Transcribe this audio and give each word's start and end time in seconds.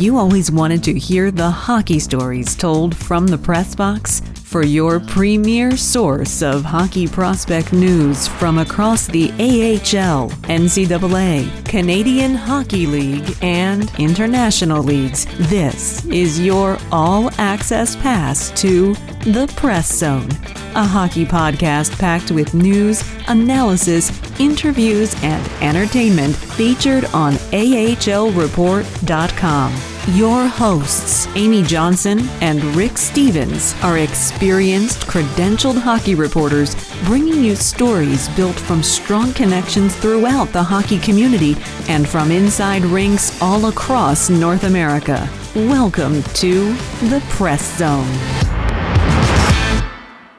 you 0.00 0.16
always 0.16 0.50
wanted 0.50 0.82
to 0.84 0.98
hear 0.98 1.30
the 1.30 1.50
hockey 1.50 1.98
stories 1.98 2.56
told 2.56 2.96
from 2.96 3.26
the 3.26 3.36
press 3.36 3.74
box? 3.74 4.22
For 4.44 4.64
your 4.64 4.98
premier 4.98 5.76
source 5.76 6.42
of 6.42 6.64
hockey 6.64 7.06
prospect 7.06 7.72
news 7.72 8.26
from 8.26 8.58
across 8.58 9.06
the 9.06 9.30
AHL, 9.32 10.30
NCAA, 10.48 11.64
Canadian 11.66 12.34
Hockey 12.34 12.86
League, 12.86 13.36
and 13.42 13.92
international 13.98 14.82
leagues, 14.82 15.26
this 15.48 16.04
is 16.06 16.40
your 16.40 16.78
all 16.90 17.30
access 17.38 17.94
pass 17.96 18.50
to 18.60 18.94
the 19.24 19.52
Press 19.56 19.98
Zone, 19.98 20.30
a 20.74 20.84
hockey 20.84 21.26
podcast 21.26 21.98
packed 21.98 22.30
with 22.30 22.54
news, 22.54 23.04
analysis, 23.28 24.10
interviews, 24.40 25.14
and 25.22 25.46
entertainment 25.62 26.34
featured 26.34 27.04
on 27.06 27.34
AHLReport.com. 27.52 29.89
Your 30.08 30.48
hosts, 30.48 31.28
Amy 31.36 31.62
Johnson 31.62 32.20
and 32.40 32.64
Rick 32.74 32.96
Stephens, 32.96 33.74
are 33.82 33.98
experienced, 33.98 35.00
credentialed 35.00 35.78
hockey 35.78 36.14
reporters 36.14 36.74
bringing 37.04 37.44
you 37.44 37.54
stories 37.54 38.26
built 38.30 38.56
from 38.56 38.82
strong 38.82 39.34
connections 39.34 39.94
throughout 39.94 40.48
the 40.54 40.62
hockey 40.62 40.98
community 40.98 41.54
and 41.86 42.08
from 42.08 42.30
inside 42.30 42.82
rinks 42.86 43.40
all 43.42 43.66
across 43.66 44.30
North 44.30 44.64
America. 44.64 45.28
Welcome 45.54 46.22
to 46.22 46.72
the 47.10 47.22
Press 47.28 47.76
Zone. 47.76 48.08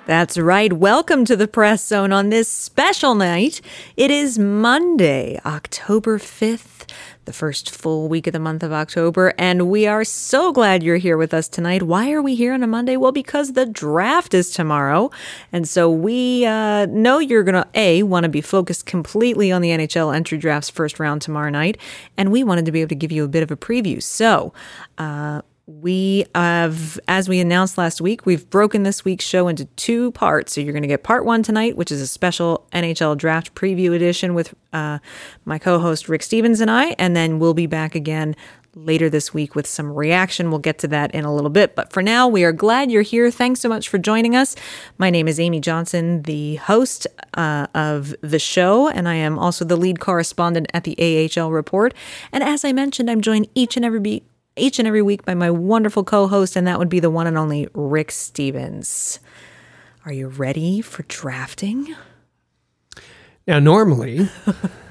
That's 0.07 0.37
right. 0.37 0.73
Welcome 0.73 1.23
to 1.25 1.35
the 1.35 1.48
Press 1.48 1.85
Zone 1.85 2.12
on 2.12 2.29
this 2.29 2.49
special 2.49 3.13
night. 3.13 3.62
It 3.95 4.09
is 4.09 4.39
Monday, 4.39 5.39
October 5.45 6.17
5th, 6.17 6.70
the 7.25 7.34
first 7.34 7.70
full 7.70 8.07
week 8.07 8.27
of 8.27 8.34
the 8.34 8.39
month 8.39 8.63
of 8.63 8.71
October, 8.71 9.34
and 9.37 9.70
we 9.70 9.87
are 9.87 10.03
so 10.03 10.51
glad 10.51 10.84
you're 10.84 10.98
here 10.98 11.17
with 11.17 11.33
us 11.33 11.48
tonight. 11.48 11.83
Why 11.83 12.11
are 12.11 12.21
we 12.21 12.35
here 12.35 12.53
on 12.53 12.63
a 12.63 12.67
Monday? 12.67 12.98
Well, 12.98 13.11
because 13.11 13.53
the 13.53 13.65
draft 13.65 14.33
is 14.33 14.51
tomorrow. 14.51 15.11
And 15.51 15.67
so 15.67 15.89
we 15.89 16.45
uh, 16.45 16.85
know 16.87 17.20
you're 17.20 17.43
going 17.43 17.55
to, 17.55 17.67
A, 17.75 18.03
want 18.03 18.23
to 18.23 18.29
be 18.29 18.41
focused 18.41 18.85
completely 18.85 19.51
on 19.51 19.61
the 19.61 19.70
NHL 19.70 20.15
entry 20.15 20.37
draft's 20.37 20.70
first 20.70 20.99
round 20.99 21.21
tomorrow 21.21 21.49
night, 21.49 21.77
and 22.17 22.31
we 22.31 22.43
wanted 22.43 22.65
to 22.65 22.71
be 22.71 22.81
able 22.81 22.89
to 22.89 22.95
give 22.95 23.11
you 23.11 23.23
a 23.23 23.27
bit 23.27 23.43
of 23.43 23.51
a 23.51 23.57
preview. 23.57 24.01
So, 24.01 24.53
uh, 24.98 25.41
we 25.79 26.25
have, 26.35 26.99
as 27.07 27.29
we 27.29 27.39
announced 27.39 27.77
last 27.77 28.01
week, 28.01 28.25
we've 28.25 28.49
broken 28.49 28.83
this 28.83 29.05
week's 29.05 29.25
show 29.25 29.47
into 29.47 29.65
two 29.65 30.11
parts. 30.11 30.53
So 30.53 30.61
you're 30.61 30.73
going 30.73 30.83
to 30.83 30.87
get 30.87 31.03
part 31.03 31.25
one 31.25 31.43
tonight, 31.43 31.77
which 31.77 31.91
is 31.91 32.01
a 32.01 32.07
special 32.07 32.67
NHL 32.73 33.17
draft 33.17 33.55
preview 33.55 33.93
edition 33.93 34.33
with 34.33 34.53
uh, 34.73 34.99
my 35.45 35.57
co 35.57 35.79
host 35.79 36.09
Rick 36.09 36.23
Stephens 36.23 36.61
and 36.61 36.69
I. 36.69 36.95
And 36.99 37.15
then 37.15 37.39
we'll 37.39 37.53
be 37.53 37.67
back 37.67 37.95
again 37.95 38.35
later 38.73 39.09
this 39.09 39.33
week 39.33 39.53
with 39.55 39.67
some 39.67 39.91
reaction. 39.91 40.49
We'll 40.49 40.59
get 40.59 40.79
to 40.79 40.87
that 40.89 41.13
in 41.13 41.25
a 41.25 41.33
little 41.33 41.49
bit. 41.49 41.75
But 41.75 41.91
for 41.91 42.01
now, 42.01 42.27
we 42.27 42.43
are 42.43 42.53
glad 42.53 42.89
you're 42.89 43.01
here. 43.01 43.29
Thanks 43.29 43.59
so 43.59 43.69
much 43.69 43.89
for 43.89 43.97
joining 43.97 44.35
us. 44.35 44.55
My 44.97 45.09
name 45.09 45.27
is 45.27 45.39
Amy 45.39 45.59
Johnson, 45.59 46.23
the 46.23 46.55
host 46.55 47.07
uh, 47.33 47.67
of 47.75 48.15
the 48.21 48.39
show, 48.39 48.87
and 48.87 49.07
I 49.07 49.15
am 49.15 49.37
also 49.37 49.65
the 49.65 49.75
lead 49.75 49.99
correspondent 49.99 50.67
at 50.73 50.85
the 50.85 50.95
AHL 51.37 51.51
Report. 51.51 51.93
And 52.31 52.43
as 52.43 52.63
I 52.63 52.71
mentioned, 52.71 53.09
I'm 53.09 53.21
joined 53.21 53.49
each 53.55 53.75
and 53.75 53.85
every 53.85 53.99
each 54.62 54.79
and 54.79 54.87
every 54.87 55.01
week 55.01 55.26
by 55.26 55.34
my 55.34 55.49
wonderful 55.51 56.04
co 56.04 56.27
host, 56.27 56.55
and 56.55 56.65
that 56.67 56.79
would 56.79 56.90
be 56.90 56.99
the 56.99 57.09
one 57.09 57.27
and 57.27 57.37
only 57.37 57.67
Rick 57.73 58.12
Stephens. 58.12 59.20
Are 60.05 60.13
you 60.13 60.27
ready 60.27 60.81
for 60.81 61.04
drafting? 61.04 61.95
Now, 63.48 63.59
normally, 63.59 64.29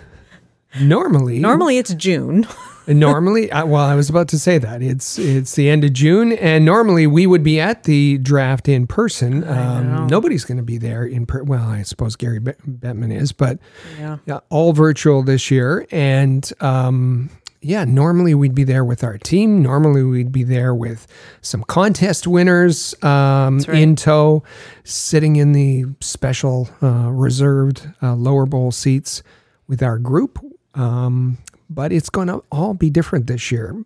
normally, 0.81 1.39
Normally 1.39 1.79
it's 1.79 1.95
June. 1.95 2.47
normally, 2.87 3.51
uh, 3.53 3.65
well, 3.67 3.85
I 3.85 3.95
was 3.95 4.09
about 4.09 4.29
to 4.29 4.39
say 4.39 4.59
that 4.59 4.83
it's 4.83 5.19
it's 5.19 5.55
the 5.55 5.69
end 5.69 5.85
of 5.85 5.93
June, 5.93 6.33
and 6.33 6.65
normally 6.65 7.07
we 7.07 7.27
would 7.27 7.43
be 7.43 7.61
at 7.61 7.85
the 7.85 8.19
draft 8.19 8.69
in 8.69 8.87
person. 8.87 9.47
Um, 9.49 10.07
nobody's 10.09 10.45
going 10.45 10.59
to 10.59 10.65
be 10.65 10.79
there 10.79 11.05
in 11.05 11.27
per- 11.27 11.43
well, 11.43 11.69
I 11.69 11.83
suppose 11.83 12.17
Gary 12.17 12.39
Be- 12.41 12.53
Bettman 12.69 13.15
is, 13.15 13.33
but 13.33 13.59
Yeah. 13.99 14.19
yeah, 14.27 14.41
all 14.49 14.73
virtual 14.73 15.23
this 15.23 15.51
year, 15.51 15.87
and 15.91 16.51
um, 16.61 17.31
yeah, 17.63 17.85
normally 17.85 18.35
we'd 18.35 18.55
be 18.55 18.65
there 18.65 18.85
with 18.85 19.05
our 19.05 19.19
team. 19.19 19.63
Normally 19.63 20.03
we'd 20.03 20.33
be 20.33 20.45
there 20.45 20.75
with 20.75 21.07
some 21.43 21.63
contest 21.65 22.27
winners 22.27 22.95
um, 23.03 23.59
right. 23.59 23.79
in 23.79 23.97
tow, 23.97 24.43
sitting 24.85 25.37
in 25.37 25.53
the 25.53 25.85
special 26.01 26.71
uh, 26.83 27.11
reserved 27.11 27.89
uh, 28.03 28.15
lower 28.15 28.47
bowl 28.47 28.73
seats 28.73 29.23
with 29.67 29.83
our 29.83 29.99
group. 29.99 30.39
Um, 30.75 31.39
but 31.69 31.93
it's 31.93 32.09
going 32.09 32.29
to 32.29 32.43
all 32.51 32.73
be 32.75 32.89
different 32.89 33.27
this 33.27 33.53
year. 33.53 33.85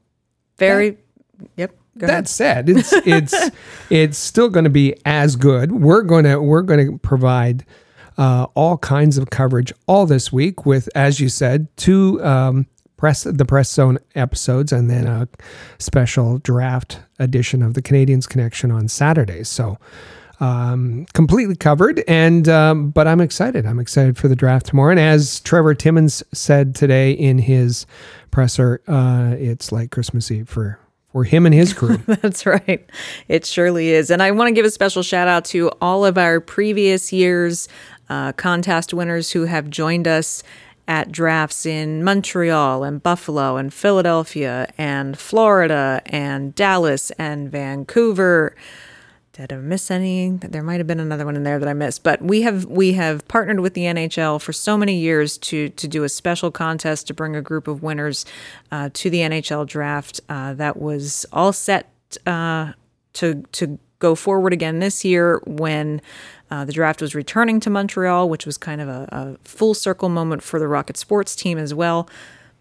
Very, 0.57 0.99
yep. 1.57 1.75
Go 1.99 2.07
ahead. 2.07 2.25
That 2.25 2.29
said, 2.29 2.69
it's 2.69 2.93
it's 2.93 3.34
it's 3.91 4.19
still 4.19 4.49
going 4.49 4.65
to 4.65 4.71
be 4.71 4.97
as 5.05 5.37
good. 5.37 5.71
We're 5.71 6.03
going 6.03 6.25
to 6.25 6.41
we're 6.41 6.63
going 6.63 6.93
to 6.93 6.99
provide 6.99 7.65
uh, 8.19 8.47
all 8.55 8.79
kinds 8.79 9.17
of 9.17 9.31
coverage 9.31 9.73
all 9.87 10.07
this 10.07 10.33
week 10.33 10.67
with, 10.67 10.89
as 10.97 11.21
you 11.21 11.29
said, 11.29 11.69
two 11.77 12.25
um, 12.25 12.67
press 12.97 13.25
the 13.25 13.44
press 13.44 13.71
zone 13.71 13.99
episodes 14.15 14.72
and 14.72 14.91
then 14.91 15.06
a 15.06 15.28
special 15.78 16.38
draft 16.38 17.00
edition 17.19 17.62
of 17.62 17.75
the 17.75 17.82
Canadiens 17.82 18.28
Connection 18.28 18.71
on 18.71 18.88
Saturdays. 18.88 19.49
So 19.49 19.78
um, 20.41 21.06
completely 21.12 21.56
covered. 21.56 22.03
And 22.09 22.49
um, 22.49 22.91
but 22.91 23.06
I'm 23.06 23.21
excited. 23.21 23.66
I'm 23.66 23.78
excited 23.78 24.16
for 24.16 24.28
the 24.28 24.37
draft 24.37 24.66
tomorrow. 24.66 24.91
And 24.91 25.00
as 25.00 25.41
Trevor 25.41 25.75
Timmins 25.75 26.22
said 26.33 26.75
today 26.75 27.12
in 27.12 27.38
his 27.38 27.87
presser, 28.31 28.81
uh, 28.88 29.34
it's 29.38 29.72
like 29.72 29.91
Christmas 29.91 30.31
Eve 30.31 30.49
for 30.49 30.78
for 31.12 31.22
him 31.22 31.47
and 31.47 31.54
his 31.54 31.72
crew. 31.72 31.97
That's 32.06 32.44
right. 32.44 32.84
It 33.28 33.47
surely 33.47 33.91
is. 33.91 34.10
And 34.10 34.21
I 34.21 34.33
want 34.33 34.49
to 34.49 34.53
give 34.53 34.66
a 34.66 34.71
special 34.71 35.04
shout 35.04 35.28
out 35.28 35.44
to 35.47 35.71
all 35.81 36.04
of 36.04 36.19
our 36.19 36.41
previous 36.41 37.12
years' 37.12 37.69
uh, 38.09 38.33
contest 38.33 38.93
winners 38.93 39.31
who 39.31 39.44
have 39.44 39.71
joined 39.71 40.09
us 40.09 40.43
at 40.87 41.11
drafts 41.11 41.65
in 41.67 42.05
Montreal 42.05 42.84
and 42.84 43.03
Buffalo 43.03 43.56
and 43.56 43.72
Philadelphia 43.72 44.69
and 44.77 45.19
Florida 45.19 46.03
and 46.06 46.55
Dallas 46.55 47.11
and 47.12 47.50
Vancouver. 47.50 48.55
Did 49.33 49.53
I 49.53 49.56
miss 49.56 49.91
any? 49.91 50.31
There 50.31 50.62
might 50.62 50.78
have 50.78 50.87
been 50.87 51.00
another 51.00 51.25
one 51.25 51.34
in 51.34 51.43
there 51.43 51.59
that 51.59 51.69
I 51.69 51.72
missed, 51.72 52.05
but 52.05 52.22
we 52.22 52.43
have 52.43 52.67
we 52.67 52.93
have 52.93 53.27
partnered 53.27 53.59
with 53.59 53.75
the 53.75 53.83
NHL 53.83 54.41
for 54.41 54.53
so 54.53 54.77
many 54.77 54.97
years 54.97 55.39
to 55.39 55.71
to 55.71 55.89
do 55.89 56.05
a 56.05 56.09
special 56.09 56.53
contest 56.53 57.09
to 57.09 57.15
bring 57.15 57.34
a 57.34 57.43
group 57.43 57.66
of 57.66 57.83
winners 57.83 58.25
uh, 58.71 58.91
to 58.93 59.11
the 59.11 59.19
NHL 59.19 59.66
draft. 59.66 60.21
Uh, 60.28 60.55
that 60.55 60.77
was 60.77 61.27
all 61.33 61.53
set 61.53 61.91
uh, 62.27 62.75
to 63.15 63.43
to 63.53 63.81
go 63.99 64.15
forward 64.15 64.53
again 64.53 64.78
this 64.81 65.05
year 65.05 65.41
when 65.47 66.00
uh, 66.50 66.65
the 66.65 66.72
draft 66.72 67.00
was 67.00 67.15
returning 67.15 67.60
to 67.60 67.71
Montreal, 67.71 68.28
which 68.28 68.47
was 68.47 68.56
kind 68.59 68.81
of 68.81 68.88
a, 68.88 69.09
a 69.10 69.49
full 69.49 69.75
circle 69.75 70.09
moment 70.09 70.43
for 70.43 70.59
the 70.59 70.69
Rocket 70.69 70.97
Sports 70.97 71.34
team 71.34 71.59
as 71.59 71.72
well. 71.72 72.09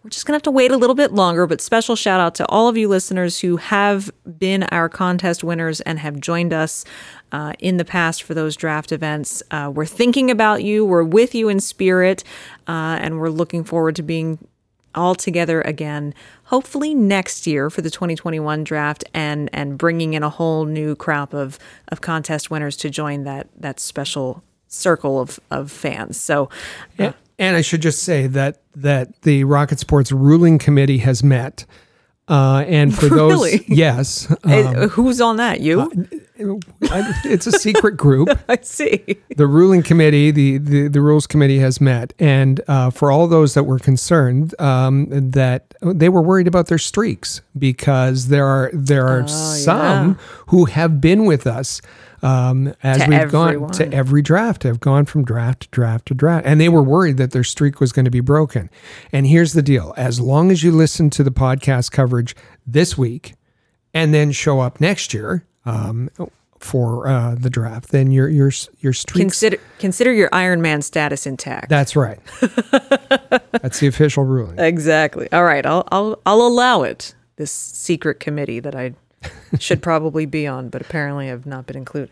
We're 0.03 0.09
just 0.09 0.25
going 0.25 0.33
to 0.33 0.35
have 0.35 0.43
to 0.43 0.51
wait 0.51 0.69
a 0.69 0.75
little 0.75 0.95
bit 0.95 1.13
longer, 1.13 1.47
but 1.47 1.61
special 1.61 1.95
shout 1.95 2.19
out 2.19 2.35
to 2.35 2.45
all 2.47 2.67
of 2.67 2.75
you 2.75 2.89
listeners 2.89 3.39
who 3.39 3.55
have 3.55 4.11
been 4.37 4.63
our 4.63 4.89
contest 4.89 5.45
winners 5.45 5.79
and 5.79 5.97
have 5.97 6.19
joined 6.19 6.51
us 6.51 6.83
uh, 7.31 7.53
in 7.59 7.77
the 7.77 7.85
past 7.85 8.21
for 8.23 8.33
those 8.33 8.57
draft 8.57 8.91
events. 8.91 9.41
Uh, 9.49 9.71
we're 9.73 9.85
thinking 9.85 10.29
about 10.29 10.61
you, 10.61 10.83
we're 10.83 11.03
with 11.03 11.33
you 11.33 11.47
in 11.47 11.61
spirit, 11.61 12.25
uh, 12.67 12.97
and 12.99 13.17
we're 13.17 13.29
looking 13.29 13.63
forward 13.63 13.95
to 13.95 14.03
being 14.03 14.45
all 14.95 15.15
together 15.15 15.61
again, 15.61 16.13
hopefully 16.45 16.93
next 16.93 17.47
year 17.47 17.69
for 17.69 17.81
the 17.81 17.89
2021 17.89 18.63
draft, 18.63 19.03
and 19.13 19.49
and 19.53 19.77
bringing 19.77 20.13
in 20.13 20.23
a 20.23 20.29
whole 20.29 20.65
new 20.65 20.95
crop 20.95 21.33
of 21.33 21.59
of 21.89 22.01
contest 22.01 22.49
winners 22.49 22.77
to 22.77 22.89
join 22.89 23.23
that 23.23 23.47
that 23.57 23.79
special 23.79 24.43
circle 24.67 25.19
of 25.19 25.39
of 25.51 25.71
fans. 25.71 26.19
So. 26.19 26.49
Uh, 26.99 27.03
and, 27.03 27.13
and 27.39 27.57
I 27.57 27.61
should 27.61 27.81
just 27.81 28.03
say 28.03 28.27
that 28.27 28.61
that 28.75 29.21
the 29.23 29.43
Rocket 29.43 29.79
Sports 29.79 30.11
ruling 30.11 30.59
committee 30.59 30.99
has 30.99 31.23
met. 31.23 31.65
Uh, 32.29 32.63
and 32.67 32.95
for 32.97 33.07
Really? 33.09 33.57
those, 33.57 33.69
yes, 33.69 34.31
Uh, 34.45 34.87
who's 34.87 35.19
on 35.19 35.37
that? 35.37 35.59
You? 35.59 35.81
I- 36.89 37.13
it's 37.25 37.47
a 37.47 37.51
secret 37.51 37.97
group. 37.97 38.29
I 38.49 38.57
see. 38.61 39.17
The 39.35 39.45
ruling 39.47 39.83
committee, 39.83 40.31
the, 40.31 40.57
the, 40.57 40.87
the 40.87 41.01
rules 41.01 41.27
committee 41.27 41.59
has 41.59 41.79
met. 41.81 42.13
And 42.19 42.61
uh, 42.67 42.89
for 42.91 43.11
all 43.11 43.27
those 43.27 43.53
that 43.55 43.63
were 43.63 43.77
concerned, 43.79 44.59
um, 44.59 45.07
that 45.31 45.73
they 45.81 46.09
were 46.09 46.21
worried 46.21 46.47
about 46.47 46.67
their 46.67 46.77
streaks 46.77 47.41
because 47.57 48.27
there 48.29 48.45
are 48.47 48.71
there 48.73 49.05
are 49.07 49.27
some 49.27 50.15
who 50.47 50.65
have 50.65 50.99
been 51.01 51.25
with 51.25 51.45
us 51.45 51.81
um, 52.23 52.73
as 52.81 53.03
To 53.03 53.09
we've 53.09 53.29
gone 53.31 53.69
to 53.73 53.93
every 53.93 54.21
draft, 54.21 54.63
have 54.63 54.79
gone 54.79 55.05
from 55.05 55.23
draft 55.23 55.63
to 55.63 55.67
draft 55.69 56.07
to 56.07 56.13
draft. 56.13 56.45
And 56.45 56.59
they 56.59 56.69
were 56.69 56.81
worried 56.81 57.17
that 57.17 57.31
their 57.31 57.43
streak 57.43 57.79
was 57.79 57.91
going 57.91 58.05
to 58.05 58.11
be 58.11 58.21
broken. 58.21 58.69
And 59.11 59.27
here's 59.27 59.53
the 59.53 59.61
deal 59.61 59.93
as 59.97 60.19
long 60.19 60.49
as 60.49 60.63
you 60.63 60.71
listen 60.71 61.09
to 61.11 61.23
the 61.23 61.31
podcast 61.31 61.91
coverage 61.91 62.35
this 62.65 62.97
week 62.97 63.33
and 63.93 64.13
then 64.13 64.31
show 64.31 64.59
up 64.61 64.79
next 64.81 65.13
year 65.13 65.45
um, 65.65 66.09
for 66.59 67.07
uh, 67.07 67.35
the 67.35 67.49
draft, 67.49 67.89
then 67.89 68.09
your 68.11 68.29
your 68.29 68.51
your 68.79 68.93
streaks. 68.93 69.19
Consider 69.19 69.57
consider 69.79 70.11
your 70.13 70.29
Iron 70.31 70.61
Man 70.61 70.81
status 70.81 71.25
intact. 71.27 71.67
That's 71.69 71.95
right. 71.95 72.19
That's 73.51 73.79
the 73.79 73.87
official 73.87 74.23
ruling. 74.23 74.59
exactly. 74.59 75.31
All 75.31 75.43
right. 75.43 75.65
I'll 75.65 75.87
I'll 75.91 76.19
I'll 76.25 76.41
allow 76.41 76.83
it. 76.83 77.15
this 77.35 77.51
secret 77.51 78.19
committee 78.19 78.59
that 78.61 78.75
I 78.75 78.93
should 79.59 79.81
probably 79.81 80.25
be 80.25 80.47
on, 80.47 80.69
but 80.69 80.81
apparently 80.81 81.29
I've 81.29 81.45
not 81.45 81.65
been 81.65 81.77
included. 81.77 82.11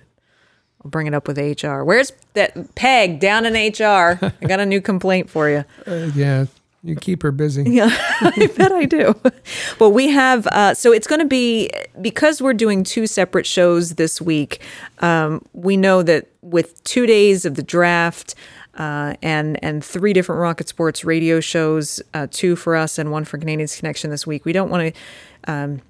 I'll 0.84 0.90
bring 0.90 1.08
it 1.08 1.13
up 1.13 1.28
with 1.28 1.38
HR. 1.38 1.84
Where's 1.84 2.12
that 2.34 2.75
Peg 2.75 3.19
down 3.19 3.46
in 3.46 3.54
HR? 3.54 4.19
I 4.22 4.46
got 4.48 4.60
a 4.60 4.66
new 4.66 4.81
complaint 4.81 5.30
for 5.30 5.50
you. 5.50 5.63
Uh, 5.88 6.10
yeah, 6.16 6.46
you 6.84 6.96
keep 6.96 7.22
her 7.22 7.31
busy. 7.31 7.63
Yeah, 7.63 7.90
I 8.22 8.50
bet 8.56 8.72
I 8.72 8.86
do. 8.86 9.16
Well, 9.80 9.92
we 9.92 10.10
have, 10.10 10.48
uh, 10.48 10.74
so 10.74 10.92
it's 10.92 11.08
going 11.08 11.19
to 11.19 11.28
be, 11.28 11.69
because 12.02 12.42
we're 12.42 12.54
doing 12.54 12.84
two 12.84 13.08
separate 13.08 13.46
shows 13.46 13.96
this 13.96 14.22
week, 14.22 14.62
um, 15.00 15.44
we 15.54 15.75
know 15.75 16.02
that 16.04 16.28
with 16.42 16.84
two 16.84 17.06
days 17.06 17.46
of 17.46 17.56
the 17.56 17.63
draft, 17.63 18.36
uh, 18.75 19.16
and 19.22 19.62
and 19.63 19.84
three 19.84 20.13
different 20.13 20.40
Rocket 20.40 20.68
Sports 20.68 21.04
radio 21.04 21.40
shows, 21.40 22.02
uh, 22.13 22.28
two 22.31 22.56
for 22.56 22.75
us 22.75 22.98
and 22.98 23.12
one 23.12 23.25
for 23.25 23.38
Canadiens 23.38 23.78
Connection 23.78 24.10
this 24.10 24.25
week. 24.25 24.46
We 24.46 24.54
don't 24.54 24.69
want 24.69 24.96
to. 24.96 25.52
Um, 25.52 25.81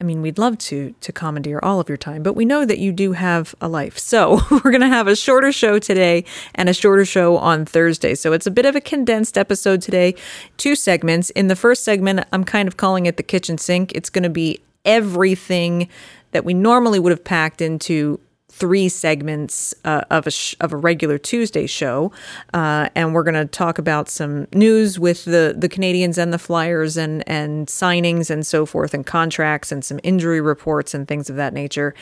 I 0.00 0.04
mean, 0.04 0.22
we'd 0.22 0.38
love 0.38 0.56
to 0.58 0.94
to 1.00 1.12
commandeer 1.12 1.60
all 1.62 1.78
of 1.78 1.88
your 1.88 1.98
time, 1.98 2.22
but 2.22 2.32
we 2.32 2.46
know 2.46 2.64
that 2.64 2.78
you 2.78 2.90
do 2.90 3.12
have 3.12 3.54
a 3.60 3.68
life. 3.68 3.98
So 3.98 4.40
we're 4.50 4.70
going 4.70 4.80
to 4.80 4.88
have 4.88 5.06
a 5.06 5.14
shorter 5.14 5.52
show 5.52 5.78
today 5.78 6.24
and 6.54 6.68
a 6.68 6.72
shorter 6.72 7.04
show 7.04 7.36
on 7.36 7.66
Thursday. 7.66 8.14
So 8.14 8.32
it's 8.32 8.46
a 8.46 8.50
bit 8.50 8.64
of 8.64 8.74
a 8.74 8.80
condensed 8.80 9.36
episode 9.36 9.82
today, 9.82 10.14
two 10.56 10.74
segments. 10.74 11.30
In 11.30 11.48
the 11.48 11.56
first 11.56 11.84
segment, 11.84 12.26
I'm 12.32 12.44
kind 12.44 12.66
of 12.66 12.78
calling 12.78 13.06
it 13.06 13.18
the 13.18 13.22
kitchen 13.22 13.58
sink. 13.58 13.92
It's 13.94 14.08
going 14.08 14.24
to 14.24 14.30
be 14.30 14.60
everything 14.84 15.88
that 16.32 16.44
we 16.44 16.54
normally 16.54 16.98
would 16.98 17.10
have 17.10 17.24
packed 17.24 17.60
into 17.60 18.20
three 18.60 18.90
segments 18.90 19.74
uh, 19.84 20.02
of 20.10 20.26
a 20.26 20.30
sh- 20.30 20.54
of 20.60 20.72
a 20.72 20.76
regular 20.76 21.18
Tuesday 21.18 21.66
show, 21.66 22.12
uh, 22.52 22.90
and 22.94 23.14
we're 23.14 23.24
going 23.24 23.34
to 23.34 23.46
talk 23.46 23.78
about 23.78 24.08
some 24.08 24.46
news 24.52 24.98
with 24.98 25.24
the 25.24 25.54
the 25.56 25.68
Canadiens 25.68 26.18
and 26.18 26.32
the 26.32 26.38
Flyers 26.38 26.96
and 26.96 27.28
and 27.28 27.66
signings 27.66 28.30
and 28.30 28.46
so 28.46 28.66
forth 28.66 28.94
and 28.94 29.04
contracts 29.04 29.72
and 29.72 29.84
some 29.84 29.98
injury 30.02 30.40
reports 30.40 30.94
and 30.94 31.08
things 31.08 31.30
of 31.30 31.36
that 31.36 31.54
nature. 31.54 31.94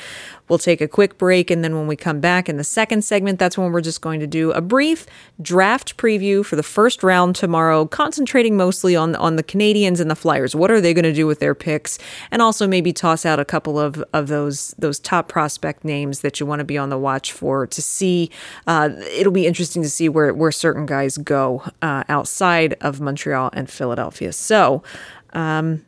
We'll 0.49 0.59
take 0.59 0.81
a 0.81 0.89
quick 0.89 1.19
break, 1.19 1.51
and 1.51 1.63
then 1.63 1.77
when 1.77 1.87
we 1.87 1.97
come 1.97 2.21
back 2.21 2.49
in 2.49 2.57
the 2.57 2.65
second 2.65 3.03
segment, 3.03 3.39
that's 3.39 3.59
when 3.59 3.73
we're 3.73 3.81
just 3.81 4.01
going 4.01 4.21
to 4.21 4.27
do 4.27 4.51
a 4.53 4.61
brief 4.61 5.07
draft 5.41 5.97
preview 5.97 6.45
for 6.45 6.57
the 6.57 6.63
first 6.63 7.03
round 7.03 7.37
tomorrow, 7.37 7.87
concentrating 7.87 8.57
mostly 8.57 8.97
on 8.97 9.15
on 9.17 9.37
the 9.37 9.43
Canadiens 9.43 10.01
and 10.01 10.11
the 10.11 10.17
Flyers. 10.17 10.55
What 10.55 10.71
are 10.71 10.81
they 10.81 10.95
going 10.95 11.05
to 11.05 11.13
do 11.13 11.27
with 11.27 11.41
their 11.41 11.55
picks, 11.55 11.99
and 12.31 12.41
also 12.41 12.67
maybe 12.67 12.93
toss 12.93 13.27
out 13.27 13.39
a 13.39 13.45
couple 13.45 13.79
of 13.79 14.03
of 14.13 14.29
those 14.29 14.75
those 14.79 14.99
top 14.99 15.29
prospect 15.29 15.85
names 15.85 16.21
that 16.21 16.41
you 16.41 16.47
want 16.47 16.61
to 16.61 16.65
be 16.65 16.79
on 16.79 16.89
the 16.89 16.99
watch 16.99 17.33
for 17.33 17.67
to 17.67 17.83
see. 17.83 18.31
Uh, 18.67 18.91
it'll 19.17 19.33
be 19.33 19.47
interesting 19.47 19.83
to 19.83 19.91
see 19.91 20.09
where 20.09 20.33
where 20.33 20.53
certain 20.53 20.87
guys 20.87 21.19
go 21.19 21.63
uh, 21.83 22.05
outside 22.09 22.75
of 22.81 23.01
Montreal 23.01 23.51
and 23.53 23.71
Philadelphia. 23.71 24.33
So. 24.33 24.83
Um, 25.35 25.85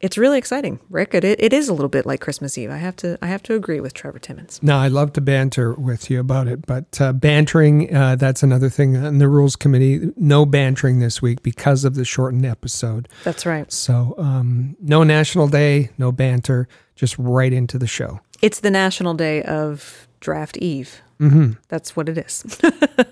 it's 0.00 0.16
really 0.16 0.38
exciting, 0.38 0.78
Rick. 0.90 1.14
It, 1.14 1.24
it 1.24 1.52
is 1.52 1.68
a 1.68 1.72
little 1.72 1.88
bit 1.88 2.06
like 2.06 2.20
Christmas 2.20 2.56
Eve. 2.56 2.70
I 2.70 2.76
have 2.76 2.94
to 2.96 3.18
I 3.20 3.26
have 3.26 3.42
to 3.44 3.54
agree 3.54 3.80
with 3.80 3.94
Trevor 3.94 4.20
Timmins. 4.20 4.60
No, 4.62 4.76
I 4.76 4.88
love 4.88 5.12
to 5.14 5.20
banter 5.20 5.74
with 5.74 6.08
you 6.08 6.20
about 6.20 6.46
it, 6.46 6.66
but 6.66 7.00
uh, 7.00 7.12
bantering 7.12 7.94
uh, 7.94 8.16
that's 8.16 8.42
another 8.42 8.68
thing 8.68 8.94
in 8.94 9.18
the 9.18 9.28
rules 9.28 9.56
committee. 9.56 10.12
No 10.16 10.46
bantering 10.46 11.00
this 11.00 11.20
week 11.20 11.42
because 11.42 11.84
of 11.84 11.94
the 11.94 12.04
shortened 12.04 12.46
episode. 12.46 13.08
That's 13.24 13.44
right. 13.44 13.70
So 13.72 14.14
um, 14.18 14.76
no 14.80 15.02
national 15.02 15.48
day, 15.48 15.90
no 15.98 16.12
banter, 16.12 16.68
just 16.94 17.18
right 17.18 17.52
into 17.52 17.78
the 17.78 17.88
show. 17.88 18.20
It's 18.40 18.60
the 18.60 18.70
national 18.70 19.14
day 19.14 19.42
of 19.42 20.06
draft 20.20 20.56
eve. 20.58 21.00
Mm-hmm. 21.18 21.52
That's 21.68 21.96
what 21.96 22.08
it 22.08 22.18
is. 22.18 22.44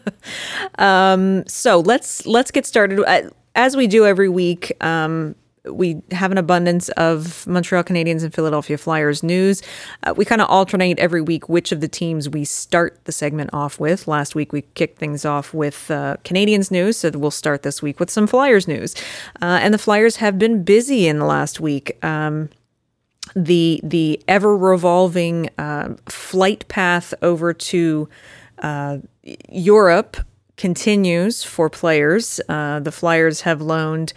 um, 0.79 1.45
so 1.49 1.81
let's 1.81 2.25
let's 2.27 2.53
get 2.53 2.65
started. 2.65 3.01
Uh, 3.05 3.31
As 3.57 3.77
we 3.77 3.89
do 3.89 4.07
every 4.07 4.29
week, 4.29 4.73
um, 4.85 5.35
we 5.71 6.03
have 6.11 6.33
an 6.33 6.39
abundance 6.39 6.89
of 6.91 7.47
Montreal 7.47 7.85
Canadiens 7.85 8.23
and 8.23 8.33
Philadelphia 8.33 8.79
Flyers 8.79 9.23
news. 9.23 9.63
Uh, 10.03 10.15
we 10.17 10.25
kind 10.25 10.41
of 10.41 10.49
alternate 10.49 10.99
every 10.99 11.21
week 11.21 11.49
which 11.49 11.73
of 11.73 11.81
the 11.81 11.89
teams 11.89 12.29
we 12.29 12.45
start 12.45 12.99
the 13.05 13.13
segment 13.13 13.51
off 13.53 13.81
with. 13.81 14.09
Last 14.09 14.35
week 14.35 14.53
we 14.53 14.63
kicked 14.75 14.99
things 14.99 15.25
off 15.25 15.53
with 15.55 15.91
uh, 15.91 16.17
Canadiens 16.25 16.71
news, 16.71 16.97
so 16.97 17.11
we'll 17.11 17.31
start 17.31 17.63
this 17.63 17.83
week 17.83 18.01
with 18.01 18.11
some 18.11 18.27
Flyers 18.27 18.69
news. 18.69 18.95
Uh, 19.43 19.59
and 19.63 19.73
the 19.73 19.79
Flyers 19.79 20.17
have 20.17 20.39
been 20.39 20.63
busy 20.63 21.09
in 21.09 21.19
the 21.19 21.27
last 21.27 21.61
week. 21.61 22.03
Um, 22.05 22.51
the 23.35 23.81
the 23.83 24.23
ever 24.29 24.57
revolving 24.57 25.51
uh, 25.59 25.95
flight 26.07 26.67
path 26.69 27.13
over 27.23 27.53
to 27.53 28.09
uh, 28.59 28.99
Europe 29.51 30.17
continues 30.57 31.43
for 31.43 31.69
players. 31.69 32.41
Uh, 32.49 32.81
the 32.81 32.93
Flyers 32.93 33.43
have 33.43 33.61
loaned 33.61 34.13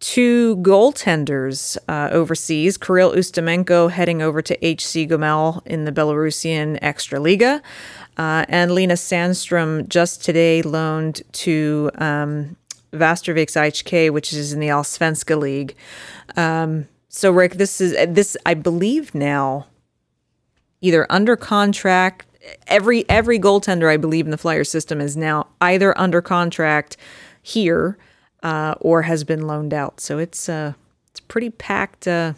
two 0.00 0.56
goaltenders 0.56 1.76
uh, 1.88 2.08
overseas. 2.10 2.76
Kirill 2.76 3.12
Ustimenko 3.12 3.90
heading 3.90 4.22
over 4.22 4.42
to 4.42 4.54
HC 4.56 5.08
Gomel 5.08 5.64
in 5.66 5.84
the 5.84 5.92
Belarusian 5.92 6.80
Extraliga. 6.80 7.60
Uh, 8.16 8.44
and 8.48 8.72
Lena 8.72 8.94
Sandstrom 8.94 9.88
just 9.88 10.24
today 10.24 10.62
loaned 10.62 11.22
to 11.32 11.90
um, 11.98 12.56
Västerviks 12.92 13.56
HK, 13.56 14.10
which 14.10 14.32
is 14.32 14.52
in 14.52 14.60
the 14.60 14.68
Allsvenska 14.68 15.38
League. 15.38 15.76
Um, 16.36 16.88
so, 17.08 17.30
Rick, 17.30 17.54
this 17.54 17.80
is 17.80 17.92
this 18.08 18.36
I 18.46 18.54
believe 18.54 19.14
now 19.14 19.66
either 20.80 21.06
under 21.10 21.36
contract. 21.36 22.26
Every 22.66 23.08
every 23.08 23.38
goaltender 23.38 23.88
I 23.90 23.96
believe 23.96 24.26
in 24.26 24.30
the 24.30 24.38
Flyer 24.38 24.64
system 24.64 25.00
is 25.00 25.16
now 25.16 25.48
either 25.60 25.96
under 25.98 26.22
contract 26.22 26.96
here 27.42 27.98
uh, 28.42 28.74
or 28.80 29.02
has 29.02 29.24
been 29.24 29.46
loaned 29.46 29.74
out. 29.74 30.00
So 30.00 30.18
it's 30.18 30.48
uh, 30.48 30.74
it's 31.10 31.20
pretty 31.20 31.50
packed 31.50 32.06
uh, 32.06 32.34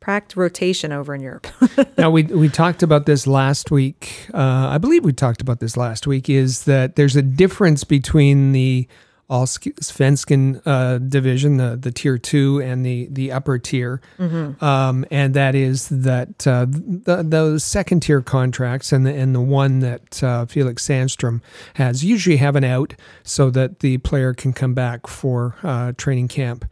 packed 0.00 0.36
rotation 0.36 0.92
over 0.92 1.14
in 1.14 1.20
Europe. 1.20 1.46
now 1.98 2.10
we 2.10 2.24
we 2.24 2.48
talked 2.48 2.82
about 2.82 3.06
this 3.06 3.26
last 3.26 3.70
week. 3.70 4.28
Uh, 4.32 4.68
I 4.70 4.78
believe 4.78 5.04
we 5.04 5.12
talked 5.12 5.40
about 5.40 5.60
this 5.60 5.76
last 5.76 6.06
week. 6.06 6.28
Is 6.28 6.64
that 6.64 6.96
there's 6.96 7.16
a 7.16 7.22
difference 7.22 7.84
between 7.84 8.52
the 8.52 8.88
Allsvenskan 9.30 10.62
uh, 10.64 10.96
division, 10.96 11.58
the 11.58 11.76
the 11.76 11.90
tier 11.90 12.16
two 12.16 12.62
and 12.62 12.84
the 12.84 13.08
the 13.10 13.30
upper 13.30 13.58
tier, 13.58 14.00
mm-hmm. 14.18 14.64
um, 14.64 15.04
and 15.10 15.34
that 15.34 15.54
is 15.54 15.88
that 15.90 16.46
uh, 16.46 16.64
the 16.66 17.22
the 17.22 17.58
second 17.58 18.00
tier 18.00 18.22
contracts 18.22 18.90
and 18.90 19.04
the 19.04 19.12
and 19.12 19.34
the 19.34 19.40
one 19.40 19.80
that 19.80 20.22
uh, 20.22 20.46
Felix 20.46 20.86
Sandstrom 20.88 21.42
has 21.74 22.02
usually 22.02 22.38
have 22.38 22.56
an 22.56 22.64
out 22.64 22.94
so 23.22 23.50
that 23.50 23.80
the 23.80 23.98
player 23.98 24.32
can 24.32 24.54
come 24.54 24.72
back 24.72 25.06
for 25.06 25.56
uh, 25.62 25.92
training 25.98 26.28
camp 26.28 26.64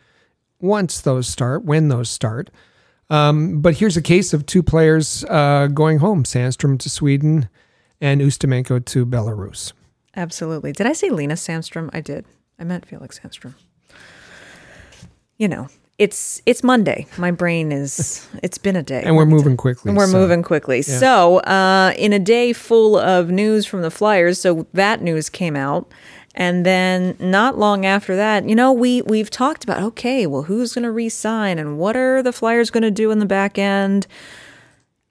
once 0.58 1.02
those 1.02 1.28
start, 1.28 1.62
when 1.62 1.88
those 1.88 2.08
start. 2.08 2.48
Um, 3.10 3.60
but 3.60 3.76
here's 3.76 3.98
a 3.98 4.02
case 4.02 4.32
of 4.32 4.46
two 4.46 4.62
players 4.62 5.24
uh, 5.24 5.66
going 5.66 5.98
home: 5.98 6.24
Sandstrom 6.24 6.78
to 6.78 6.88
Sweden 6.88 7.50
and 8.00 8.22
Ustimenko 8.22 8.82
to 8.86 9.04
Belarus. 9.04 9.74
Absolutely. 10.16 10.72
Did 10.72 10.86
I 10.86 10.94
say 10.94 11.10
Lena 11.10 11.34
Sandstrom? 11.34 11.90
I 11.92 12.00
did. 12.00 12.24
I 12.58 12.64
meant 12.64 12.86
Felix 12.86 13.18
Sandstrom. 13.18 13.54
You 15.36 15.48
know, 15.48 15.68
it's 15.98 16.42
it's 16.46 16.62
Monday. 16.62 17.06
My 17.18 17.30
brain 17.30 17.72
is 17.72 18.26
it's 18.42 18.58
been 18.58 18.76
a 18.76 18.82
day. 18.82 19.02
and 19.04 19.16
we're 19.16 19.26
moving 19.26 19.56
quickly. 19.56 19.90
And 19.90 19.96
we're 19.96 20.06
so, 20.06 20.18
moving 20.18 20.42
quickly. 20.42 20.78
Yeah. 20.78 20.98
So, 20.98 21.38
uh, 21.40 21.92
in 21.96 22.12
a 22.12 22.18
day 22.18 22.52
full 22.52 22.96
of 22.98 23.30
news 23.30 23.66
from 23.66 23.82
the 23.82 23.90
Flyers, 23.90 24.40
so 24.40 24.66
that 24.72 25.02
news 25.02 25.28
came 25.28 25.56
out. 25.56 25.92
And 26.38 26.66
then 26.66 27.16
not 27.18 27.56
long 27.56 27.86
after 27.86 28.14
that, 28.14 28.46
you 28.46 28.54
know, 28.54 28.70
we 28.70 29.00
we've 29.02 29.30
talked 29.30 29.64
about 29.64 29.82
okay, 29.82 30.26
well, 30.26 30.42
who's 30.42 30.74
going 30.74 30.84
to 30.84 30.90
re-sign 30.90 31.58
and 31.58 31.78
what 31.78 31.96
are 31.96 32.22
the 32.22 32.32
Flyers 32.32 32.70
going 32.70 32.82
to 32.82 32.90
do 32.90 33.10
in 33.10 33.18
the 33.18 33.26
back 33.26 33.58
end? 33.58 34.06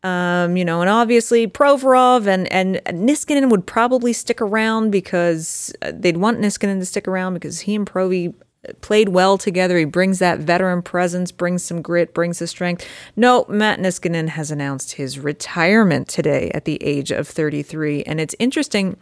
Um, 0.05 0.55
you 0.55 0.63
know, 0.63 0.81
and 0.81 0.89
obviously 0.89 1.47
Provorov 1.47 2.27
and, 2.27 2.51
and 2.53 2.75
Niskanen 2.85 3.50
would 3.50 3.65
probably 3.65 4.13
stick 4.13 4.39
around 4.39 4.91
because 4.91 5.74
uh, 5.81 5.93
they'd 5.95 6.17
want 6.17 6.39
Niskanen 6.39 6.79
to 6.79 6.85
stick 6.85 7.07
around 7.07 7.33
because 7.33 7.62
he 7.62 7.74
and 7.74 7.88
Provy 7.88 8.35
played 8.81 9.09
well 9.09 9.39
together. 9.39 9.79
He 9.79 9.85
brings 9.85 10.19
that 10.19 10.38
veteran 10.38 10.83
presence, 10.83 11.31
brings 11.31 11.63
some 11.63 11.81
grit, 11.81 12.13
brings 12.13 12.38
the 12.38 12.45
strength. 12.45 12.88
No, 13.15 13.47
Matt 13.50 13.79
Niskanen 13.79 14.29
has 14.29 14.51
announced 14.51 14.93
his 14.93 15.17
retirement 15.17 16.07
today 16.07 16.51
at 16.53 16.65
the 16.65 16.77
age 16.83 17.09
of 17.09 17.27
33. 17.27 18.03
And 18.03 18.21
it's 18.21 18.35
interesting. 18.38 18.97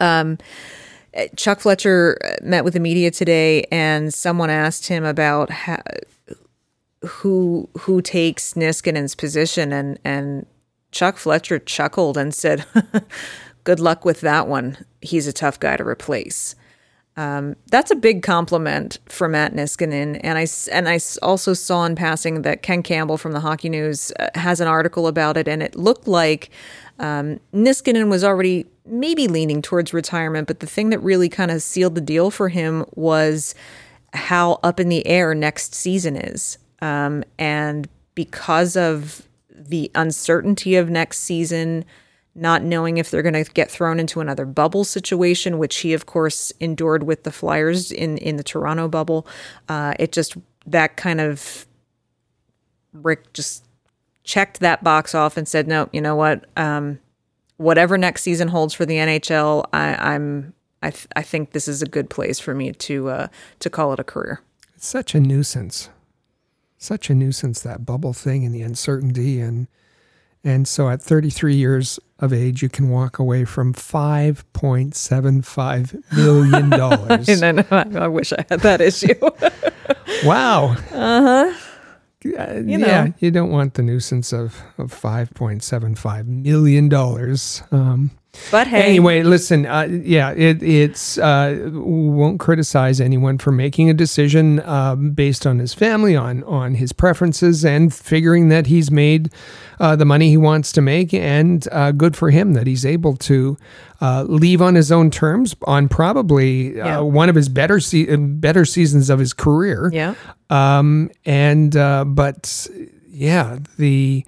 Um, 0.00 0.38
Chuck 1.36 1.60
Fletcher 1.60 2.18
met 2.42 2.64
with 2.64 2.72
the 2.72 2.80
media 2.80 3.10
today, 3.10 3.64
and 3.70 4.12
someone 4.12 4.48
asked 4.48 4.88
him 4.88 5.04
about 5.04 5.50
how, 5.50 5.82
who 7.06 7.68
who 7.80 8.02
takes 8.02 8.54
Niskanen's 8.54 9.14
position 9.14 9.72
and 9.72 9.98
and 10.04 10.46
Chuck 10.92 11.16
Fletcher 11.16 11.58
chuckled 11.58 12.16
and 12.16 12.34
said, 12.34 12.64
"Good 13.64 13.80
luck 13.80 14.04
with 14.04 14.20
that 14.20 14.46
one. 14.46 14.78
He's 15.00 15.26
a 15.26 15.32
tough 15.32 15.58
guy 15.58 15.76
to 15.76 15.84
replace." 15.84 16.54
Um, 17.16 17.54
that's 17.70 17.92
a 17.92 17.96
big 17.96 18.22
compliment 18.22 18.98
for 19.06 19.28
Matt 19.28 19.54
Niskanen, 19.54 20.20
and 20.24 20.36
I 20.36 20.46
and 20.72 20.88
I 20.88 20.98
also 21.22 21.54
saw 21.54 21.84
in 21.84 21.94
passing 21.94 22.42
that 22.42 22.62
Ken 22.62 22.82
Campbell 22.82 23.18
from 23.18 23.32
the 23.32 23.40
Hockey 23.40 23.68
News 23.68 24.12
uh, 24.18 24.30
has 24.34 24.60
an 24.60 24.66
article 24.66 25.06
about 25.06 25.36
it, 25.36 25.46
and 25.46 25.62
it 25.62 25.76
looked 25.76 26.08
like 26.08 26.50
um, 26.98 27.38
Niskanen 27.52 28.10
was 28.10 28.24
already 28.24 28.66
maybe 28.84 29.28
leaning 29.28 29.62
towards 29.62 29.94
retirement, 29.94 30.48
but 30.48 30.60
the 30.60 30.66
thing 30.66 30.90
that 30.90 30.98
really 31.00 31.28
kind 31.28 31.50
of 31.50 31.62
sealed 31.62 31.94
the 31.94 32.00
deal 32.00 32.30
for 32.30 32.48
him 32.48 32.84
was 32.94 33.54
how 34.12 34.58
up 34.62 34.78
in 34.80 34.88
the 34.88 35.06
air 35.06 35.34
next 35.34 35.74
season 35.74 36.16
is. 36.16 36.58
Um, 36.84 37.24
and 37.38 37.88
because 38.14 38.76
of 38.76 39.26
the 39.48 39.90
uncertainty 39.94 40.76
of 40.76 40.90
next 40.90 41.20
season, 41.20 41.86
not 42.34 42.62
knowing 42.62 42.98
if 42.98 43.10
they're 43.10 43.22
going 43.22 43.42
to 43.42 43.50
get 43.52 43.70
thrown 43.70 43.98
into 43.98 44.20
another 44.20 44.44
bubble 44.44 44.84
situation, 44.84 45.56
which 45.56 45.76
he, 45.76 45.94
of 45.94 46.04
course, 46.04 46.52
endured 46.60 47.04
with 47.04 47.22
the 47.22 47.32
Flyers 47.32 47.90
in, 47.90 48.18
in 48.18 48.36
the 48.36 48.42
Toronto 48.42 48.86
bubble, 48.88 49.26
uh, 49.68 49.94
it 49.98 50.12
just, 50.12 50.36
that 50.66 50.98
kind 50.98 51.22
of, 51.22 51.64
Rick 52.92 53.32
just 53.32 53.64
checked 54.22 54.60
that 54.60 54.84
box 54.84 55.14
off 55.14 55.38
and 55.38 55.48
said, 55.48 55.66
no, 55.66 55.88
you 55.90 56.02
know 56.02 56.16
what? 56.16 56.44
Um, 56.54 56.98
whatever 57.56 57.96
next 57.96 58.22
season 58.22 58.48
holds 58.48 58.74
for 58.74 58.84
the 58.84 58.96
NHL, 58.96 59.64
I, 59.72 59.94
I'm 59.94 60.52
I, 60.84 60.90
th- 60.90 61.08
I 61.16 61.22
think 61.22 61.52
this 61.52 61.66
is 61.66 61.80
a 61.80 61.86
good 61.86 62.10
place 62.10 62.38
for 62.38 62.54
me 62.54 62.72
to 62.72 63.08
uh, 63.08 63.28
to 63.60 63.70
call 63.70 63.94
it 63.94 64.00
a 64.00 64.04
career. 64.04 64.42
It's 64.74 64.86
such 64.86 65.14
a 65.14 65.20
nuisance, 65.20 65.88
such 66.84 67.10
a 67.10 67.14
nuisance 67.14 67.60
that 67.62 67.84
bubble 67.84 68.12
thing 68.12 68.44
and 68.44 68.54
the 68.54 68.62
uncertainty 68.62 69.40
and 69.40 69.66
and 70.46 70.68
so 70.68 70.90
at 70.90 71.00
33 71.00 71.54
years 71.54 71.98
of 72.18 72.30
age, 72.30 72.62
you 72.62 72.68
can 72.68 72.90
walk 72.90 73.18
away 73.18 73.46
from 73.46 73.72
5.75 73.72 76.14
million 76.14 76.68
dollars. 76.78 77.42
and 77.42 77.66
I 77.72 78.08
wish 78.08 78.30
I 78.34 78.44
had 78.50 78.60
that 78.60 78.82
issue. 78.82 79.14
wow. 80.28 80.76
Uh 80.92 81.22
huh. 81.22 81.54
Uh, 82.38 82.54
you 82.64 82.78
know. 82.78 82.86
Yeah, 82.86 83.08
you 83.18 83.30
don't 83.30 83.50
want 83.50 83.74
the 83.74 83.82
nuisance 83.82 84.32
of, 84.32 84.62
of 84.78 84.90
$5.75 84.92 86.26
million. 86.26 86.92
Um, 87.70 88.10
but 88.50 88.66
hey, 88.66 88.82
anyway, 88.82 89.22
listen. 89.22 89.66
Uh, 89.66 89.82
yeah, 89.90 90.30
it, 90.32 90.62
it's 90.62 91.18
uh, 91.18 91.68
won't 91.72 92.40
criticize 92.40 93.00
anyone 93.00 93.38
for 93.38 93.52
making 93.52 93.88
a 93.90 93.94
decision 93.94 94.60
um, 94.68 95.10
based 95.12 95.46
on 95.46 95.58
his 95.58 95.74
family, 95.74 96.14
on 96.16 96.42
on 96.44 96.74
his 96.74 96.92
preferences, 96.92 97.64
and 97.64 97.92
figuring 97.94 98.48
that 98.50 98.66
he's 98.66 98.90
made 98.90 99.30
uh, 99.80 99.96
the 99.96 100.04
money 100.04 100.28
he 100.28 100.36
wants 100.36 100.72
to 100.72 100.80
make, 100.80 101.12
and 101.14 101.66
uh, 101.72 101.92
good 101.92 102.16
for 102.16 102.30
him 102.30 102.52
that 102.54 102.66
he's 102.66 102.84
able 102.84 103.16
to 103.16 103.56
uh, 104.00 104.24
leave 104.28 104.60
on 104.60 104.74
his 104.74 104.90
own 104.92 105.10
terms 105.10 105.54
on 105.66 105.88
probably 105.88 106.80
uh, 106.80 106.86
Yeah. 106.86 106.98
one 107.00 107.28
of 107.28 107.34
his 107.34 107.48
better 107.48 107.80
se- 107.80 108.14
better 108.16 108.64
seasons 108.64 109.10
of 109.10 109.18
his 109.18 109.32
career. 109.32 109.90
yeah, 109.92 110.14
Um, 110.50 111.10
and 111.24 111.76
uh, 111.76 112.04
but 112.04 112.66
yeah, 113.10 113.58
the 113.78 114.24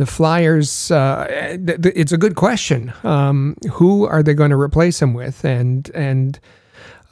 the 0.00 0.06
Flyers. 0.06 0.90
Uh, 0.90 1.26
th- 1.62 1.82
th- 1.82 1.94
it's 1.94 2.10
a 2.10 2.16
good 2.16 2.34
question. 2.34 2.90
Um, 3.04 3.54
who 3.70 4.06
are 4.06 4.22
they 4.22 4.32
going 4.32 4.48
to 4.48 4.56
replace 4.56 5.00
him 5.00 5.12
with? 5.12 5.44
And 5.44 5.90
and 5.94 6.40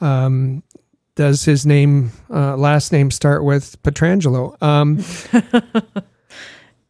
um, 0.01 0.63
does 1.13 1.45
his 1.45 1.67
name 1.67 2.11
uh, 2.31 2.57
last 2.57 2.91
name 2.91 3.11
start 3.11 3.43
with 3.43 3.81
Pietrangelo? 3.83 4.59
Um, 4.63 4.95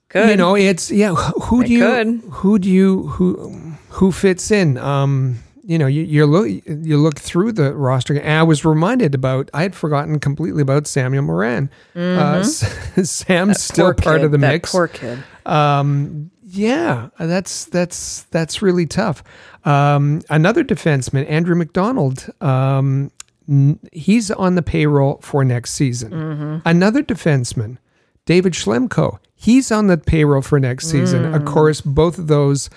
good. 0.07 0.29
you 0.29 0.37
know, 0.37 0.55
it's 0.55 0.89
yeah. 0.89 1.13
Who 1.13 1.65
do 1.65 1.73
you 1.73 1.79
could. 1.79 2.07
who 2.31 2.59
do 2.59 2.69
you 2.69 3.07
who 3.07 3.73
who 3.89 4.13
fits 4.13 4.51
in? 4.51 4.77
Um, 4.77 5.39
you 5.69 5.77
know, 5.77 5.85
you, 5.85 6.01
you 6.01 6.25
look 6.25 6.47
you 6.49 6.97
look 6.97 7.19
through 7.19 7.51
the 7.51 7.75
roster, 7.75 8.15
and 8.15 8.33
I 8.33 8.41
was 8.41 8.65
reminded 8.65 9.13
about. 9.13 9.51
I 9.53 9.61
had 9.61 9.75
forgotten 9.75 10.17
completely 10.19 10.63
about 10.63 10.87
Samuel 10.87 11.21
Morin. 11.23 11.69
Uh, 11.95 12.41
Sam's 13.03 13.61
still 13.61 13.91
Mm-hmm. 13.93 14.01
Part 14.03 14.17
kid, 14.21 14.25
of 14.25 14.31
the 14.31 14.39
that 14.39 14.51
mix. 14.53 14.71
Poor 14.71 14.87
kid. 14.87 15.23
Um, 15.45 16.31
yeah, 16.43 17.09
that's 17.19 17.65
that's 17.65 18.23
that's 18.31 18.63
really 18.63 18.87
tough. 18.87 19.23
Um, 19.63 20.21
another 20.31 20.63
defenseman, 20.63 21.29
Andrew 21.29 21.53
MacDonald. 21.55 22.27
Um, 22.41 23.11
n- 23.47 23.79
he's 23.91 24.31
on 24.31 24.55
the 24.55 24.63
payroll 24.63 25.19
for 25.21 25.45
next 25.45 25.73
season. 25.73 26.61
Another 26.65 27.03
defenseman, 27.03 27.77
David 28.25 28.53
Schlemko. 28.53 29.19
He's 29.35 29.71
on 29.71 29.85
the 29.85 29.97
payroll 29.97 30.41
for 30.41 30.59
next 30.59 30.87
season. 30.89 31.33
Of 31.35 31.45
course, 31.45 31.79
both 31.81 32.17
of 32.17 32.25
those 32.27 32.69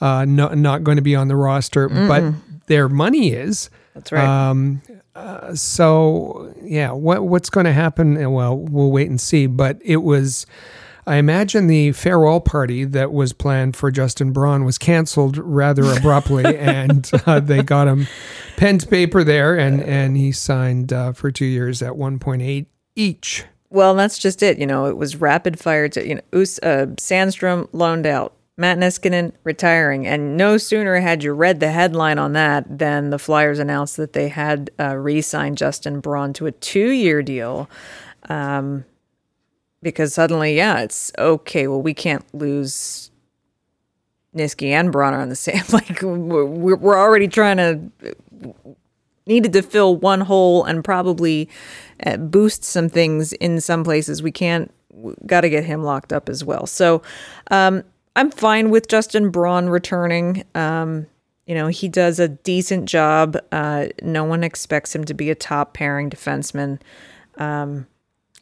uh, 0.00 0.24
no, 0.24 0.48
not 0.48 0.84
going 0.84 0.96
to 0.96 1.02
be 1.02 1.14
on 1.14 1.28
the 1.28 1.36
roster, 1.36 1.88
but 1.88 2.34
their 2.66 2.88
money 2.88 3.32
is. 3.32 3.70
That's 3.94 4.12
right. 4.12 4.24
Um, 4.24 4.82
uh, 5.14 5.54
so 5.54 6.54
yeah, 6.62 6.92
what 6.92 7.24
what's 7.24 7.50
going 7.50 7.66
to 7.66 7.72
happen? 7.72 8.30
Well, 8.32 8.56
we'll 8.56 8.90
wait 8.90 9.10
and 9.10 9.20
see. 9.20 9.46
But 9.46 9.78
it 9.84 9.98
was, 9.98 10.46
I 11.06 11.16
imagine 11.16 11.66
the 11.66 11.92
farewell 11.92 12.40
party 12.40 12.84
that 12.84 13.12
was 13.12 13.32
planned 13.32 13.76
for 13.76 13.90
Justin 13.90 14.32
Braun 14.32 14.64
was 14.64 14.78
canceled 14.78 15.36
rather 15.36 15.82
abruptly, 15.82 16.44
and 16.56 17.10
uh, 17.26 17.40
they 17.40 17.62
got 17.62 17.88
him 17.88 18.06
pen 18.56 18.78
to 18.78 18.86
paper 18.86 19.24
there, 19.24 19.58
and 19.58 19.82
and 19.82 20.16
he 20.16 20.32
signed 20.32 20.92
uh, 20.92 21.12
for 21.12 21.30
two 21.30 21.46
years 21.46 21.82
at 21.82 21.96
one 21.96 22.18
point 22.18 22.42
eight 22.42 22.68
each. 22.94 23.44
Well, 23.70 23.94
that's 23.94 24.18
just 24.18 24.42
it. 24.42 24.58
You 24.58 24.66
know, 24.66 24.86
it 24.86 24.96
was 24.96 25.16
rapid 25.16 25.58
fire 25.58 25.88
to, 25.90 26.06
you 26.06 26.16
know, 26.16 26.40
Us, 26.40 26.58
uh, 26.60 26.86
Sandstrom 26.96 27.68
loaned 27.72 28.04
out, 28.04 28.34
Matt 28.60 28.76
Niskanen 28.76 29.32
retiring. 29.42 30.06
And 30.06 30.36
no 30.36 30.58
sooner 30.58 31.00
had 31.00 31.24
you 31.24 31.32
read 31.32 31.60
the 31.60 31.70
headline 31.70 32.18
on 32.18 32.34
that 32.34 32.78
than 32.78 33.08
the 33.08 33.18
Flyers 33.18 33.58
announced 33.58 33.96
that 33.96 34.12
they 34.12 34.28
had 34.28 34.70
uh, 34.78 34.96
re 34.96 35.22
signed 35.22 35.56
Justin 35.56 36.00
Braun 36.00 36.34
to 36.34 36.46
a 36.46 36.52
two 36.52 36.90
year 36.90 37.22
deal. 37.22 37.70
Um, 38.28 38.84
because 39.82 40.12
suddenly, 40.12 40.54
yeah, 40.54 40.80
it's 40.80 41.10
okay. 41.18 41.66
Well, 41.68 41.80
we 41.80 41.94
can't 41.94 42.22
lose 42.34 43.10
Niski 44.36 44.68
and 44.68 44.92
Braun 44.92 45.14
on 45.14 45.30
the 45.30 45.36
same. 45.36 45.64
Like, 45.72 46.02
we're, 46.02 46.76
we're 46.76 46.98
already 46.98 47.28
trying 47.28 47.56
to 47.56 48.54
needed 49.26 49.54
to 49.54 49.62
fill 49.62 49.96
one 49.96 50.20
hole 50.20 50.64
and 50.64 50.84
probably 50.84 51.48
uh, 52.04 52.18
boost 52.18 52.62
some 52.62 52.90
things 52.90 53.32
in 53.34 53.58
some 53.60 53.84
places. 53.84 54.22
We 54.22 54.32
can't, 54.32 54.70
got 55.24 55.42
to 55.42 55.48
get 55.48 55.64
him 55.64 55.82
locked 55.82 56.12
up 56.12 56.28
as 56.28 56.44
well. 56.44 56.66
So 56.66 57.00
um, 57.50 57.84
I'm 58.16 58.30
fine 58.30 58.70
with 58.70 58.88
Justin 58.88 59.30
Braun 59.30 59.68
returning. 59.68 60.44
Um, 60.54 61.06
you 61.46 61.54
know, 61.54 61.68
he 61.68 61.88
does 61.88 62.18
a 62.18 62.28
decent 62.28 62.88
job. 62.88 63.36
Uh, 63.50 63.86
no 64.02 64.24
one 64.24 64.44
expects 64.44 64.94
him 64.94 65.04
to 65.04 65.14
be 65.14 65.30
a 65.30 65.34
top 65.34 65.74
pairing 65.74 66.10
defenseman. 66.10 66.80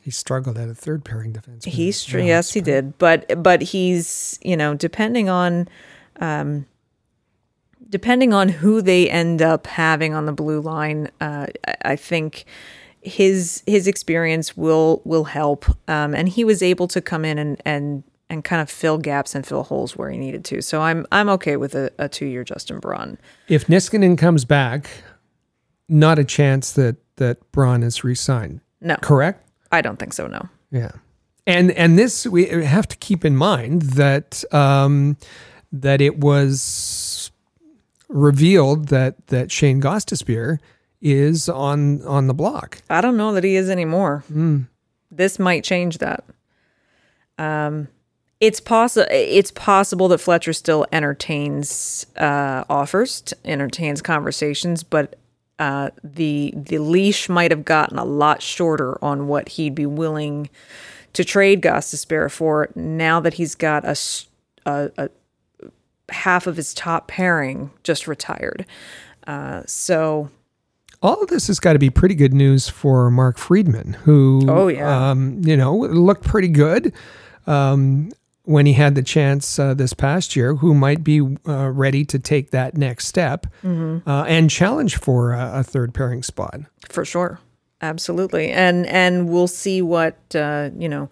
He 0.02 0.10
struggled 0.10 0.56
at 0.58 0.68
a 0.68 0.74
third 0.74 1.04
pairing 1.04 1.32
defense. 1.32 1.64
He's 1.64 2.04
tr- 2.04 2.20
yes, 2.20 2.52
he 2.52 2.60
did, 2.60 2.96
but 2.98 3.42
but 3.42 3.60
he's 3.60 4.38
you 4.42 4.56
know 4.56 4.74
depending 4.74 5.28
on 5.28 5.68
um, 6.20 6.66
depending 7.88 8.32
on 8.32 8.48
who 8.48 8.80
they 8.80 9.10
end 9.10 9.42
up 9.42 9.66
having 9.66 10.14
on 10.14 10.26
the 10.26 10.32
blue 10.32 10.60
line, 10.60 11.10
uh, 11.20 11.46
I, 11.66 11.74
I 11.82 11.96
think 11.96 12.44
his 13.02 13.62
his 13.66 13.86
experience 13.86 14.56
will 14.56 15.02
will 15.04 15.24
help, 15.24 15.66
um, 15.88 16.14
and 16.14 16.28
he 16.28 16.44
was 16.44 16.62
able 16.62 16.88
to 16.88 17.00
come 17.00 17.24
in 17.24 17.38
and 17.38 17.60
and 17.64 18.02
and 18.30 18.44
kind 18.44 18.60
of 18.60 18.70
fill 18.70 18.98
gaps 18.98 19.34
and 19.34 19.46
fill 19.46 19.62
holes 19.62 19.96
where 19.96 20.10
he 20.10 20.18
needed 20.18 20.44
to. 20.46 20.62
So 20.62 20.80
I'm 20.80 21.06
I'm 21.12 21.28
okay 21.30 21.56
with 21.56 21.74
a, 21.74 21.90
a 21.98 22.08
two 22.08 22.26
year 22.26 22.44
Justin 22.44 22.78
Braun. 22.78 23.18
If 23.48 23.66
Niskanen 23.66 24.16
comes 24.18 24.44
back, 24.44 24.90
not 25.88 26.18
a 26.18 26.24
chance 26.24 26.72
that 26.72 26.96
that 27.16 27.50
Braun 27.52 27.82
is 27.82 28.04
re-signed. 28.04 28.60
No, 28.80 28.96
Correct. 28.96 29.44
I 29.72 29.80
don't 29.80 29.98
think 29.98 30.12
so. 30.12 30.26
No. 30.26 30.48
Yeah. 30.70 30.92
And 31.46 31.70
and 31.72 31.98
this 31.98 32.26
we 32.26 32.46
have 32.46 32.86
to 32.88 32.96
keep 32.96 33.24
in 33.24 33.36
mind 33.36 33.82
that 33.82 34.44
um, 34.52 35.16
that 35.72 36.00
it 36.00 36.18
was 36.18 37.30
revealed 38.08 38.88
that 38.88 39.26
that 39.28 39.50
Shane 39.50 39.80
Gostisbehere 39.80 40.58
is 41.00 41.48
on 41.48 42.02
on 42.04 42.26
the 42.26 42.34
block. 42.34 42.82
I 42.90 43.00
don't 43.00 43.16
know 43.16 43.32
that 43.32 43.44
he 43.44 43.56
is 43.56 43.70
anymore. 43.70 44.24
This 45.10 45.38
might 45.38 45.64
change 45.64 45.98
that. 45.98 46.24
Um, 47.38 47.88
it's 48.40 48.60
possible. 48.60 49.06
It's 49.10 49.50
possible 49.50 50.08
that 50.08 50.18
Fletcher 50.18 50.52
still 50.52 50.86
entertains 50.92 52.06
uh, 52.16 52.64
offers, 52.68 53.34
entertains 53.44 54.00
conversations, 54.02 54.82
but 54.82 55.16
uh, 55.58 55.90
the 56.04 56.52
the 56.56 56.78
leash 56.78 57.28
might 57.28 57.50
have 57.50 57.64
gotten 57.64 57.98
a 57.98 58.04
lot 58.04 58.40
shorter 58.42 59.02
on 59.04 59.26
what 59.28 59.48
he'd 59.50 59.74
be 59.74 59.86
willing 59.86 60.48
to 61.14 61.24
trade 61.24 61.62
Gostisbehere 61.62 62.30
for. 62.30 62.68
Now 62.76 63.18
that 63.20 63.34
he's 63.34 63.54
got 63.56 63.84
a 63.84 63.96
a 64.66 65.08
half 66.10 66.46
of 66.46 66.56
his 66.56 66.72
top 66.74 67.08
pairing 67.08 67.70
just 67.82 68.06
retired, 68.06 68.64
uh, 69.26 69.62
so 69.66 70.30
All 71.02 71.20
of 71.22 71.28
this 71.28 71.48
has 71.48 71.58
got 71.58 71.72
to 71.74 71.78
be 71.78 71.90
pretty 71.90 72.14
good 72.14 72.34
news 72.34 72.68
for 72.68 73.10
Mark 73.10 73.36
Friedman, 73.38 73.94
who 74.04 74.44
Oh, 74.48 74.68
yeah. 74.68 75.10
um, 75.10 75.40
you 75.44 75.56
know 75.56 75.74
looked 75.76 76.24
pretty 76.24 76.48
good 76.48 76.92
um, 77.46 78.10
when 78.48 78.64
he 78.66 78.72
had 78.72 78.94
the 78.94 79.02
chance 79.02 79.58
uh, 79.58 79.74
this 79.74 79.92
past 79.92 80.34
year. 80.34 80.54
Who 80.56 80.72
might 80.74 81.04
be 81.04 81.20
uh, 81.46 81.68
ready 81.70 82.04
to 82.06 82.18
take 82.18 82.50
that 82.50 82.76
next 82.76 83.06
step 83.06 83.46
Mm-hmm. 83.62 84.08
uh, 84.08 84.24
and 84.24 84.48
challenge 84.50 84.96
for 84.96 85.32
a, 85.32 85.60
a 85.60 85.62
third 85.62 85.92
pairing 85.94 86.22
spot. 86.22 86.60
for 86.88 87.04
sure 87.04 87.40
absolutely 87.80 88.50
and 88.50 88.86
and 88.86 89.28
we'll 89.28 89.46
see 89.46 89.80
what 89.80 90.16
uh 90.34 90.68
you 90.76 90.88
know 90.88 91.08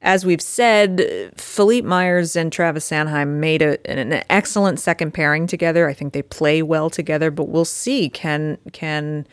as 0.00 0.24
we've 0.24 0.40
said 0.40 1.02
philippe 1.36 1.86
myers 1.86 2.34
and 2.34 2.50
travis 2.50 2.88
sanheim 2.90 3.38
made 3.40 3.60
a, 3.60 3.76
an 3.90 4.24
excellent 4.30 4.80
second 4.80 5.12
pairing 5.12 5.46
together 5.46 5.86
i 5.86 5.92
think 5.92 6.14
they 6.14 6.22
play 6.22 6.62
well 6.62 6.88
together 6.88 7.30
but 7.30 7.48
we'll 7.48 7.64
see 7.66 8.08
can 8.08 8.56
can 8.72 9.26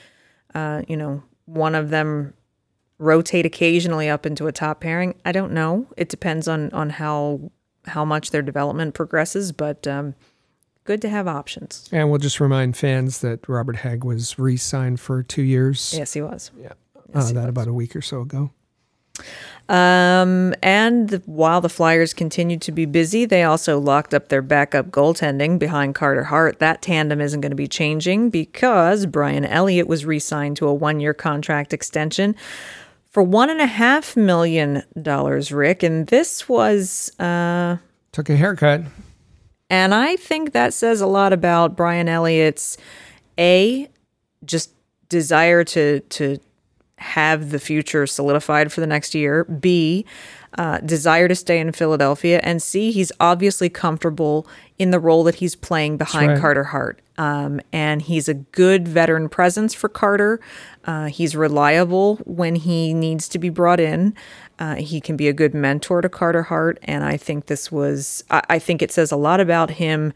uh 0.53 0.81
you 0.87 0.97
know 0.97 1.23
one 1.45 1.75
of 1.75 1.91
them 1.91 2.33
rotate 2.97 3.45
occasionally 3.45 4.09
up 4.09 4.25
into 4.25 4.47
a 4.47 4.51
top 4.51 4.81
pairing. 4.81 5.15
I 5.25 5.31
don't 5.31 5.51
know. 5.51 5.87
It 5.97 6.09
depends 6.09 6.47
on 6.47 6.71
on 6.71 6.91
how 6.91 7.51
how 7.87 8.05
much 8.05 8.31
their 8.31 8.41
development 8.41 8.93
progresses, 8.93 9.51
but 9.51 9.85
um, 9.87 10.15
good 10.83 11.01
to 11.01 11.09
have 11.09 11.27
options. 11.27 11.87
And 11.91 12.09
we'll 12.09 12.19
just 12.19 12.39
remind 12.39 12.77
fans 12.77 13.19
that 13.19 13.47
Robert 13.47 13.77
Hagg 13.77 14.03
was 14.03 14.39
re-signed 14.39 14.99
for 14.99 15.21
two 15.21 15.43
years. 15.43 15.93
Yes, 15.95 16.13
he 16.13 16.21
was. 16.21 16.51
Yeah, 16.59 16.73
uh, 17.13 17.31
that 17.33 17.49
about 17.49 17.67
a 17.67 17.73
week 17.73 17.95
or 17.95 18.01
so 18.01 18.21
ago. 18.21 18.51
Um, 19.67 20.53
and 20.61 21.23
while 21.25 21.59
the 21.59 21.69
Flyers 21.69 22.13
continued 22.13 22.61
to 22.63 22.71
be 22.71 22.85
busy, 22.85 23.25
they 23.25 23.43
also 23.43 23.79
locked 23.79 24.13
up 24.13 24.27
their 24.27 24.43
backup 24.43 24.91
goaltending 24.91 25.57
behind 25.57 25.95
Carter 25.95 26.25
Hart. 26.25 26.59
That 26.59 26.81
tandem 26.81 27.19
isn't 27.19 27.41
going 27.41 27.51
to 27.51 27.55
be 27.55 27.67
changing 27.67 28.29
because 28.29 29.05
Brian 29.05 29.45
Elliott 29.45 29.87
was 29.87 30.05
re 30.05 30.19
signed 30.19 30.57
to 30.57 30.67
a 30.67 30.73
one 30.73 30.99
year 30.99 31.13
contract 31.13 31.73
extension 31.73 32.35
for 33.15 33.23
one 33.23 33.49
and 33.49 33.61
a 33.61 33.65
half 33.65 34.17
million 34.17 34.83
dollars, 35.01 35.49
Rick. 35.49 35.83
And 35.83 36.05
this 36.07 36.49
was. 36.49 37.17
Uh, 37.17 37.77
Took 38.11 38.29
a 38.29 38.35
haircut. 38.35 38.81
And 39.69 39.95
I 39.95 40.17
think 40.17 40.51
that 40.51 40.73
says 40.73 40.99
a 40.99 41.07
lot 41.07 41.31
about 41.31 41.77
Brian 41.77 42.09
Elliott's 42.09 42.77
A, 43.39 43.87
just 44.43 44.71
desire 45.07 45.63
to 45.63 46.01
to 46.01 46.39
have 46.97 47.51
the 47.51 47.59
future 47.59 48.05
solidified 48.05 48.73
for 48.73 48.81
the 48.81 48.87
next 48.87 49.15
year. 49.15 49.45
B, 49.45 50.05
uh, 50.57 50.79
desire 50.79 51.29
to 51.29 51.35
stay 51.35 51.59
in 51.59 51.71
Philadelphia. 51.71 52.41
And 52.43 52.61
C, 52.61 52.91
he's 52.91 53.13
obviously 53.21 53.69
comfortable 53.69 54.45
in 54.77 54.91
the 54.91 54.99
role 54.99 55.23
that 55.23 55.35
he's 55.35 55.55
playing 55.55 55.95
behind 55.95 56.31
right. 56.31 56.41
Carter 56.41 56.65
Hart. 56.65 57.01
Um, 57.17 57.61
and 57.71 58.01
he's 58.01 58.27
a 58.27 58.33
good 58.33 58.87
veteran 58.87 59.29
presence 59.29 59.73
for 59.73 59.87
Carter. 59.87 60.41
Uh, 60.85 61.05
he's 61.05 61.35
reliable 61.35 62.17
when 62.25 62.55
he 62.55 62.93
needs 62.93 63.27
to 63.29 63.39
be 63.39 63.49
brought 63.49 63.79
in. 63.79 64.13
Uh, 64.59 64.75
he 64.75 65.01
can 65.01 65.17
be 65.17 65.27
a 65.27 65.33
good 65.33 65.53
mentor 65.53 66.01
to 66.01 66.09
Carter 66.09 66.43
Hart. 66.43 66.79
And 66.83 67.03
I 67.03 67.17
think 67.17 67.47
this 67.47 67.71
was, 67.71 68.23
I, 68.29 68.41
I 68.49 68.59
think 68.59 68.81
it 68.81 68.91
says 68.91 69.11
a 69.11 69.17
lot 69.17 69.39
about 69.39 69.71
him 69.71 70.13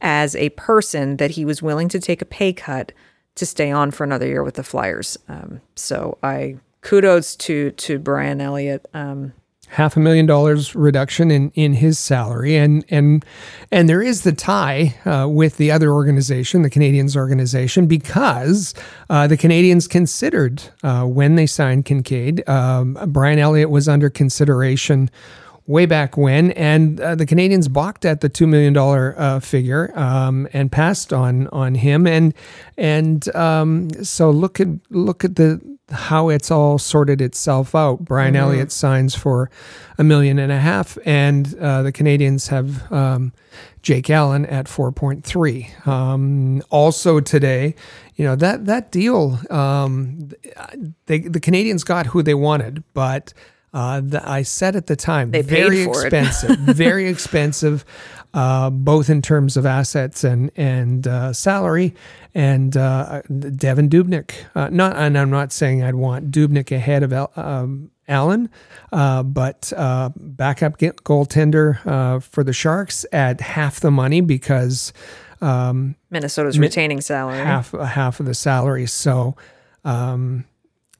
as 0.00 0.36
a 0.36 0.50
person 0.50 1.16
that 1.16 1.32
he 1.32 1.44
was 1.44 1.62
willing 1.62 1.88
to 1.88 2.00
take 2.00 2.22
a 2.22 2.26
pay 2.26 2.52
cut 2.52 2.92
to 3.34 3.46
stay 3.46 3.70
on 3.70 3.90
for 3.90 4.04
another 4.04 4.26
year 4.26 4.42
with 4.42 4.54
the 4.54 4.62
Flyers. 4.62 5.18
Um, 5.28 5.60
so 5.74 6.18
I 6.22 6.56
kudos 6.82 7.36
to 7.36 7.70
to 7.72 7.98
Brian 7.98 8.40
Elliott. 8.40 8.86
Um, 8.94 9.32
half 9.70 9.96
a 9.96 10.00
million 10.00 10.26
dollars 10.26 10.74
reduction 10.74 11.30
in, 11.30 11.50
in 11.54 11.74
his 11.74 11.98
salary. 11.98 12.56
And 12.56 12.84
and 12.88 13.24
and 13.70 13.88
there 13.88 14.02
is 14.02 14.22
the 14.22 14.32
tie 14.32 14.96
uh, 15.04 15.28
with 15.28 15.56
the 15.56 15.70
other 15.70 15.92
organization 15.92 16.62
the 16.62 16.70
Canadiens 16.70 17.16
organization 17.16 17.86
because 17.86 18.74
uh, 19.08 19.26
the 19.26 19.36
Canadiens 19.36 19.88
considered 19.88 20.62
uh, 20.82 21.04
when 21.04 21.36
they 21.36 21.46
signed 21.46 21.84
Kinkaid, 21.84 22.48
um, 22.48 22.98
Brian 23.08 23.38
Elliott 23.38 23.70
was 23.70 23.88
under 23.88 24.10
consideration 24.10 25.10
way 25.66 25.86
back 25.86 26.16
when, 26.16 26.50
and 26.52 27.00
uh, 27.00 27.14
the 27.14 27.24
Canadiens 27.24 27.72
balked 27.72 28.04
at 28.04 28.22
the 28.22 28.28
two 28.28 28.46
million 28.48 28.72
dollar 28.72 29.14
uh, 29.16 29.38
figure 29.38 29.96
um, 29.96 30.48
and 30.52 30.72
passed 30.72 31.12
on 31.12 31.46
on 31.48 31.76
him, 31.76 32.06
and 32.06 32.34
and 32.76 33.34
um, 33.36 33.88
so 34.02 34.30
look 34.30 34.58
at 34.60 34.68
look 34.90 35.24
at 35.24 35.36
the 35.36 35.60
how 35.90 36.28
it's 36.28 36.50
all 36.50 36.78
sorted 36.78 37.20
itself 37.20 37.74
out. 37.74 38.04
Brian 38.04 38.34
mm-hmm. 38.34 38.42
Elliott 38.42 38.72
signs 38.72 39.14
for 39.14 39.50
a 39.98 40.04
million 40.04 40.38
and 40.38 40.52
a 40.52 40.58
half, 40.58 40.98
and 41.04 41.54
uh, 41.58 41.82
the 41.82 41.92
Canadiens 41.92 42.48
have. 42.48 42.90
Um, 42.92 43.32
Jake 43.82 44.10
Allen 44.10 44.44
at 44.46 44.66
4.3. 44.66 45.86
Um, 45.86 46.62
also 46.68 47.18
today, 47.20 47.74
you 48.16 48.24
know 48.26 48.36
that 48.36 48.66
that 48.66 48.92
deal, 48.92 49.40
um, 49.48 50.30
they, 51.06 51.20
the 51.20 51.40
Canadiens 51.40 51.84
got 51.84 52.06
who 52.06 52.22
they 52.22 52.34
wanted, 52.34 52.84
but 52.92 53.32
uh, 53.72 54.00
the, 54.00 54.28
I 54.28 54.42
said 54.42 54.74
at 54.74 54.86
the 54.86 54.96
time, 54.96 55.30
they 55.30 55.42
very 55.42 55.82
expensive, 55.82 56.58
very 56.58 57.08
expensive, 57.14 57.84
uh, 58.34 58.70
both 58.70 59.10
in 59.10 59.22
terms 59.22 59.56
of 59.56 59.66
assets 59.66 60.24
and 60.24 60.50
and 60.56 61.06
uh, 61.06 61.32
salary. 61.32 61.94
And 62.34 62.76
uh, 62.76 63.22
Devan 63.28 63.88
Dubnyk, 63.88 64.32
uh, 64.54 64.68
not, 64.70 64.94
and 64.96 65.18
I'm 65.18 65.30
not 65.30 65.52
saying 65.52 65.82
I'd 65.82 65.96
want 65.96 66.30
Dubnyk 66.30 66.70
ahead 66.70 67.02
of 67.02 67.12
um, 67.36 67.90
Allen, 68.06 68.48
uh, 68.92 69.24
but 69.24 69.72
backup 70.16 70.78
goaltender 70.78 72.22
for 72.22 72.44
the 72.44 72.52
Sharks 72.52 73.04
at 73.12 73.40
half 73.40 73.80
the 73.80 73.90
money 73.90 74.20
because 74.20 74.92
um, 75.40 75.96
Minnesota's 76.10 76.58
retaining 76.58 77.00
salary 77.00 77.38
half 77.38 77.72
half 77.72 78.20
of 78.20 78.26
the 78.26 78.34
salary. 78.34 78.86
So. 78.86 79.36
Um, 79.82 80.44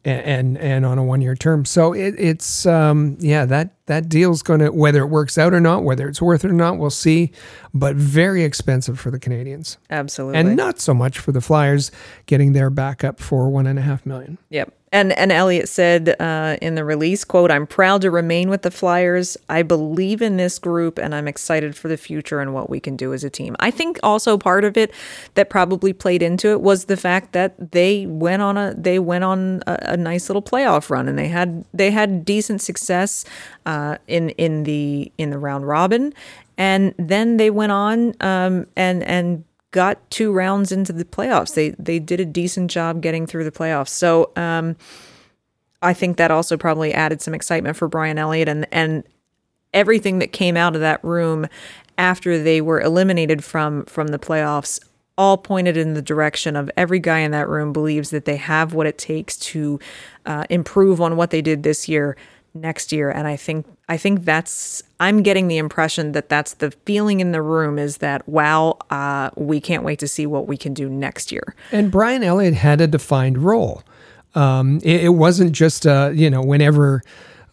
and 0.04 0.56
and 0.58 0.86
on 0.86 0.98
a 0.98 1.04
one 1.04 1.20
year 1.20 1.34
term. 1.34 1.64
So 1.64 1.92
it, 1.92 2.14
it's 2.18 2.66
um, 2.66 3.16
yeah 3.20 3.44
that 3.46 3.74
that 3.86 4.08
deal's 4.08 4.42
going 4.42 4.60
to 4.60 4.70
whether 4.70 5.02
it 5.02 5.08
works 5.08 5.36
out 5.36 5.52
or 5.52 5.60
not, 5.60 5.82
whether 5.82 6.08
it's 6.08 6.22
worth 6.22 6.44
it 6.44 6.50
or 6.50 6.54
not, 6.54 6.78
we'll 6.78 6.90
see. 6.90 7.32
But 7.74 7.96
very 7.96 8.42
expensive 8.42 8.98
for 8.98 9.10
the 9.10 9.18
Canadiens, 9.18 9.76
absolutely, 9.90 10.40
and 10.40 10.56
not 10.56 10.80
so 10.80 10.94
much 10.94 11.18
for 11.18 11.32
the 11.32 11.40
Flyers 11.40 11.90
getting 12.26 12.52
their 12.52 12.70
backup 12.70 13.20
for 13.20 13.50
one 13.50 13.66
and 13.66 13.78
a 13.78 13.82
half 13.82 14.06
million. 14.06 14.38
Yep, 14.48 14.74
and 14.92 15.12
and 15.12 15.30
Elliott 15.30 15.68
said 15.68 16.16
uh, 16.20 16.56
in 16.60 16.74
the 16.74 16.84
release, 16.84 17.24
"quote 17.24 17.50
I'm 17.50 17.66
proud 17.66 18.02
to 18.02 18.10
remain 18.10 18.50
with 18.50 18.62
the 18.62 18.70
Flyers. 18.70 19.36
I 19.48 19.62
believe 19.62 20.20
in 20.20 20.36
this 20.36 20.58
group, 20.58 20.98
and 20.98 21.14
I'm 21.14 21.28
excited 21.28 21.76
for 21.76 21.86
the 21.88 21.96
future 21.96 22.40
and 22.40 22.52
what 22.52 22.68
we 22.68 22.80
can 22.80 22.96
do 22.96 23.12
as 23.12 23.22
a 23.22 23.30
team." 23.30 23.54
I 23.60 23.70
think 23.70 24.00
also 24.02 24.36
part 24.36 24.64
of 24.64 24.76
it 24.76 24.92
that 25.34 25.48
probably 25.48 25.92
played 25.92 26.22
into 26.22 26.48
it 26.48 26.60
was 26.60 26.86
the 26.86 26.96
fact 26.96 27.32
that 27.32 27.72
they 27.72 28.06
went 28.06 28.42
on 28.42 28.56
a 28.56 28.74
they 28.76 28.98
went 28.98 29.22
on 29.22 29.62
a, 29.66 29.78
a 29.92 29.96
nice 29.96 30.28
little 30.28 30.42
playoff 30.42 30.90
run, 30.90 31.08
and 31.08 31.18
they 31.18 31.28
had 31.28 31.64
they 31.72 31.92
had 31.92 32.24
decent 32.24 32.60
success 32.60 33.24
uh, 33.66 33.96
in 34.08 34.30
in 34.30 34.64
the 34.64 35.12
in 35.18 35.30
the 35.30 35.38
round 35.38 35.68
robin, 35.68 36.12
and 36.58 36.94
then 36.98 37.36
they 37.36 37.50
went 37.50 37.70
on 37.70 38.12
um, 38.20 38.66
and 38.76 39.04
and 39.04 39.44
got 39.70 40.10
two 40.10 40.32
rounds 40.32 40.72
into 40.72 40.92
the 40.92 41.04
playoffs. 41.04 41.54
They 41.54 41.70
they 41.70 41.98
did 41.98 42.20
a 42.20 42.24
decent 42.24 42.70
job 42.70 43.00
getting 43.00 43.26
through 43.26 43.44
the 43.44 43.52
playoffs. 43.52 43.88
So 43.88 44.32
um, 44.36 44.76
I 45.82 45.94
think 45.94 46.16
that 46.16 46.30
also 46.30 46.56
probably 46.56 46.92
added 46.92 47.22
some 47.22 47.34
excitement 47.34 47.76
for 47.76 47.88
Brian 47.88 48.18
Elliott 48.18 48.48
and 48.48 48.66
and 48.72 49.04
everything 49.72 50.18
that 50.18 50.32
came 50.32 50.56
out 50.56 50.74
of 50.74 50.80
that 50.80 51.02
room 51.04 51.46
after 51.96 52.42
they 52.42 52.60
were 52.60 52.80
eliminated 52.80 53.44
from 53.44 53.84
from 53.84 54.08
the 54.08 54.18
playoffs 54.18 54.80
all 55.18 55.36
pointed 55.36 55.76
in 55.76 55.92
the 55.92 56.00
direction 56.00 56.56
of 56.56 56.70
every 56.78 56.98
guy 56.98 57.18
in 57.18 57.30
that 57.30 57.46
room 57.46 57.74
believes 57.74 58.08
that 58.08 58.24
they 58.24 58.36
have 58.36 58.72
what 58.72 58.86
it 58.86 58.96
takes 58.96 59.36
to 59.36 59.78
uh, 60.24 60.44
improve 60.48 60.98
on 60.98 61.14
what 61.14 61.30
they 61.30 61.42
did 61.42 61.62
this 61.62 61.88
year 61.88 62.16
next 62.54 62.92
year 62.92 63.10
and 63.10 63.26
i 63.28 63.36
think 63.36 63.66
i 63.88 63.96
think 63.96 64.24
that's 64.24 64.82
i'm 64.98 65.22
getting 65.22 65.48
the 65.48 65.58
impression 65.58 66.12
that 66.12 66.28
that's 66.28 66.54
the 66.54 66.70
feeling 66.84 67.20
in 67.20 67.32
the 67.32 67.42
room 67.42 67.78
is 67.78 67.98
that 67.98 68.26
wow 68.28 68.76
uh, 68.90 69.30
we 69.36 69.60
can't 69.60 69.84
wait 69.84 69.98
to 69.98 70.08
see 70.08 70.26
what 70.26 70.46
we 70.46 70.56
can 70.56 70.74
do 70.74 70.88
next 70.88 71.30
year 71.30 71.54
and 71.72 71.90
brian 71.90 72.22
elliott 72.22 72.54
had 72.54 72.80
a 72.80 72.86
defined 72.86 73.38
role 73.38 73.82
um, 74.34 74.76
it, 74.84 75.04
it, 75.04 75.08
wasn't 75.08 75.50
just 75.50 75.86
uh, 75.88 76.10
you 76.14 76.30
know 76.30 76.40
whenever 76.40 77.02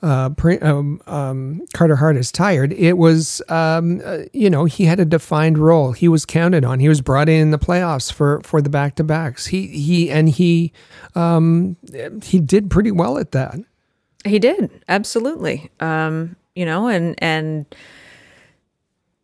uh, 0.01 0.29
um, 0.61 1.01
um, 1.07 1.65
Carter 1.73 1.95
Hart 1.95 2.17
is 2.17 2.31
tired. 2.31 2.71
It 2.73 2.97
was, 2.97 3.41
um, 3.49 4.01
uh, 4.05 4.19
you 4.33 4.49
know, 4.49 4.65
he 4.65 4.85
had 4.85 4.99
a 4.99 5.05
defined 5.05 5.57
role. 5.57 5.91
He 5.91 6.07
was 6.07 6.25
counted 6.25 6.63
on. 6.63 6.79
He 6.79 6.89
was 6.89 7.01
brought 7.01 7.29
in, 7.29 7.41
in 7.41 7.51
the 7.51 7.59
playoffs 7.59 8.11
for 8.11 8.41
for 8.43 8.61
the 8.61 8.69
back 8.69 8.95
to 8.95 9.03
backs. 9.03 9.47
He 9.47 9.67
he 9.67 10.11
and 10.11 10.29
he 10.29 10.71
um, 11.15 11.77
he 12.23 12.39
did 12.39 12.69
pretty 12.69 12.91
well 12.91 13.17
at 13.17 13.31
that. 13.31 13.55
He 14.27 14.39
did 14.39 14.83
absolutely. 14.87 15.71
Um, 15.79 16.35
you 16.55 16.65
know, 16.65 16.87
and 16.87 17.15
and 17.21 17.65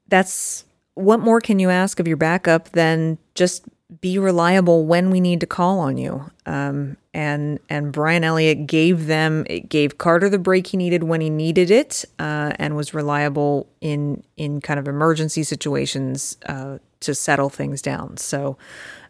that's 0.08 0.66
what 0.96 1.20
more 1.20 1.42
can 1.42 1.60
you 1.60 1.70
ask 1.70 2.00
of 2.00 2.08
your 2.08 2.18
backup 2.18 2.70
than 2.70 3.18
just 3.36 3.66
be 4.02 4.18
reliable 4.18 4.86
when 4.86 5.10
we 5.10 5.20
need 5.20 5.40
to 5.40 5.46
call 5.46 5.80
on 5.80 5.98
you. 5.98 6.30
Um, 6.46 6.98
and 7.14 7.60
and 7.70 7.92
Brian 7.92 8.24
Elliott 8.24 8.66
gave 8.66 9.08
them 9.08 9.46
it 9.50 9.70
gave 9.70 9.98
Carter 9.98 10.30
the 10.30 10.40
break 10.40 10.68
he 10.68 10.78
needed 10.78 11.04
when 11.04 11.22
he 11.22 11.30
needed 11.30 11.70
it, 11.70 12.06
uh, 12.20 12.54
and 12.58 12.76
was 12.76 12.94
reliable 12.94 13.68
in 13.82 14.24
in 14.38 14.62
kind 14.62 14.80
of 14.80 14.88
emergency 14.88 15.44
situations 15.44 16.38
uh, 16.48 16.80
to 17.02 17.14
settle 17.14 17.50
things 17.50 17.82
down. 17.82 18.18
So 18.18 18.58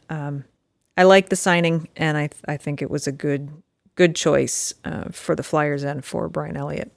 um, 0.10 0.44
I 0.98 1.04
like 1.04 1.30
the 1.30 1.36
signing, 1.36 1.88
and 1.96 2.18
I 2.18 2.30
I 2.48 2.58
think 2.58 2.82
it 2.82 2.90
was 2.90 3.08
a 3.08 3.12
good 3.12 3.50
good 3.96 4.16
choice 4.16 4.74
uh, 4.86 5.06
for 5.12 5.36
the 5.36 5.44
Flyers 5.44 5.84
and 5.84 6.04
for 6.04 6.28
Brian 6.28 6.58
Elliott. 6.58 6.92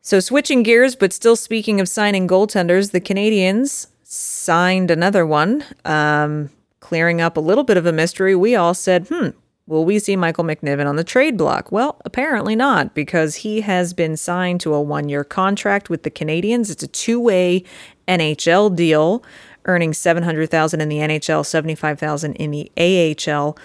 So, 0.00 0.18
switching 0.18 0.64
gears, 0.64 0.96
but 0.96 1.12
still 1.12 1.36
speaking 1.36 1.80
of 1.80 1.88
signing 1.88 2.26
goaltenders, 2.26 2.90
the 2.90 3.00
Canadiens 3.00 3.86
signed 4.02 4.90
another 4.90 5.24
one, 5.24 5.64
um, 5.84 6.50
clearing 6.80 7.20
up 7.20 7.36
a 7.36 7.40
little 7.40 7.64
bit 7.64 7.76
of 7.76 7.86
a 7.86 7.92
mystery. 7.92 8.34
We 8.34 8.56
all 8.56 8.74
said, 8.74 9.06
hmm, 9.08 9.28
will 9.66 9.84
we 9.84 9.98
see 9.98 10.16
Michael 10.16 10.44
McNiven 10.44 10.86
on 10.86 10.96
the 10.96 11.04
trade 11.04 11.36
block? 11.36 11.70
Well, 11.70 12.00
apparently 12.04 12.56
not, 12.56 12.94
because 12.94 13.36
he 13.36 13.60
has 13.60 13.94
been 13.94 14.16
signed 14.16 14.60
to 14.62 14.74
a 14.74 14.82
one 14.82 15.08
year 15.08 15.22
contract 15.22 15.88
with 15.88 16.02
the 16.02 16.10
Canadiens. 16.10 16.70
It's 16.70 16.82
a 16.82 16.88
two 16.88 17.20
way 17.20 17.62
NHL 18.08 18.74
deal, 18.74 19.22
earning 19.66 19.92
700000 19.92 20.80
in 20.80 20.88
the 20.88 20.98
NHL, 20.98 21.46
75000 21.46 22.34
in 22.34 22.50
the 22.50 22.70
AHL. 22.76 23.56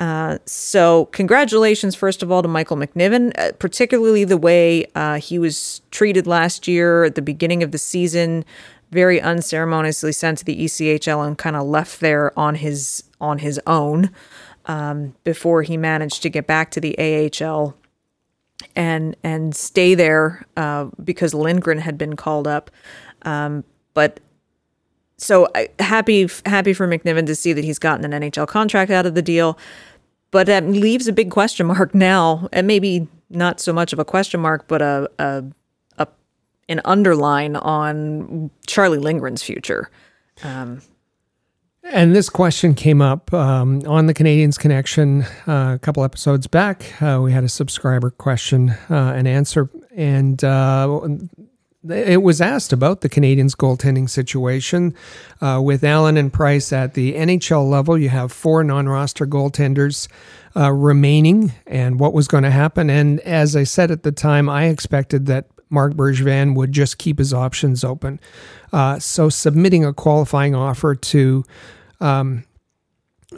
Uh, 0.00 0.38
so, 0.46 1.04
congratulations, 1.06 1.94
first 1.94 2.22
of 2.22 2.32
all, 2.32 2.40
to 2.40 2.48
Michael 2.48 2.78
McNiven, 2.78 3.38
uh, 3.38 3.52
particularly 3.58 4.24
the 4.24 4.38
way 4.38 4.86
uh, 4.94 5.20
he 5.20 5.38
was 5.38 5.82
treated 5.90 6.26
last 6.26 6.66
year 6.66 7.04
at 7.04 7.16
the 7.16 7.22
beginning 7.22 7.62
of 7.62 7.70
the 7.70 7.78
season, 7.78 8.42
very 8.90 9.20
unceremoniously 9.20 10.12
sent 10.12 10.38
to 10.38 10.44
the 10.44 10.64
ECHL 10.64 11.26
and 11.26 11.36
kind 11.36 11.54
of 11.54 11.66
left 11.66 12.00
there 12.00 12.36
on 12.38 12.56
his 12.56 13.04
on 13.20 13.38
his 13.38 13.60
own 13.66 14.10
um, 14.66 15.14
before 15.22 15.62
he 15.62 15.76
managed 15.76 16.22
to 16.22 16.30
get 16.30 16.46
back 16.46 16.70
to 16.70 16.80
the 16.80 16.96
AHL 16.98 17.76
and 18.74 19.16
and 19.22 19.54
stay 19.54 19.94
there 19.94 20.46
uh, 20.56 20.86
because 21.04 21.34
Lindgren 21.34 21.78
had 21.78 21.98
been 21.98 22.16
called 22.16 22.46
up. 22.46 22.70
Um, 23.22 23.64
but 23.92 24.20
so 25.16 25.48
happy 25.78 26.28
happy 26.46 26.72
for 26.72 26.88
McNiven 26.88 27.26
to 27.26 27.34
see 27.34 27.52
that 27.52 27.64
he's 27.64 27.78
gotten 27.78 28.10
an 28.10 28.22
NHL 28.22 28.48
contract 28.48 28.90
out 28.90 29.06
of 29.06 29.14
the 29.14 29.22
deal, 29.22 29.58
but 30.30 30.46
that 30.46 30.66
leaves 30.66 31.08
a 31.08 31.12
big 31.12 31.30
question 31.30 31.66
mark 31.66 31.94
now, 31.94 32.48
and 32.52 32.66
maybe 32.66 33.08
not 33.28 33.60
so 33.60 33.72
much 33.72 33.92
of 33.92 33.98
a 33.98 34.04
question 34.04 34.40
mark, 34.40 34.66
but 34.68 34.82
a, 34.82 35.10
a, 35.18 35.44
a 35.98 36.06
an 36.68 36.80
underline 36.84 37.56
on 37.56 38.50
Charlie 38.66 38.98
Lindgren's 38.98 39.42
future. 39.42 39.90
Um, 40.42 40.82
and 41.82 42.14
this 42.14 42.28
question 42.28 42.74
came 42.74 43.00
up 43.02 43.32
um, 43.32 43.82
on 43.86 44.06
the 44.06 44.14
Canadiens 44.14 44.58
Connection 44.58 45.22
uh, 45.48 45.74
a 45.74 45.78
couple 45.80 46.04
episodes 46.04 46.46
back. 46.46 47.00
Uh, 47.02 47.20
we 47.22 47.32
had 47.32 47.42
a 47.42 47.48
subscriber 47.48 48.10
question 48.10 48.70
uh, 48.90 49.12
and 49.16 49.26
answer, 49.26 49.70
and 49.96 50.44
uh, 50.44 51.00
it 51.88 52.22
was 52.22 52.40
asked 52.40 52.72
about 52.72 53.00
the 53.00 53.08
Canadiens 53.08 53.56
goaltending 53.56 54.08
situation. 54.08 54.94
Uh, 55.40 55.60
with 55.62 55.82
Allen 55.82 56.16
and 56.16 56.32
Price 56.32 56.72
at 56.72 56.94
the 56.94 57.14
NHL 57.14 57.68
level, 57.68 57.96
you 57.96 58.10
have 58.10 58.32
four 58.32 58.62
non 58.62 58.88
roster 58.88 59.26
goaltenders 59.26 60.08
uh, 60.56 60.70
remaining, 60.72 61.52
and 61.66 61.98
what 61.98 62.12
was 62.12 62.28
going 62.28 62.44
to 62.44 62.50
happen. 62.50 62.90
And 62.90 63.20
as 63.20 63.56
I 63.56 63.64
said 63.64 63.90
at 63.90 64.02
the 64.02 64.12
time, 64.12 64.48
I 64.48 64.64
expected 64.66 65.26
that 65.26 65.46
Marc 65.70 65.94
Bergevin 65.94 66.54
would 66.54 66.72
just 66.72 66.98
keep 66.98 67.18
his 67.18 67.32
options 67.32 67.84
open. 67.84 68.20
Uh, 68.72 68.98
so 68.98 69.28
submitting 69.28 69.84
a 69.84 69.94
qualifying 69.94 70.54
offer 70.54 70.94
to 70.94 71.44
um, 72.00 72.44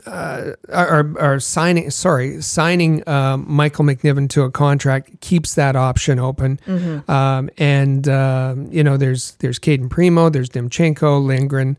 uh, 0.07 0.53
or, 0.69 1.15
or, 1.19 1.41
signing, 1.41 1.91
sorry, 1.91 2.41
signing 2.41 3.07
um, 3.09 3.45
Michael 3.47 3.85
McNiven 3.85 4.29
to 4.31 4.43
a 4.43 4.51
contract 4.51 5.21
keeps 5.21 5.55
that 5.55 5.77
option 5.77 6.19
open. 6.19 6.59
Mm-hmm. 6.67 7.11
Um, 7.11 7.51
and 7.59 8.09
uh, 8.09 8.55
you 8.71 8.83
know, 8.83 8.97
there's 8.97 9.33
there's 9.41 9.59
Cayden 9.59 9.89
Primeau, 9.89 10.31
there's 10.31 10.49
Demchenko, 10.49 11.25
Lindgren, 11.25 11.77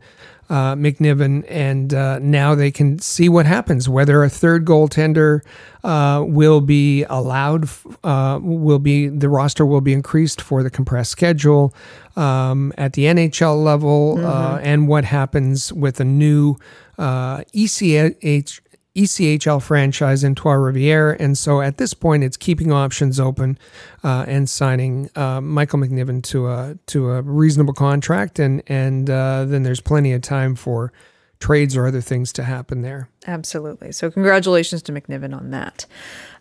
uh, 0.50 0.74
McNiven, 0.74 1.44
and 1.48 1.94
uh, 1.94 2.18
now 2.18 2.54
they 2.54 2.70
can 2.70 2.98
see 2.98 3.28
what 3.28 3.46
happens. 3.46 3.88
Whether 3.88 4.22
a 4.22 4.28
third 4.28 4.64
goaltender 4.64 5.40
uh, 5.82 6.24
will 6.26 6.60
be 6.60 7.04
allowed, 7.04 7.68
uh, 8.02 8.38
will 8.42 8.78
be 8.78 9.08
the 9.08 9.28
roster 9.28 9.64
will 9.64 9.80
be 9.80 9.92
increased 9.92 10.40
for 10.40 10.62
the 10.62 10.70
compressed 10.70 11.10
schedule 11.10 11.74
um, 12.16 12.72
at 12.76 12.92
the 12.92 13.04
NHL 13.04 13.62
level, 13.62 14.16
mm-hmm. 14.16 14.60
and 14.64 14.88
what 14.88 15.04
happens 15.04 15.72
with 15.72 16.00
a 16.00 16.04
new 16.04 16.56
uh, 16.98 17.42
ECH, 17.52 18.60
ECHL 18.96 19.60
franchise 19.60 20.22
in 20.22 20.34
Trois 20.34 20.54
Rivières. 20.54 21.16
And 21.18 21.36
so 21.36 21.60
at 21.60 21.78
this 21.78 21.94
point, 21.94 22.22
it's 22.22 22.36
keeping 22.36 22.70
options 22.70 23.18
open 23.18 23.58
uh, 24.02 24.24
and 24.28 24.48
signing 24.48 25.10
uh, 25.16 25.40
Michael 25.40 25.80
McNiven 25.80 26.22
to 26.24 26.48
a 26.48 26.78
to 26.86 27.10
a 27.10 27.22
reasonable 27.22 27.74
contract. 27.74 28.38
And 28.38 28.62
and 28.66 29.10
uh, 29.10 29.44
then 29.46 29.64
there's 29.64 29.80
plenty 29.80 30.12
of 30.12 30.22
time 30.22 30.54
for 30.54 30.92
trades 31.40 31.76
or 31.76 31.86
other 31.86 32.00
things 32.00 32.32
to 32.32 32.42
happen 32.42 32.82
there. 32.82 33.08
Absolutely. 33.26 33.92
So 33.92 34.10
congratulations 34.10 34.82
to 34.84 34.92
McNiven 34.92 35.36
on 35.36 35.50
that. 35.50 35.86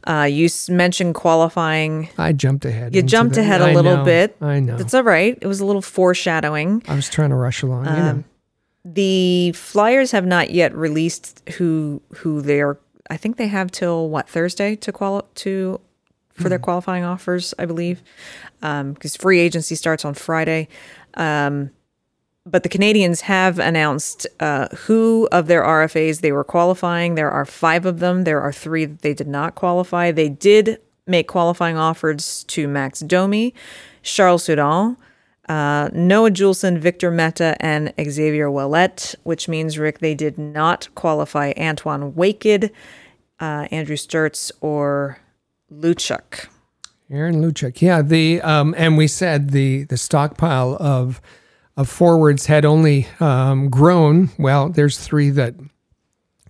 Uh, 0.06 0.28
you 0.30 0.48
mentioned 0.70 1.16
qualifying. 1.16 2.10
I 2.18 2.34
jumped 2.34 2.66
ahead. 2.66 2.96
You 2.96 3.02
jumped 3.02 3.38
ahead 3.38 3.62
a 3.62 3.74
little 3.74 3.98
know, 3.98 4.06
bit. 4.06 4.38
I 4.40 4.60
know. 4.60 4.78
That's 4.78 4.94
all 4.94 5.04
right. 5.04 5.38
It 5.42 5.48
was 5.48 5.60
a 5.60 5.66
little 5.66 5.82
foreshadowing. 5.82 6.84
I 6.88 6.96
was 6.96 7.10
trying 7.10 7.32
to 7.32 7.36
rush 7.36 7.64
along. 7.64 7.88
Um, 7.88 7.96
you 7.96 8.02
know. 8.02 8.24
The 8.86 9.52
Flyers 9.54 10.12
have 10.12 10.26
not 10.26 10.50
yet 10.50 10.76
released 10.76 11.48
who 11.58 12.02
who 12.18 12.42
they 12.42 12.62
are. 12.62 12.78
I 13.10 13.18
think 13.18 13.38
they 13.38 13.48
have 13.48 13.72
till 13.72 14.10
what 14.10 14.28
Thursday 14.28 14.76
to 14.78 14.92
qual 14.92 15.28
to 15.36 15.80
for 16.34 16.50
their 16.50 16.58
hmm. 16.58 16.64
qualifying 16.64 17.04
offers, 17.04 17.54
I 17.60 17.66
believe, 17.66 18.02
because 18.60 19.16
um, 19.16 19.20
free 19.20 19.40
agency 19.40 19.76
starts 19.76 20.04
on 20.04 20.16
Friday. 20.16 20.68
Um, 21.14 21.72
but 22.46 22.64
the 22.64 22.70
Canadiens 22.70 23.22
have 23.22 23.58
announced 23.58 24.28
uh, 24.40 24.68
who 24.76 25.30
of 25.32 25.48
their 25.48 25.64
RFAs 25.64 26.20
they 26.20 26.32
were 26.32 26.44
qualifying. 26.44 27.16
There 27.16 27.32
are 27.32 27.46
five 27.46 27.86
of 27.86 28.00
them. 28.00 28.26
There 28.26 28.42
are 28.42 28.52
three 28.52 28.86
that 28.86 29.02
they 29.02 29.14
did 29.14 29.28
not 29.28 29.56
qualify. 29.56 30.12
They 30.12 30.30
did 30.30 30.80
make 31.08 31.28
qualifying 31.28 31.78
offers 31.78 32.44
to 32.46 32.68
Max 32.68 33.00
Domi, 33.00 33.54
Charles 34.02 34.48
Hudon, 34.48 34.98
uh, 35.54 35.90
Noah 35.94 36.32
Juulsen, 36.32 36.80
Victor 36.80 37.12
Mete, 37.12 37.56
and 37.60 37.94
Xavier 38.02 38.50
Ouellet, 38.50 39.14
which 39.22 39.48
means, 39.48 39.78
Rick, 39.78 40.00
they 40.00 40.16
did 40.16 40.40
not 40.40 40.88
qualify 40.96 41.54
Antoine 41.56 42.16
Waked, 42.16 42.72
uh, 43.40 43.68
Andrew 43.70 43.96
Sturz, 43.96 44.52
or 44.62 45.20
Luchuk. 45.72 46.48
Aaron 47.12 47.36
Luchuk, 47.36 47.82
yeah. 47.82 48.02
The 48.02 48.42
um, 48.42 48.74
and 48.76 48.98
we 48.98 49.08
said 49.08 49.52
the 49.52 49.84
the 49.84 49.98
stockpile 49.98 50.76
of 50.80 51.22
of 51.78 51.88
forwards 51.88 52.48
had 52.48 52.66
only 52.66 53.06
um, 53.20 53.70
grown. 53.70 54.32
Well, 54.40 54.70
there's 54.70 54.98
three 54.98 55.30
that 55.32 55.54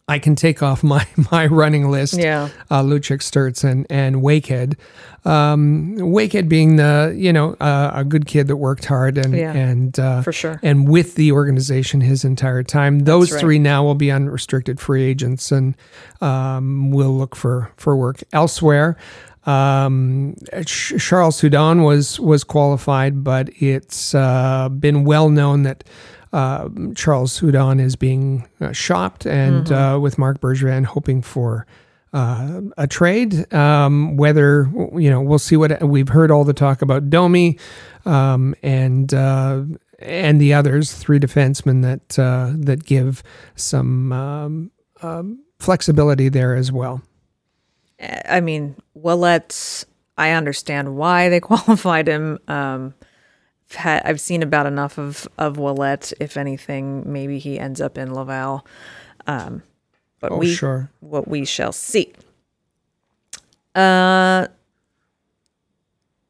I 0.08 0.20
can 0.20 0.36
take 0.36 0.62
off 0.62 0.84
my 0.84 1.08
my 1.32 1.48
running 1.48 1.90
list. 1.90 2.16
Yeah, 2.16 2.50
uh, 2.70 2.84
Sturz, 2.84 3.64
and 3.64 3.88
and 3.90 4.18
Wakehead. 4.18 4.78
Um, 5.26 5.96
Wakehead 5.98 6.50
being 6.50 6.76
the 6.76 7.14
you 7.16 7.32
know 7.32 7.54
uh, 7.56 7.92
a 7.94 8.04
good 8.04 8.26
kid 8.26 8.48
that 8.48 8.58
worked 8.58 8.86
hard 8.86 9.18
and 9.18 9.36
yeah, 9.36 9.54
and 9.54 9.98
uh, 9.98 10.22
for 10.22 10.34
sure 10.34 10.60
and 10.62 10.90
with 10.90 11.16
the 11.16 11.32
organization 11.32 12.02
his 12.02 12.26
entire 12.26 12.64
time. 12.64 13.00
Those 13.00 13.32
right. 13.32 13.40
three 13.40 13.60
now 13.60 13.84
will 13.84 13.96
be 13.96 14.12
unrestricted 14.12 14.80
free 14.80 15.04
agents 15.04 15.52
and 15.52 15.76
um, 16.20 16.92
will 16.92 17.18
look 17.18 17.36
for 17.36 17.72
for 17.78 17.96
work 17.96 18.22
elsewhere. 18.34 18.98
Um, 19.46 20.36
Charles 20.66 21.42
Hudon 21.42 21.84
was 21.84 22.20
was 22.20 22.44
qualified, 22.44 23.24
but 23.24 23.50
it's 23.62 24.16
uh, 24.16 24.70
been 24.70 25.04
well 25.04 25.30
known 25.30 25.64
that 25.64 25.84
uh, 26.34 26.68
Charles 26.96 27.40
Hudon 27.40 27.80
is 27.80 27.96
being 27.96 28.48
uh, 28.60 28.72
shopped, 28.72 29.26
and 29.26 29.68
mm-hmm. 29.68 29.74
Uh, 29.74 30.00
with 30.00 30.18
Marc 30.18 30.42
Bergevin 30.42 30.86
hoping 30.86 31.22
for. 31.22 31.66
Uh, 32.12 32.62
a 32.78 32.86
trade. 32.86 33.52
Um, 33.52 34.18
whether 34.18 34.70
you 34.94 35.10
know, 35.10 35.20
we'll 35.20 35.40
see 35.40 35.58
what 35.58 35.82
we've 35.82 36.10
heard 36.10 36.30
all 36.30 36.44
the 36.44 36.54
talk 36.54 36.84
about 36.84 37.10
Domi 37.10 37.58
um, 38.06 38.54
and 38.62 39.12
uh, 39.12 39.64
and 39.98 40.40
the 40.40 40.54
others, 40.54 40.94
three 40.94 41.20
defensemen 41.20 41.82
that 41.82 42.20
uh, 42.20 42.52
that 42.54 42.86
give 42.86 43.24
some 43.56 44.12
um, 44.12 44.72
um 45.02 45.44
flexibility 45.58 46.30
there 46.30 46.56
as 46.56 46.72
well. 46.72 47.02
I 48.00 48.42
mean, 48.42 48.76
Ouellet. 48.96 49.86
I 50.16 50.32
understand 50.32 50.96
why 50.96 51.30
they 51.30 51.40
qualified 51.40 52.08
him. 52.08 52.38
Um, 52.48 52.94
had, 53.76 54.02
I've 54.06 54.22
seen 54.22 54.44
about 54.44 54.66
enough 54.66 54.98
of 54.98 55.28
of 55.38 55.58
Ouellet. 55.58 56.14
If 56.20 56.38
anything, 56.38 57.04
maybe 57.12 57.40
he 57.40 57.60
ends 57.60 57.82
up 57.82 57.98
in 57.98 58.14
Laval. 58.14 58.66
Um, 59.28 59.64
but 60.20 60.32
oh, 60.32 60.38
we 60.38 60.54
sure. 60.54 60.90
what 61.02 61.28
we 61.28 61.46
shall 61.46 61.72
see. 61.72 62.14
Uh, 63.76 64.48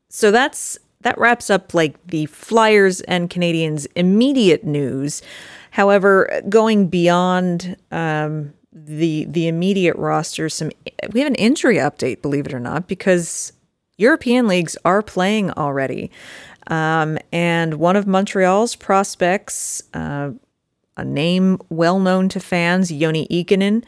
so 0.09 0.31
that's 0.31 0.77
that 1.01 1.17
wraps 1.17 1.49
up 1.49 1.73
like 1.73 1.95
the 2.07 2.25
Flyers 2.27 3.01
and 3.01 3.29
Canadiens' 3.29 3.87
immediate 3.95 4.63
news. 4.63 5.21
However, 5.71 6.41
going 6.49 6.87
beyond 6.87 7.75
um, 7.91 8.53
the 8.71 9.25
the 9.25 9.47
immediate 9.47 9.95
roster, 9.95 10.49
some 10.49 10.71
we 11.11 11.19
have 11.19 11.27
an 11.27 11.35
injury 11.35 11.75
update, 11.75 12.21
believe 12.21 12.47
it 12.47 12.53
or 12.53 12.59
not, 12.59 12.87
because 12.87 13.53
European 13.97 14.47
leagues 14.47 14.77
are 14.85 15.01
playing 15.01 15.51
already. 15.51 16.09
Um, 16.67 17.17
and 17.31 17.75
one 17.75 17.95
of 17.95 18.07
Montreal's 18.07 18.75
prospects, 18.75 19.83
uh, 19.93 20.31
a 20.95 21.05
name 21.05 21.59
well 21.69 21.99
known 21.99 22.29
to 22.29 22.39
fans, 22.39 22.91
Joni 22.91 23.27
Ikonen, 23.29 23.83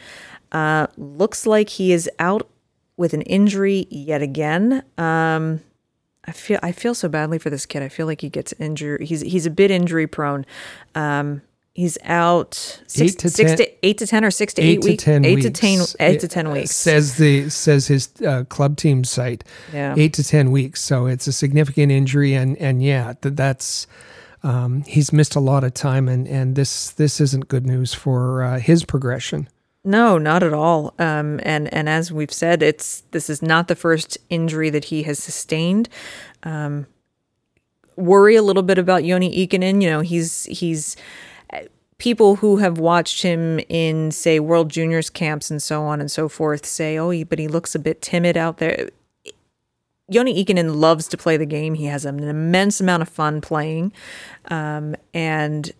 uh, 0.51 0.87
looks 0.97 1.45
like 1.45 1.69
he 1.69 1.91
is 1.91 2.09
out 2.19 2.49
with 2.97 3.13
an 3.13 3.21
injury 3.23 3.87
yet 3.89 4.21
again. 4.21 4.83
Um, 4.97 5.61
I 6.27 6.31
feel 6.31 6.59
I 6.63 6.71
feel 6.71 6.95
so 6.95 7.07
badly 7.07 7.37
for 7.37 7.49
this 7.49 7.65
kid. 7.65 7.83
I 7.83 7.89
feel 7.89 8.07
like 8.07 8.21
he 8.21 8.29
gets 8.29 8.53
injured. 8.53 9.01
He's 9.01 9.21
he's 9.21 9.45
a 9.45 9.51
bit 9.51 9.69
injury 9.69 10.07
prone. 10.07 10.45
Um, 10.95 11.41
He's 11.75 11.97
out 12.05 12.53
six, 12.87 13.01
eight 13.01 13.19
to 13.19 13.29
six 13.29 13.51
ten, 13.51 13.57
to 13.57 13.85
eight 13.85 13.97
to 13.97 14.07
ten 14.07 14.23
or 14.23 14.31
six 14.31 14.53
to 14.53 14.61
eight, 14.61 14.77
eight 14.77 14.83
weeks. 14.85 15.07
Eight 15.09 15.35
weeks. 15.35 15.45
to 15.45 15.51
ten. 15.51 15.85
Eight 15.99 16.21
to 16.21 16.27
ten 16.29 16.49
weeks. 16.49 16.71
Says 16.71 17.17
the 17.17 17.49
says 17.49 17.87
his 17.87 18.09
uh, 18.25 18.45
club 18.45 18.77
team 18.77 19.03
site. 19.03 19.43
Yeah. 19.73 19.93
Eight 19.97 20.13
to 20.13 20.23
ten 20.23 20.51
weeks. 20.51 20.81
So 20.81 21.05
it's 21.05 21.27
a 21.27 21.33
significant 21.33 21.91
injury, 21.91 22.33
and 22.33 22.57
and 22.59 22.81
yeah, 22.81 23.15
that 23.19 23.35
that's 23.35 23.87
um, 24.41 24.83
he's 24.83 25.11
missed 25.11 25.35
a 25.35 25.41
lot 25.41 25.65
of 25.65 25.73
time, 25.73 26.07
and 26.07 26.25
and 26.29 26.55
this 26.55 26.91
this 26.91 27.19
isn't 27.19 27.49
good 27.49 27.65
news 27.65 27.93
for 27.93 28.41
uh, 28.41 28.59
his 28.59 28.85
progression. 28.85 29.49
No, 29.83 30.17
not 30.17 30.43
at 30.43 30.53
all. 30.53 30.93
Um, 30.97 31.41
and 31.43 31.71
and 31.73 31.89
as 31.89 32.09
we've 32.09 32.31
said, 32.31 32.63
it's 32.63 33.01
this 33.11 33.29
is 33.29 33.41
not 33.41 33.67
the 33.67 33.75
first 33.75 34.17
injury 34.29 34.69
that 34.69 34.85
he 34.85 35.03
has 35.03 35.19
sustained. 35.19 35.89
Um, 36.43 36.87
worry 37.97 38.37
a 38.37 38.41
little 38.41 38.63
bit 38.63 38.77
about 38.77 39.03
Joni 39.03 39.45
Ikonen. 39.45 39.81
You 39.81 39.89
know, 39.89 39.99
he's 39.99 40.45
he's 40.45 40.95
people 41.97 42.37
who 42.37 42.57
have 42.57 42.77
watched 42.77 43.21
him 43.21 43.59
in 43.69 44.11
say 44.11 44.39
World 44.39 44.69
Juniors 44.69 45.09
camps 45.09 45.49
and 45.49 45.61
so 45.61 45.83
on 45.83 46.01
and 46.01 46.11
so 46.11 46.27
forth 46.27 46.65
say, 46.65 46.97
"Oh, 46.97 47.23
but 47.25 47.39
he 47.39 47.47
looks 47.47 47.75
a 47.75 47.79
bit 47.79 48.01
timid 48.01 48.37
out 48.37 48.57
there." 48.57 48.89
Joni 50.11 50.43
Ikonen 50.43 50.75
loves 50.75 51.07
to 51.07 51.17
play 51.17 51.35
the 51.35 51.45
game. 51.45 51.73
He 51.73 51.85
has 51.85 52.05
an 52.05 52.19
immense 52.19 52.79
amount 52.79 53.01
of 53.01 53.09
fun 53.09 53.41
playing, 53.41 53.91
um, 54.49 54.95
and 55.13 55.71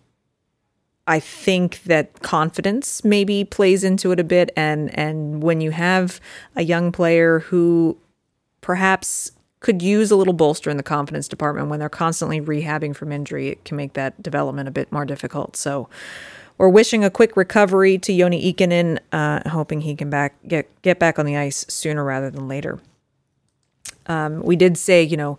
I 1.06 1.20
think 1.20 1.82
that 1.84 2.22
confidence 2.22 3.04
maybe 3.04 3.44
plays 3.44 3.84
into 3.84 4.10
it 4.10 4.18
a 4.18 4.24
bit. 4.24 4.50
And 4.56 4.96
and 4.98 5.42
when 5.42 5.60
you 5.60 5.70
have 5.70 6.20
a 6.56 6.62
young 6.62 6.90
player 6.90 7.40
who 7.40 7.98
perhaps 8.60 9.30
could 9.66 9.82
use 9.82 10.12
a 10.12 10.16
little 10.16 10.32
bolster 10.32 10.70
in 10.70 10.76
the 10.76 10.82
confidence 10.84 11.26
department 11.26 11.66
when 11.68 11.80
they're 11.80 11.88
constantly 11.88 12.40
rehabbing 12.40 12.94
from 12.94 13.10
injury, 13.10 13.48
it 13.48 13.64
can 13.64 13.76
make 13.76 13.94
that 13.94 14.22
development 14.22 14.68
a 14.68 14.70
bit 14.70 14.92
more 14.92 15.04
difficult. 15.04 15.56
So 15.56 15.88
we're 16.56 16.68
wishing 16.68 17.02
a 17.04 17.10
quick 17.10 17.36
recovery 17.36 17.98
to 17.98 18.12
Joni 18.12 18.54
Ikonen, 18.54 19.00
uh, 19.10 19.50
hoping 19.50 19.80
he 19.80 19.96
can 19.96 20.08
back 20.08 20.36
get 20.46 20.68
get 20.82 21.00
back 21.00 21.18
on 21.18 21.26
the 21.26 21.36
ice 21.36 21.66
sooner 21.68 22.04
rather 22.04 22.30
than 22.30 22.46
later. 22.46 22.78
Um, 24.06 24.40
we 24.44 24.54
did 24.54 24.78
say, 24.78 25.02
you 25.02 25.16
know, 25.16 25.36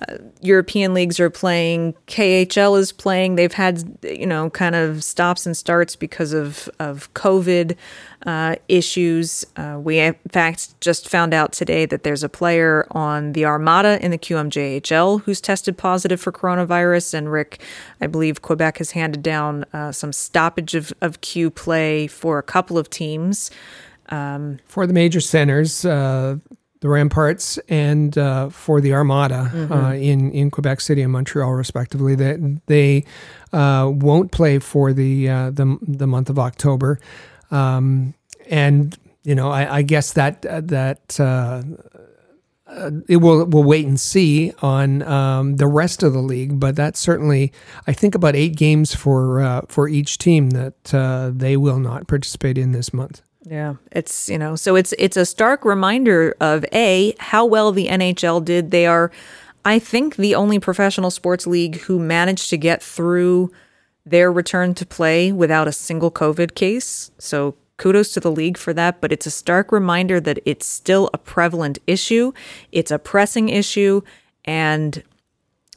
uh, 0.00 0.16
European 0.40 0.94
leagues 0.94 1.18
are 1.20 1.30
playing, 1.30 1.94
KHL 2.06 2.78
is 2.78 2.92
playing. 2.92 3.36
They've 3.36 3.52
had, 3.52 3.98
you 4.02 4.26
know, 4.26 4.50
kind 4.50 4.74
of 4.74 5.02
stops 5.02 5.46
and 5.46 5.56
starts 5.56 5.96
because 5.96 6.32
of, 6.32 6.68
of 6.78 7.12
COVID 7.14 7.76
uh, 8.26 8.56
issues. 8.68 9.46
Uh, 9.56 9.78
we, 9.80 9.98
in 9.98 10.14
fact, 10.30 10.78
just 10.80 11.08
found 11.08 11.32
out 11.32 11.52
today 11.52 11.86
that 11.86 12.02
there's 12.02 12.24
a 12.24 12.28
player 12.28 12.86
on 12.90 13.32
the 13.32 13.44
Armada 13.44 14.04
in 14.04 14.10
the 14.10 14.18
QMJHL 14.18 15.22
who's 15.22 15.40
tested 15.40 15.78
positive 15.78 16.20
for 16.20 16.32
coronavirus. 16.32 17.14
And 17.14 17.30
Rick, 17.30 17.62
I 18.00 18.06
believe 18.06 18.42
Quebec 18.42 18.78
has 18.78 18.92
handed 18.92 19.22
down 19.22 19.64
uh, 19.72 19.92
some 19.92 20.12
stoppage 20.12 20.74
of, 20.74 20.92
of 21.00 21.20
Q 21.20 21.50
play 21.50 22.06
for 22.06 22.38
a 22.38 22.42
couple 22.42 22.78
of 22.78 22.90
teams. 22.90 23.50
Um, 24.08 24.58
for 24.66 24.86
the 24.86 24.92
major 24.92 25.20
centers, 25.20 25.84
uh, 25.84 26.36
the 26.86 26.92
Ramparts 26.92 27.58
and 27.68 28.16
uh, 28.16 28.48
for 28.48 28.80
the 28.80 28.92
Armada 28.94 29.50
mm-hmm. 29.52 29.72
uh, 29.72 29.92
in 29.92 30.30
in 30.30 30.50
Quebec 30.52 30.80
City 30.80 31.02
and 31.02 31.12
Montreal, 31.12 31.52
respectively. 31.52 32.14
That 32.14 32.60
they, 32.66 33.04
they 33.52 33.58
uh, 33.58 33.90
won't 33.90 34.30
play 34.30 34.60
for 34.60 34.92
the 34.92 35.28
uh, 35.28 35.50
the 35.50 35.78
the 35.82 36.06
month 36.06 36.30
of 36.30 36.38
October, 36.38 37.00
um, 37.50 38.14
and 38.48 38.96
you 39.24 39.34
know 39.34 39.50
I, 39.50 39.78
I 39.78 39.82
guess 39.82 40.12
that 40.12 40.46
uh, 40.46 40.60
that. 40.64 41.18
Uh, 41.18 41.62
it 43.08 43.18
will 43.18 43.44
we'll 43.46 43.62
wait 43.62 43.86
and 43.86 43.98
see 43.98 44.52
on 44.60 45.00
um, 45.04 45.56
the 45.56 45.68
rest 45.68 46.02
of 46.02 46.12
the 46.12 46.20
league, 46.20 46.58
but 46.58 46.74
that's 46.74 46.98
certainly 46.98 47.52
I 47.86 47.92
think 47.92 48.16
about 48.16 48.34
eight 48.34 48.56
games 48.56 48.92
for 48.92 49.62
for 49.68 49.88
each 49.88 50.18
team 50.18 50.50
that 50.50 51.32
they 51.38 51.56
will 51.56 51.78
not 51.78 52.08
participate 52.08 52.58
in 52.58 52.72
this 52.72 52.92
month. 52.92 53.22
Yeah, 53.48 53.74
it's 53.92 54.28
you 54.28 54.38
know, 54.38 54.56
so 54.56 54.74
it's 54.74 54.92
it's 54.98 55.16
a 55.16 55.24
stark 55.24 55.64
reminder 55.64 56.34
of 56.40 56.64
a 56.72 57.14
how 57.20 57.46
well 57.46 57.70
the 57.70 57.86
NHL 57.86 58.44
did. 58.44 58.72
They 58.72 58.86
are, 58.86 59.12
I 59.64 59.78
think, 59.78 60.16
the 60.16 60.34
only 60.34 60.58
professional 60.58 61.12
sports 61.12 61.46
league 61.46 61.76
who 61.82 62.00
managed 62.00 62.50
to 62.50 62.56
get 62.56 62.82
through 62.82 63.52
their 64.04 64.32
return 64.32 64.74
to 64.74 64.84
play 64.86 65.30
without 65.30 65.68
a 65.68 65.72
single 65.72 66.10
COVID 66.10 66.56
case. 66.56 67.12
So 67.18 67.54
kudos 67.76 68.12
to 68.14 68.20
the 68.20 68.32
league 68.32 68.58
for 68.58 68.72
that. 68.72 69.00
But 69.00 69.12
it's 69.12 69.26
a 69.26 69.30
stark 69.30 69.70
reminder 69.70 70.18
that 70.18 70.40
it's 70.44 70.66
still 70.66 71.08
a 71.14 71.18
prevalent 71.18 71.78
issue. 71.86 72.32
It's 72.72 72.90
a 72.90 72.98
pressing 72.98 73.48
issue, 73.48 74.02
and 74.44 75.04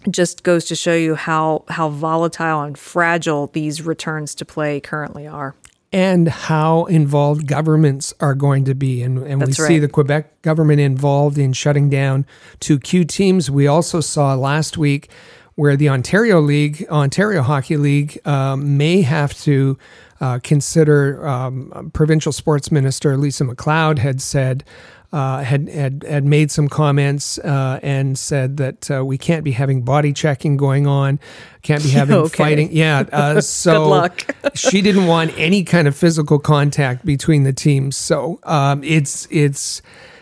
just 0.10 0.42
goes 0.42 0.66
to 0.66 0.76
show 0.76 0.96
you 0.96 1.14
how 1.14 1.66
how 1.70 1.90
volatile 1.90 2.62
and 2.62 2.80
fragile 2.80 3.46
these 3.48 3.84
returns 3.84 4.34
to 4.34 4.46
play 4.46 4.80
currently 4.80 5.28
are 5.28 5.54
and 5.92 6.28
how 6.28 6.86
involved 6.86 7.48
governments 7.48 8.14
are 8.20 8.36
going 8.36 8.66
to 8.66 8.76
be. 8.76 9.02
And, 9.02 9.18
and 9.20 9.42
we 9.42 9.48
right. 9.48 9.56
see 9.56 9.80
the 9.80 9.88
Quebec 9.88 10.42
government 10.42 10.80
involved 10.80 11.38
in 11.38 11.54
shutting 11.54 11.90
down 11.90 12.26
two 12.60 12.80
Q 12.80 13.06
teams. 13.06 13.50
We 13.50 13.68
also 13.68 14.00
saw 14.00 14.36
last 14.36 14.78
week 14.78 15.10
where 15.56 15.76
the 15.76 15.90
Ontario 15.90 16.40
League, 16.40 16.86
Ontario 16.90 17.42
Hockey 17.42 17.76
League, 17.76 18.20
um, 18.26 18.78
may 18.78 19.02
have 19.02 19.34
to 19.42 19.78
uh, 20.22 20.40
consider. 20.44 21.28
Um, 21.28 21.92
provincial 21.94 22.32
sports 22.32 22.72
minister 22.72 23.18
Lisa 23.18 23.44
MacLeod 23.44 24.00
had 24.00 24.22
said 24.22 24.64
uh, 25.12 25.44
had, 25.44 25.68
had 25.70 26.04
had 26.08 26.24
made 26.24 26.52
some 26.52 26.68
comments 26.68 27.40
uh, 27.40 27.80
and 27.82 28.18
said 28.18 28.58
that 28.58 28.92
uh, 28.92 29.04
we 29.04 29.18
can't 29.18 29.44
be 29.44 29.52
having 29.52 29.82
body 29.82 30.14
checking 30.14 30.56
going 30.56 30.86
on, 30.86 31.20
can't 31.64 31.82
be 31.82 31.90
having 32.02 32.16
okay. 32.16 32.38
fighting. 32.38 32.70
Yeah, 32.72 33.06
uh, 33.12 33.42
so 33.42 34.08
she 34.54 34.82
didn't 34.82 35.08
want 35.08 35.32
any 35.38 35.64
kind 35.64 35.88
of 35.88 35.96
physical 35.96 36.38
contact 36.38 37.06
between 37.06 37.44
the 37.44 37.54
teams. 37.54 37.98
So 37.98 38.40
um, 38.44 38.84
it's 38.84 39.28
it's 39.32 39.82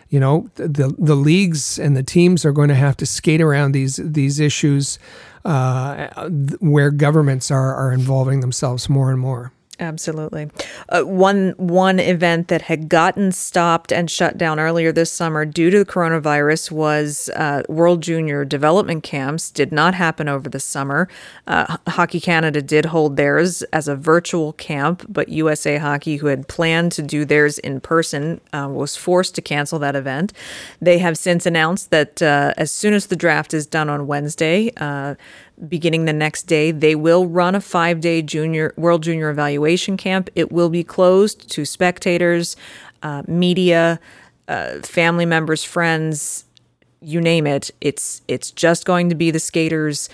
you 0.10 0.20
know 0.20 0.50
the 0.56 0.96
the 0.98 1.16
leagues 1.16 1.78
and 1.78 1.98
the 1.98 2.04
teams 2.04 2.46
are 2.46 2.54
going 2.54 2.70
to 2.70 2.76
have 2.76 2.96
to 2.98 3.06
skate 3.06 3.42
around 3.42 3.74
these 3.74 3.98
these 3.98 4.40
issues 4.40 5.00
uh, 5.44 6.30
where 6.60 6.92
governments 6.92 7.52
are 7.52 7.76
are 7.76 7.92
involving 7.92 8.40
themselves 8.40 8.88
more 8.88 9.12
and 9.12 9.20
more. 9.20 9.52
Absolutely. 9.80 10.50
Uh, 10.90 11.04
one 11.04 11.54
one 11.58 12.00
event 12.00 12.48
that 12.48 12.64
had 12.64 12.90
gotten 12.90 13.32
stopped 13.32 13.92
and 13.92 14.10
shut 14.10 14.36
down 14.36 14.60
earlier 14.60 14.92
this 14.92 15.12
summer 15.12 15.46
due 15.46 15.70
to 15.70 15.78
the 15.78 15.86
coronavirus 15.86 16.72
was 16.72 17.30
uh, 17.36 17.62
World 17.70 18.02
Junior 18.02 18.44
development 18.44 19.04
camps. 19.04 19.52
Did 19.52 19.72
not 19.72 19.94
happen 19.94 20.28
over 20.28 20.50
the 20.50 20.60
summer. 20.60 21.08
Uh, 21.46 21.78
Hockey 21.88 22.20
Canada 22.20 22.60
did 22.60 22.86
hold 22.86 23.18
theirs 23.18 23.62
as 23.74 23.88
a 23.88 23.96
virtual 23.96 24.54
camp, 24.54 25.06
but 25.08 25.30
USA 25.30 25.78
Hockey, 25.78 26.18
who 26.18 26.28
had 26.28 26.48
planned 26.48 26.92
to 26.94 27.04
do 27.04 27.24
theirs 27.24 27.60
in 27.60 27.80
person, 27.80 28.42
uh, 28.54 28.68
was 28.72 28.96
forced 28.96 29.36
to 29.36 29.44
cancel 29.44 29.78
that 29.78 29.96
event. 29.96 30.34
They 30.82 30.98
have 30.98 31.20
since 31.20 31.46
announced 31.46 31.92
that 31.92 32.20
uh, 32.20 32.54
as 32.58 32.72
soon 32.72 32.96
as 32.96 33.08
the 33.08 33.16
draft 33.16 33.54
is 33.54 33.68
done 33.68 33.90
on 33.90 34.08
Wednesday 34.08 34.72
uh, 34.78 35.14
beginning 35.68 36.06
the 36.06 36.14
next 36.14 36.44
day. 36.44 36.72
They 36.72 36.96
will 36.96 37.28
run 37.28 37.56
a 37.56 37.62
five 37.62 38.02
day 38.02 38.22
junior 38.22 38.74
World 38.78 39.04
Junior 39.04 39.30
Evaluation 39.30 39.98
Camp. 39.98 40.30
It 40.36 40.52
will 40.52 40.70
be 40.70 40.84
closed 40.84 41.50
to 41.52 41.66
spectators, 41.66 42.56
uh, 43.04 43.24
media, 43.28 44.00
uh, 44.48 44.80
family 44.80 45.26
members, 45.26 45.64
friends, 45.64 46.46
you 47.02 47.22
name 47.22 47.48
it. 47.48 47.72
It's 47.82 48.22
it's 48.28 48.52
just 48.52 48.86
going 48.86 49.10
to 49.10 49.16
be 49.16 49.32
the 49.32 49.40
skaters 49.40 50.10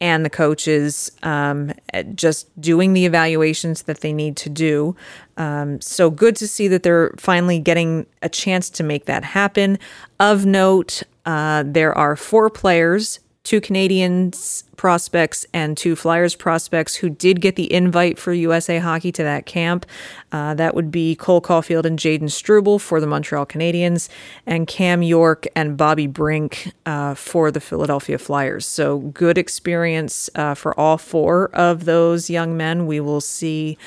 and 0.00 0.24
the 0.24 0.30
coaches 0.30 1.10
um, 1.24 1.72
just 2.14 2.48
doing 2.60 2.92
the 2.92 3.04
evaluations 3.04 3.82
that 3.82 4.00
they 4.00 4.12
need 4.12 4.36
to 4.36 4.48
do. 4.48 4.94
Um, 5.36 5.80
so 5.80 6.08
good 6.08 6.36
to 6.36 6.46
see 6.46 6.68
that 6.68 6.84
they're 6.84 7.12
finally 7.16 7.58
getting 7.58 8.06
a 8.22 8.28
chance 8.28 8.70
to 8.70 8.84
make 8.84 9.06
that 9.06 9.24
happen. 9.24 9.78
Of 10.20 10.46
note, 10.46 11.02
uh, 11.26 11.64
there 11.66 11.96
are 11.96 12.14
four 12.14 12.48
players 12.48 13.18
two 13.48 13.62
Canadiens 13.62 14.64
prospects 14.76 15.46
and 15.54 15.74
two 15.74 15.96
Flyers 15.96 16.34
prospects 16.34 16.96
who 16.96 17.08
did 17.08 17.40
get 17.40 17.56
the 17.56 17.72
invite 17.72 18.18
for 18.18 18.34
USA 18.34 18.78
Hockey 18.78 19.10
to 19.12 19.22
that 19.22 19.46
camp. 19.46 19.86
Uh, 20.30 20.52
that 20.52 20.74
would 20.74 20.90
be 20.90 21.16
Cole 21.16 21.40
Caufield 21.40 21.86
and 21.86 21.98
Jayden 21.98 22.30
Struble 22.30 22.78
for 22.78 23.00
the 23.00 23.06
Montreal 23.06 23.46
Canadiens, 23.46 24.10
and 24.44 24.66
Cam 24.66 25.02
York 25.02 25.46
and 25.56 25.78
Bobby 25.78 26.06
Brink 26.06 26.74
uh, 26.84 27.14
for 27.14 27.50
the 27.50 27.58
Philadelphia 27.58 28.18
Flyers. 28.18 28.66
So 28.66 28.98
good 28.98 29.38
experience 29.38 30.28
uh, 30.34 30.52
for 30.52 30.78
all 30.78 30.98
four 30.98 31.48
of 31.54 31.86
those 31.86 32.28
young 32.28 32.54
men. 32.54 32.86
We 32.86 33.00
will 33.00 33.22
see 33.22 33.78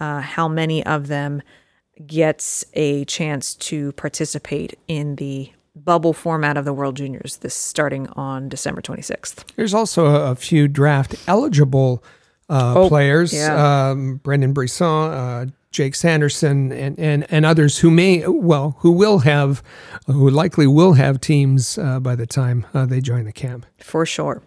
uh, 0.00 0.20
how 0.20 0.48
many 0.48 0.82
of 0.86 1.08
them 1.08 1.42
gets 2.06 2.64
a 2.72 3.04
chance 3.04 3.54
to 3.56 3.92
participate 3.92 4.78
in 4.88 5.16
the 5.16 5.52
bubble 5.74 6.12
format 6.12 6.56
of 6.56 6.64
the 6.64 6.72
World 6.72 6.96
Juniors 6.96 7.38
this 7.38 7.54
starting 7.54 8.08
on 8.08 8.48
December 8.48 8.80
26th. 8.82 9.44
There's 9.56 9.74
also 9.74 10.06
a, 10.06 10.32
a 10.32 10.34
few 10.34 10.68
draft 10.68 11.14
eligible 11.26 12.02
uh, 12.48 12.74
oh, 12.76 12.88
players, 12.88 13.32
yeah. 13.32 13.90
um, 13.90 14.16
Brendan 14.16 14.52
Brisson, 14.52 14.86
uh, 14.86 15.46
Jake 15.70 15.94
Sanderson, 15.94 16.72
and, 16.72 16.98
and, 16.98 17.24
and 17.30 17.46
others 17.46 17.78
who 17.78 17.90
may, 17.90 18.26
well, 18.26 18.76
who 18.80 18.90
will 18.90 19.20
have, 19.20 19.62
who 20.06 20.28
likely 20.28 20.66
will 20.66 20.94
have 20.94 21.20
teams 21.20 21.78
uh, 21.78 22.00
by 22.00 22.16
the 22.16 22.26
time 22.26 22.66
uh, 22.74 22.86
they 22.86 23.00
join 23.00 23.24
the 23.24 23.32
camp. 23.32 23.66
For 23.78 24.04
sure. 24.04 24.42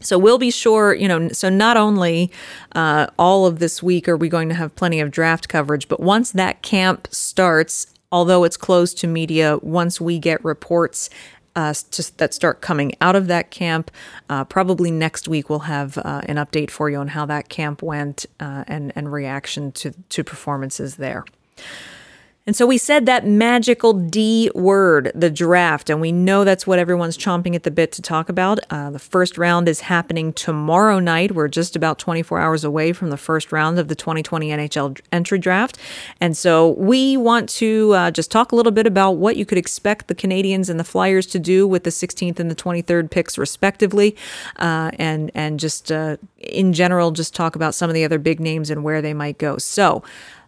So 0.00 0.18
we'll 0.18 0.38
be 0.38 0.50
sure, 0.50 0.94
you 0.94 1.08
know, 1.08 1.28
so 1.28 1.48
not 1.48 1.76
only 1.76 2.30
uh, 2.74 3.06
all 3.18 3.46
of 3.46 3.60
this 3.60 3.82
week 3.82 4.08
are 4.08 4.16
we 4.16 4.28
going 4.28 4.48
to 4.48 4.54
have 4.54 4.74
plenty 4.74 5.00
of 5.00 5.10
draft 5.10 5.48
coverage, 5.48 5.88
but 5.88 6.00
once 6.00 6.32
that 6.32 6.62
camp 6.62 7.08
starts, 7.10 7.86
although 8.12 8.44
it's 8.44 8.56
closed 8.56 8.98
to 8.98 9.08
media, 9.08 9.58
once 9.62 10.00
we 10.00 10.20
get 10.20 10.44
reports 10.44 11.10
uh, 11.56 11.74
to, 11.90 12.16
that 12.16 12.32
start 12.32 12.60
coming 12.60 12.94
out 13.00 13.16
of 13.16 13.26
that 13.26 13.50
camp. 13.50 13.90
Uh, 14.28 14.44
probably 14.44 14.90
next 14.90 15.28
week 15.28 15.50
we'll 15.50 15.60
have 15.60 15.98
uh, 15.98 16.22
an 16.24 16.36
update 16.36 16.70
for 16.70 16.88
you 16.88 16.96
on 16.96 17.08
how 17.08 17.26
that 17.26 17.48
camp 17.48 17.82
went 17.82 18.24
uh, 18.40 18.64
and 18.66 18.92
and 18.94 19.12
reaction 19.12 19.72
to 19.72 19.92
to 20.08 20.24
performances 20.24 20.96
there. 20.96 21.24
And 22.44 22.56
so 22.56 22.66
we 22.66 22.76
said 22.76 23.06
that 23.06 23.24
magical 23.24 23.92
D 23.92 24.50
word, 24.52 25.12
the 25.14 25.30
draft, 25.30 25.88
and 25.88 26.00
we 26.00 26.10
know 26.10 26.42
that's 26.42 26.66
what 26.66 26.80
everyone's 26.80 27.16
chomping 27.16 27.54
at 27.54 27.62
the 27.62 27.70
bit 27.70 27.92
to 27.92 28.02
talk 28.02 28.28
about. 28.28 28.58
Uh, 28.68 28.90
the 28.90 28.98
first 28.98 29.38
round 29.38 29.68
is 29.68 29.82
happening 29.82 30.32
tomorrow 30.32 30.98
night. 30.98 31.32
We're 31.32 31.46
just 31.46 31.76
about 31.76 32.00
24 32.00 32.40
hours 32.40 32.64
away 32.64 32.92
from 32.92 33.10
the 33.10 33.16
first 33.16 33.52
round 33.52 33.78
of 33.78 33.86
the 33.86 33.94
2020 33.94 34.48
NHL 34.48 35.00
entry 35.12 35.38
draft. 35.38 35.78
And 36.20 36.36
so 36.36 36.70
we 36.70 37.16
want 37.16 37.48
to 37.50 37.92
uh, 37.94 38.10
just 38.10 38.32
talk 38.32 38.50
a 38.50 38.56
little 38.56 38.72
bit 38.72 38.88
about 38.88 39.12
what 39.12 39.36
you 39.36 39.46
could 39.46 39.58
expect 39.58 40.08
the 40.08 40.14
Canadiens 40.14 40.68
and 40.68 40.80
the 40.80 40.84
Flyers 40.84 41.26
to 41.26 41.38
do 41.38 41.68
with 41.68 41.84
the 41.84 41.90
16th 41.90 42.40
and 42.40 42.50
the 42.50 42.56
23rd 42.56 43.08
picks, 43.08 43.38
respectively, 43.38 44.16
uh, 44.56 44.90
and, 44.98 45.30
and 45.36 45.60
just 45.60 45.92
uh, 45.92 46.16
in 46.38 46.72
general, 46.72 47.12
just 47.12 47.36
talk 47.36 47.54
about 47.54 47.72
some 47.72 47.88
of 47.88 47.94
the 47.94 48.04
other 48.04 48.18
big 48.18 48.40
names 48.40 48.68
and 48.68 48.82
where 48.82 49.00
they 49.00 49.14
might 49.14 49.38
go. 49.38 49.58
So, 49.58 50.02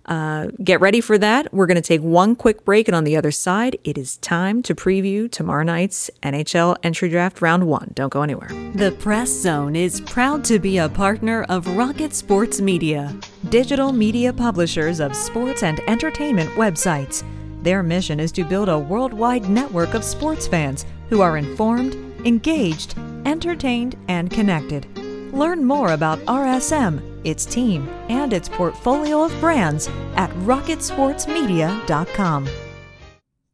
uh, 0.06 0.48
get 0.62 0.80
ready 0.80 1.00
for 1.00 1.16
that. 1.18 1.52
We're 1.52 1.66
going 1.66 1.76
to 1.76 1.82
take 1.82 2.02
one 2.02 2.36
quick 2.36 2.64
break, 2.64 2.88
and 2.88 2.94
on 2.94 3.04
the 3.04 3.16
other 3.16 3.30
side, 3.30 3.78
it 3.84 3.96
is 3.96 4.16
time 4.18 4.62
to 4.64 4.74
preview 4.74 5.30
tomorrow 5.30 5.62
night's 5.62 6.10
NHL 6.22 6.76
entry 6.82 7.08
draft 7.08 7.40
round 7.40 7.66
one. 7.66 7.92
Don't 7.94 8.12
go 8.12 8.22
anywhere. 8.22 8.48
The 8.74 8.92
Press 8.98 9.30
Zone 9.30 9.76
is 9.76 10.00
proud 10.00 10.44
to 10.44 10.58
be 10.58 10.78
a 10.78 10.88
partner 10.88 11.44
of 11.48 11.76
Rocket 11.76 12.14
Sports 12.14 12.60
Media, 12.60 13.16
digital 13.48 13.92
media 13.92 14.32
publishers 14.32 15.00
of 15.00 15.16
sports 15.16 15.62
and 15.62 15.80
entertainment 15.88 16.50
websites. 16.50 17.24
Their 17.62 17.82
mission 17.82 18.20
is 18.20 18.30
to 18.32 18.44
build 18.44 18.68
a 18.68 18.78
worldwide 18.78 19.48
network 19.48 19.94
of 19.94 20.04
sports 20.04 20.46
fans 20.46 20.84
who 21.08 21.22
are 21.22 21.38
informed, 21.38 21.94
engaged, 22.26 22.94
entertained, 23.24 23.96
and 24.08 24.30
connected. 24.30 24.86
Learn 25.32 25.64
more 25.64 25.92
about 25.92 26.18
RSM, 26.20 27.13
its 27.24 27.44
team, 27.44 27.88
and 28.08 28.32
its 28.32 28.48
portfolio 28.48 29.24
of 29.24 29.38
brands 29.40 29.88
at 30.16 30.30
rocketsportsmedia.com. 30.30 32.48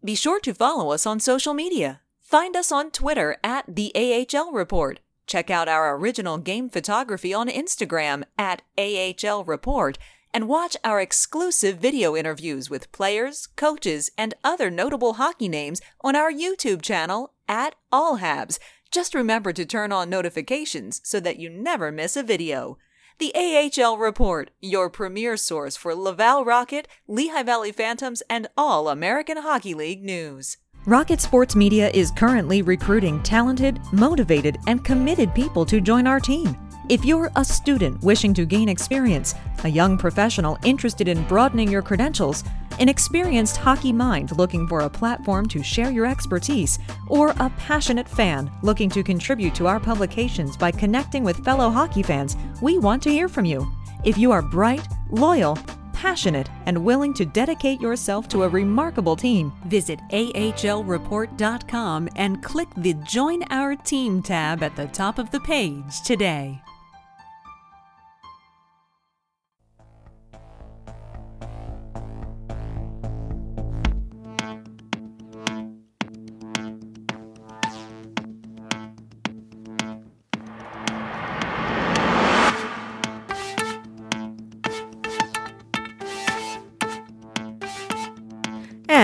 Be 0.04 0.14
sure 0.14 0.40
to 0.40 0.54
follow 0.54 0.92
us 0.92 1.06
on 1.06 1.20
social 1.20 1.54
media. 1.54 2.00
Find 2.20 2.56
us 2.56 2.72
on 2.72 2.90
Twitter 2.90 3.36
at 3.42 3.64
the 3.68 3.92
AHL 3.94 4.52
Report. 4.52 5.00
Check 5.26 5.50
out 5.50 5.68
our 5.68 5.96
original 5.96 6.38
game 6.38 6.68
photography 6.68 7.32
on 7.34 7.48
Instagram 7.48 8.24
at 8.38 8.62
AHL 8.78 9.44
Report 9.44 9.98
and 10.32 10.48
watch 10.48 10.76
our 10.84 11.00
exclusive 11.00 11.78
video 11.78 12.16
interviews 12.16 12.70
with 12.70 12.92
players, 12.92 13.48
coaches, 13.56 14.10
and 14.16 14.34
other 14.42 14.70
notable 14.70 15.14
hockey 15.14 15.48
names 15.48 15.80
on 16.02 16.16
our 16.16 16.32
YouTube 16.32 16.82
channel 16.82 17.32
at 17.48 17.74
All 17.92 18.18
Habs. 18.18 18.58
Just 18.90 19.14
remember 19.14 19.52
to 19.52 19.64
turn 19.64 19.92
on 19.92 20.08
notifications 20.08 21.00
so 21.04 21.20
that 21.20 21.38
you 21.38 21.50
never 21.50 21.92
miss 21.92 22.16
a 22.16 22.22
video. 22.22 22.78
The 23.20 23.34
AHL 23.34 23.98
Report, 23.98 24.50
your 24.62 24.88
premier 24.88 25.36
source 25.36 25.76
for 25.76 25.94
Laval 25.94 26.42
Rocket, 26.42 26.88
Lehigh 27.06 27.42
Valley 27.42 27.70
Phantoms, 27.70 28.22
and 28.30 28.48
all 28.56 28.88
American 28.88 29.36
Hockey 29.36 29.74
League 29.74 30.02
news. 30.02 30.56
Rocket 30.86 31.20
Sports 31.20 31.54
Media 31.54 31.90
is 31.90 32.12
currently 32.12 32.62
recruiting 32.62 33.22
talented, 33.22 33.78
motivated, 33.92 34.56
and 34.66 34.82
committed 34.82 35.34
people 35.34 35.66
to 35.66 35.82
join 35.82 36.06
our 36.06 36.18
team. 36.18 36.56
If 36.90 37.04
you're 37.04 37.30
a 37.36 37.44
student 37.44 38.02
wishing 38.02 38.34
to 38.34 38.44
gain 38.44 38.68
experience, 38.68 39.36
a 39.62 39.68
young 39.68 39.96
professional 39.96 40.58
interested 40.64 41.06
in 41.06 41.22
broadening 41.28 41.70
your 41.70 41.82
credentials, 41.82 42.42
an 42.80 42.88
experienced 42.88 43.58
hockey 43.58 43.92
mind 43.92 44.36
looking 44.36 44.66
for 44.66 44.80
a 44.80 44.90
platform 44.90 45.46
to 45.50 45.62
share 45.62 45.92
your 45.92 46.04
expertise, 46.04 46.80
or 47.06 47.28
a 47.38 47.48
passionate 47.58 48.08
fan 48.08 48.50
looking 48.62 48.90
to 48.90 49.04
contribute 49.04 49.54
to 49.54 49.68
our 49.68 49.78
publications 49.78 50.56
by 50.56 50.72
connecting 50.72 51.22
with 51.22 51.44
fellow 51.44 51.70
hockey 51.70 52.02
fans, 52.02 52.36
we 52.60 52.76
want 52.76 53.04
to 53.04 53.10
hear 53.10 53.28
from 53.28 53.44
you. 53.44 53.70
If 54.02 54.18
you 54.18 54.32
are 54.32 54.42
bright, 54.42 54.88
loyal, 55.10 55.56
passionate, 55.92 56.50
and 56.66 56.84
willing 56.84 57.14
to 57.14 57.24
dedicate 57.24 57.80
yourself 57.80 58.26
to 58.30 58.42
a 58.42 58.48
remarkable 58.48 59.14
team, 59.14 59.52
visit 59.66 60.00
ahlreport.com 60.10 62.08
and 62.16 62.42
click 62.42 62.68
the 62.78 62.94
Join 62.94 63.44
Our 63.50 63.76
Team 63.76 64.22
tab 64.22 64.64
at 64.64 64.74
the 64.74 64.88
top 64.88 65.20
of 65.20 65.30
the 65.30 65.38
page 65.38 66.00
today. 66.04 66.60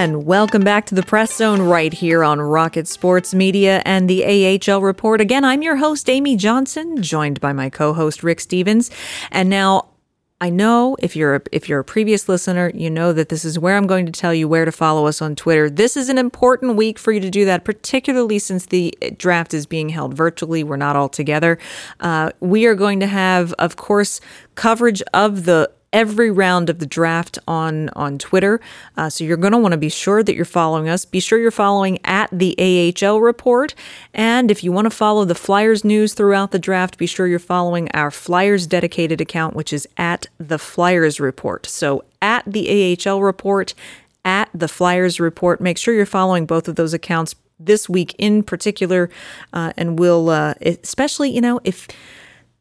And 0.06 0.24
welcome 0.24 0.62
back 0.62 0.86
to 0.86 0.94
the 0.94 1.02
Press 1.02 1.34
Zone 1.34 1.60
right 1.62 1.92
here 1.92 2.22
on 2.22 2.40
Rocket 2.40 2.86
Sports 2.86 3.34
Media 3.34 3.82
and 3.84 4.08
the 4.08 4.24
AHL 4.24 4.80
Report. 4.80 5.20
Again, 5.20 5.44
I'm 5.44 5.62
your 5.62 5.74
host, 5.74 6.08
Amy 6.08 6.36
Johnson, 6.36 7.02
joined 7.02 7.40
by 7.40 7.52
my 7.52 7.68
co-host 7.70 8.22
Rick 8.22 8.38
Stephens. 8.38 8.88
And 9.32 9.50
now 9.50 9.88
I 10.40 10.48
know 10.48 10.96
if 11.00 11.16
you're 11.16 11.34
a, 11.34 11.40
if 11.50 11.68
you're 11.68 11.80
a 11.80 11.84
previous 11.84 12.28
listener, 12.28 12.70
you 12.72 12.88
know 12.88 13.12
that 13.14 13.30
this 13.30 13.44
is 13.44 13.58
where 13.58 13.76
I'm 13.76 13.88
going 13.88 14.06
to 14.06 14.12
tell 14.12 14.32
you 14.32 14.46
where 14.46 14.64
to 14.64 14.70
follow 14.70 15.08
us 15.08 15.20
on 15.20 15.34
Twitter. 15.34 15.68
This 15.68 15.96
is 15.96 16.08
an 16.08 16.18
important 16.18 16.76
week 16.76 17.00
for 17.00 17.10
you 17.10 17.18
to 17.18 17.28
do 17.28 17.44
that, 17.44 17.64
particularly 17.64 18.38
since 18.38 18.66
the 18.66 18.94
draft 19.18 19.54
is 19.54 19.66
being 19.66 19.88
held 19.88 20.14
virtually. 20.14 20.62
We're 20.62 20.76
not 20.76 20.94
all 20.94 21.08
together. 21.08 21.58
Uh, 21.98 22.30
we 22.38 22.66
are 22.66 22.76
going 22.76 23.00
to 23.00 23.08
have, 23.08 23.54
of 23.54 23.74
course, 23.74 24.20
coverage 24.54 25.02
of 25.12 25.46
the 25.46 25.68
every 25.96 26.30
round 26.30 26.68
of 26.68 26.78
the 26.78 26.86
draft 26.86 27.38
on 27.48 27.88
on 27.96 28.18
Twitter. 28.18 28.60
Uh, 28.98 29.08
so 29.08 29.24
you're 29.24 29.38
going 29.38 29.54
to 29.54 29.58
want 29.58 29.72
to 29.72 29.78
be 29.78 29.88
sure 29.88 30.22
that 30.22 30.34
you're 30.34 30.44
following 30.44 30.90
us. 30.90 31.06
Be 31.06 31.20
sure 31.20 31.38
you're 31.38 31.50
following 31.50 31.98
at 32.04 32.28
the 32.30 32.54
AHL 33.02 33.22
report. 33.22 33.74
And 34.12 34.50
if 34.50 34.62
you 34.62 34.70
want 34.72 34.84
to 34.84 34.90
follow 34.90 35.24
the 35.24 35.34
Flyers 35.34 35.84
news 35.84 36.12
throughout 36.12 36.50
the 36.50 36.58
draft, 36.58 36.98
be 36.98 37.06
sure 37.06 37.26
you're 37.26 37.38
following 37.38 37.88
our 37.94 38.10
Flyers 38.10 38.66
dedicated 38.66 39.22
account, 39.22 39.56
which 39.56 39.72
is 39.72 39.88
at 39.96 40.26
the 40.36 40.58
Flyers 40.58 41.18
report. 41.18 41.64
So 41.64 42.04
at 42.20 42.44
the 42.46 42.98
AHL 43.06 43.22
report, 43.22 43.72
at 44.22 44.50
the 44.52 44.68
Flyers 44.68 45.18
report. 45.18 45.62
Make 45.62 45.78
sure 45.78 45.94
you're 45.94 46.04
following 46.04 46.44
both 46.44 46.68
of 46.68 46.76
those 46.76 46.92
accounts 46.92 47.34
this 47.58 47.88
week 47.88 48.14
in 48.18 48.42
particular, 48.42 49.08
uh, 49.54 49.72
and 49.78 49.98
we'll 49.98 50.28
uh, 50.28 50.52
especially 50.60 51.30
you 51.30 51.40
know 51.40 51.58
if 51.64 51.88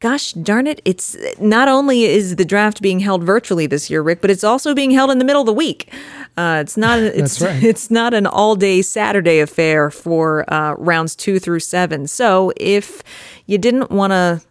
gosh 0.06 0.34
darn 0.34 0.68
it, 0.68 0.80
it's 0.84 1.16
not 1.40 1.66
only 1.66 2.04
is 2.04 2.36
the 2.36 2.44
draft 2.44 2.80
being 2.80 3.00
held 3.00 3.24
virtually 3.24 3.66
this 3.66 3.90
year, 3.90 4.02
Rick, 4.02 4.20
but 4.20 4.30
it's 4.30 4.44
also 4.44 4.72
being 4.72 4.92
held 4.92 5.10
in 5.10 5.18
the 5.18 5.24
middle 5.24 5.42
of 5.42 5.46
the 5.46 5.52
week. 5.52 5.92
Uh, 6.36 6.58
it's 6.62 6.76
not 6.76 6.98
it's 7.22 7.40
right. 7.40 7.60
it's 7.70 7.90
not 7.90 8.14
an 8.14 8.24
all 8.24 8.54
day 8.54 8.82
Saturday 8.82 9.40
affair 9.40 9.90
for 9.90 10.44
uh, 10.52 10.74
rounds 10.74 11.16
two 11.16 11.40
through 11.40 11.58
seven. 11.58 12.06
So 12.06 12.52
if 12.56 13.02
you 13.46 13.58
didn't 13.58 13.90
want 13.90 14.12
to 14.12 14.42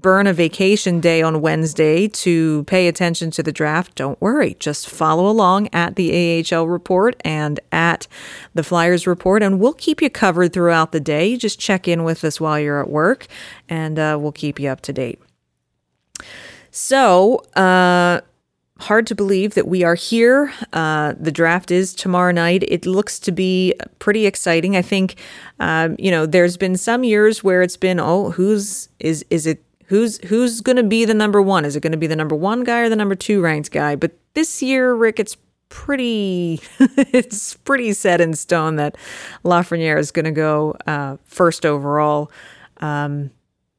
burn 0.00 0.26
a 0.26 0.32
vacation 0.32 1.00
day 1.00 1.22
on 1.22 1.40
Wednesday 1.40 2.08
to 2.08 2.64
pay 2.64 2.88
attention 2.88 3.30
to 3.30 3.42
the 3.42 3.52
draft, 3.52 3.94
don't 3.94 4.20
worry. 4.20 4.56
Just 4.58 4.88
follow 4.88 5.28
along 5.28 5.68
at 5.72 5.94
the 5.94 6.44
AHL 6.52 6.66
report 6.66 7.16
and 7.24 7.60
at 7.70 8.08
the 8.54 8.64
Flyers 8.64 9.06
report, 9.06 9.42
and 9.42 9.60
we'll 9.60 9.72
keep 9.72 10.02
you 10.02 10.10
covered 10.10 10.52
throughout 10.52 10.90
the 10.90 11.00
day. 11.00 11.36
Just 11.36 11.60
check 11.60 11.86
in 11.86 12.02
with 12.02 12.24
us 12.24 12.40
while 12.40 12.58
you're 12.58 12.80
at 12.80 12.90
work, 12.90 13.26
and 13.68 13.98
uh, 13.98 14.18
we'll 14.20 14.32
keep 14.32 14.58
you 14.58 14.68
up 14.68 14.80
to 14.82 14.92
date. 14.92 15.20
So, 16.72 17.36
uh, 17.54 18.20
hard 18.80 19.06
to 19.06 19.14
believe 19.14 19.54
that 19.54 19.68
we 19.68 19.84
are 19.84 19.94
here. 19.94 20.52
Uh, 20.72 21.14
the 21.20 21.30
draft 21.30 21.70
is 21.70 21.94
tomorrow 21.94 22.32
night. 22.32 22.64
It 22.66 22.84
looks 22.84 23.20
to 23.20 23.30
be 23.30 23.74
pretty 24.00 24.26
exciting. 24.26 24.76
I 24.76 24.82
think, 24.82 25.14
um, 25.60 25.94
you 26.00 26.10
know, 26.10 26.26
there's 26.26 26.56
been 26.56 26.76
some 26.76 27.04
years 27.04 27.44
where 27.44 27.62
it's 27.62 27.76
been, 27.76 28.00
oh, 28.00 28.32
who's 28.32 28.88
is 28.98 29.24
is 29.30 29.46
it 29.46 29.62
Who's 29.86 30.18
who's 30.24 30.60
going 30.60 30.76
to 30.76 30.82
be 30.82 31.04
the 31.04 31.14
number 31.14 31.42
one? 31.42 31.64
Is 31.64 31.76
it 31.76 31.80
going 31.80 31.92
to 31.92 31.98
be 31.98 32.06
the 32.06 32.16
number 32.16 32.34
one 32.34 32.64
guy 32.64 32.80
or 32.80 32.88
the 32.88 32.96
number 32.96 33.14
two 33.14 33.40
ranked 33.42 33.70
guy? 33.70 33.96
But 33.96 34.12
this 34.34 34.62
year, 34.62 34.94
Rick, 34.94 35.20
it's 35.20 35.36
pretty 35.68 36.60
it's 36.78 37.54
pretty 37.58 37.92
set 37.92 38.20
in 38.20 38.34
stone 38.34 38.76
that 38.76 38.96
Lafreniere 39.44 39.98
is 39.98 40.10
going 40.10 40.24
to 40.24 40.30
go 40.30 40.76
uh, 40.86 41.16
first 41.24 41.66
overall. 41.66 42.30
Um, 42.78 43.30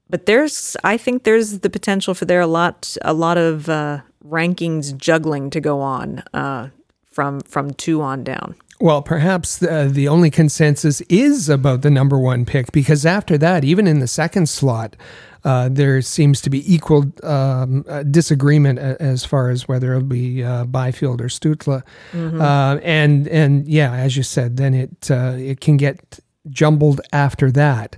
but 0.09 0.27
there's, 0.27 0.77
I 0.83 0.97
think 0.97 1.23
there's 1.23 1.59
the 1.59 1.69
potential 1.69 2.13
for 2.13 2.25
there 2.25 2.41
a 2.41 2.47
lot 2.47 2.95
a 3.01 3.13
lot 3.13 3.37
of 3.37 3.69
uh, 3.69 4.01
rankings 4.27 4.95
juggling 4.95 5.49
to 5.49 5.59
go 5.59 5.81
on 5.81 6.23
uh, 6.33 6.69
from 7.05 7.41
from 7.41 7.73
two 7.73 8.01
on 8.01 8.23
down. 8.23 8.55
Well, 8.81 9.01
perhaps 9.01 9.57
the, 9.57 9.89
the 9.89 10.09
only 10.09 10.29
consensus 10.29 10.99
is 11.01 11.47
about 11.47 11.81
the 11.81 11.89
number 11.89 12.19
one 12.19 12.45
pick 12.45 12.73
because 12.73 13.05
after 13.05 13.37
that, 13.37 13.63
even 13.63 13.87
in 13.87 13.99
the 13.99 14.07
second 14.07 14.49
slot, 14.49 14.97
uh, 15.45 15.69
there 15.71 16.01
seems 16.01 16.41
to 16.41 16.49
be 16.49 16.73
equal 16.73 17.05
um, 17.23 17.85
uh, 17.87 18.03
disagreement 18.03 18.79
as 18.79 19.23
far 19.23 19.49
as 19.49 19.67
whether 19.67 19.93
it'll 19.93 20.03
be 20.03 20.43
uh, 20.43 20.65
Byfield 20.65 21.21
or 21.21 21.27
Stützle. 21.27 21.83
Mm-hmm. 22.11 22.41
Uh, 22.41 22.75
and 22.77 23.27
and 23.27 23.67
yeah, 23.67 23.93
as 23.93 24.17
you 24.17 24.23
said, 24.23 24.57
then 24.57 24.73
it 24.73 25.11
uh, 25.11 25.35
it 25.37 25.61
can 25.61 25.77
get 25.77 26.19
jumbled 26.49 26.99
after 27.13 27.51
that. 27.51 27.95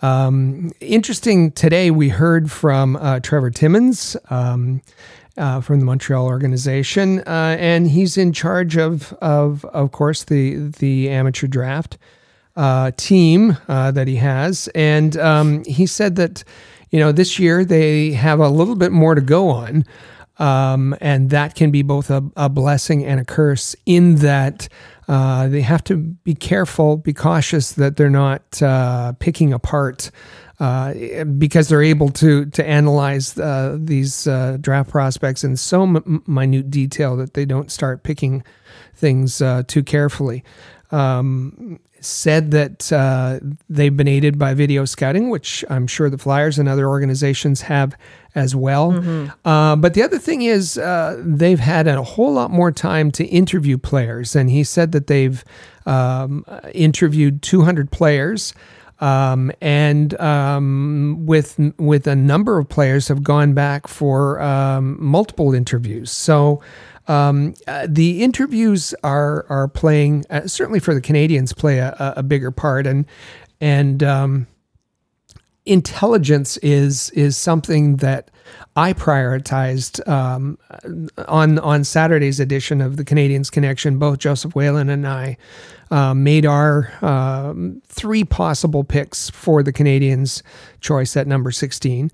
Um, 0.00 0.72
interesting 0.80 1.50
today, 1.50 1.90
we 1.90 2.08
heard 2.08 2.50
from 2.50 2.96
Trevor 3.22 3.50
Timmins. 3.50 4.16
Um, 4.30 4.80
uh, 5.38 5.60
from 5.60 5.80
the 5.80 5.84
Montreal 5.84 6.24
organization, 6.24 7.18
uh, 7.26 7.58
and 7.60 7.90
he's 7.90 8.16
in 8.16 8.32
charge 8.32 8.78
of, 8.78 9.12
of, 9.20 9.66
of 9.66 9.92
course, 9.92 10.24
the 10.24 10.72
the 10.78 11.10
amateur 11.10 11.46
draft 11.46 11.98
uh, 12.56 12.90
team 12.96 13.56
uh, 13.68 13.90
that 13.90 14.08
he 14.08 14.16
has. 14.16 14.68
And 14.74 15.16
um, 15.18 15.64
he 15.64 15.86
said 15.86 16.16
that, 16.16 16.42
you 16.90 17.00
know, 17.00 17.12
this 17.12 17.38
year 17.38 17.64
they 17.64 18.12
have 18.12 18.40
a 18.40 18.48
little 18.48 18.76
bit 18.76 18.92
more 18.92 19.14
to 19.14 19.20
go 19.20 19.50
on. 19.50 19.84
Um, 20.38 20.94
and 21.00 21.30
that 21.30 21.54
can 21.54 21.70
be 21.70 21.80
both 21.80 22.10
a, 22.10 22.22
a, 22.36 22.50
blessing 22.50 23.06
and 23.06 23.18
a 23.18 23.24
curse 23.24 23.74
in 23.86 24.16
that 24.16 24.68
uh, 25.08 25.48
they 25.48 25.62
have 25.62 25.82
to 25.84 25.96
be 25.96 26.34
careful, 26.34 26.98
be 26.98 27.14
cautious 27.14 27.72
that 27.72 27.96
they're 27.96 28.10
not 28.10 28.62
uh, 28.62 29.12
picking 29.12 29.54
apart 29.54 30.10
uh, 30.58 31.24
because 31.38 31.68
they're 31.68 31.82
able 31.82 32.08
to 32.08 32.46
to 32.46 32.66
analyze 32.66 33.38
uh, 33.38 33.76
these 33.78 34.26
uh, 34.26 34.56
draft 34.60 34.90
prospects 34.90 35.44
in 35.44 35.56
so 35.56 35.82
m- 35.82 36.22
minute 36.26 36.70
detail 36.70 37.16
that 37.16 37.34
they 37.34 37.44
don't 37.44 37.70
start 37.70 38.02
picking 38.02 38.42
things 38.94 39.42
uh, 39.42 39.62
too 39.66 39.82
carefully. 39.82 40.42
Um, 40.90 41.80
said 42.00 42.50
that 42.52 42.92
uh, 42.92 43.40
they've 43.68 43.96
been 43.96 44.08
aided 44.08 44.38
by 44.38 44.54
video 44.54 44.84
scouting, 44.84 45.30
which 45.30 45.64
I'm 45.68 45.86
sure 45.86 46.08
the 46.08 46.18
Flyers 46.18 46.58
and 46.58 46.68
other 46.68 46.88
organizations 46.88 47.62
have 47.62 47.96
as 48.34 48.54
well. 48.54 48.92
Mm-hmm. 48.92 49.48
Uh, 49.48 49.76
but 49.76 49.94
the 49.94 50.02
other 50.02 50.18
thing 50.18 50.42
is, 50.42 50.78
uh, 50.78 51.20
they've 51.24 51.58
had 51.58 51.88
a 51.88 52.02
whole 52.02 52.32
lot 52.32 52.50
more 52.50 52.70
time 52.70 53.10
to 53.12 53.24
interview 53.24 53.78
players. 53.78 54.36
And 54.36 54.50
he 54.50 54.62
said 54.62 54.92
that 54.92 55.06
they've 55.06 55.42
um, 55.84 56.44
interviewed 56.72 57.42
200 57.42 57.90
players. 57.90 58.54
Um, 58.98 59.52
and 59.60 60.18
um, 60.18 61.26
with 61.26 61.60
with 61.76 62.06
a 62.06 62.16
number 62.16 62.58
of 62.58 62.66
players 62.70 63.08
have 63.08 63.22
gone 63.22 63.52
back 63.52 63.88
for 63.88 64.40
um, 64.40 64.96
multiple 64.98 65.52
interviews. 65.52 66.10
So 66.10 66.62
um, 67.08 67.54
uh, 67.66 67.86
the 67.88 68.22
interviews 68.22 68.94
are 69.02 69.46
are 69.48 69.68
playing 69.68 70.24
uh, 70.30 70.46
certainly 70.46 70.80
for 70.80 70.94
the 70.94 71.00
Canadiens 71.00 71.56
play 71.56 71.78
a, 71.78 72.14
a 72.16 72.22
bigger 72.22 72.50
part, 72.50 72.86
and 72.86 73.06
and 73.60 74.02
um, 74.02 74.46
intelligence 75.64 76.56
is 76.58 77.10
is 77.10 77.36
something 77.36 77.96
that 77.96 78.30
I 78.76 78.92
prioritized 78.92 80.06
um, 80.08 80.58
on 81.26 81.58
on 81.58 81.84
Saturday's 81.84 82.40
edition 82.40 82.80
of 82.80 82.96
the 82.96 83.04
Canadiens 83.04 83.50
Connection. 83.50 83.98
Both 83.98 84.18
Joseph 84.18 84.54
Whalen 84.54 84.88
and 84.88 85.06
I 85.06 85.36
uh, 85.90 86.14
made 86.14 86.44
our 86.44 86.92
um, 87.02 87.80
three 87.86 88.24
possible 88.24 88.84
picks 88.84 89.30
for 89.30 89.62
the 89.62 89.72
Canadiens' 89.72 90.42
choice 90.80 91.16
at 91.16 91.26
number 91.26 91.50
sixteen 91.50 92.10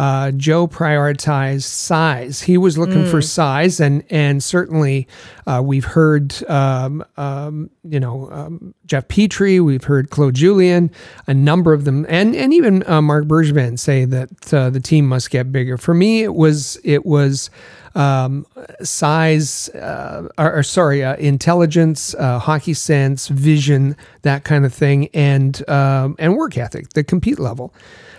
uh, 0.00 0.30
Joe 0.30 0.66
prioritized 0.66 1.64
size. 1.64 2.40
He 2.40 2.56
was 2.56 2.78
looking 2.78 3.04
mm. 3.04 3.10
for 3.10 3.20
size, 3.20 3.80
and 3.80 4.02
and 4.08 4.42
certainly 4.42 5.06
uh, 5.46 5.60
we've 5.62 5.84
heard 5.84 6.42
um, 6.48 7.04
um, 7.18 7.68
you 7.84 8.00
know 8.00 8.30
um, 8.32 8.74
Jeff 8.86 9.08
Petry, 9.08 9.62
we've 9.62 9.84
heard 9.84 10.08
Claude 10.08 10.34
Julien, 10.34 10.90
a 11.26 11.34
number 11.34 11.74
of 11.74 11.84
them, 11.84 12.06
and 12.08 12.34
and 12.34 12.54
even 12.54 12.82
uh, 12.88 13.02
Marc 13.02 13.26
Bergevin 13.26 13.78
say 13.78 14.06
that 14.06 14.54
uh, 14.54 14.70
the 14.70 14.80
team 14.80 15.06
must 15.06 15.30
get 15.30 15.52
bigger. 15.52 15.76
For 15.76 15.92
me, 15.92 16.22
it 16.22 16.34
was 16.34 16.80
it 16.82 17.04
was. 17.04 17.50
Um, 17.96 18.46
size, 18.84 19.68
uh, 19.70 20.28
or, 20.38 20.58
or, 20.58 20.62
sorry, 20.62 21.02
uh, 21.02 21.16
intelligence, 21.16 22.14
uh, 22.14 22.38
hockey 22.38 22.72
sense, 22.72 23.26
vision, 23.26 23.96
that 24.22 24.44
kind 24.44 24.64
of 24.64 24.72
thing, 24.72 25.08
and 25.08 25.68
um, 25.68 26.14
and 26.20 26.36
work 26.36 26.56
ethic, 26.56 26.90
the 26.90 27.02
compete 27.02 27.40
level. 27.40 27.74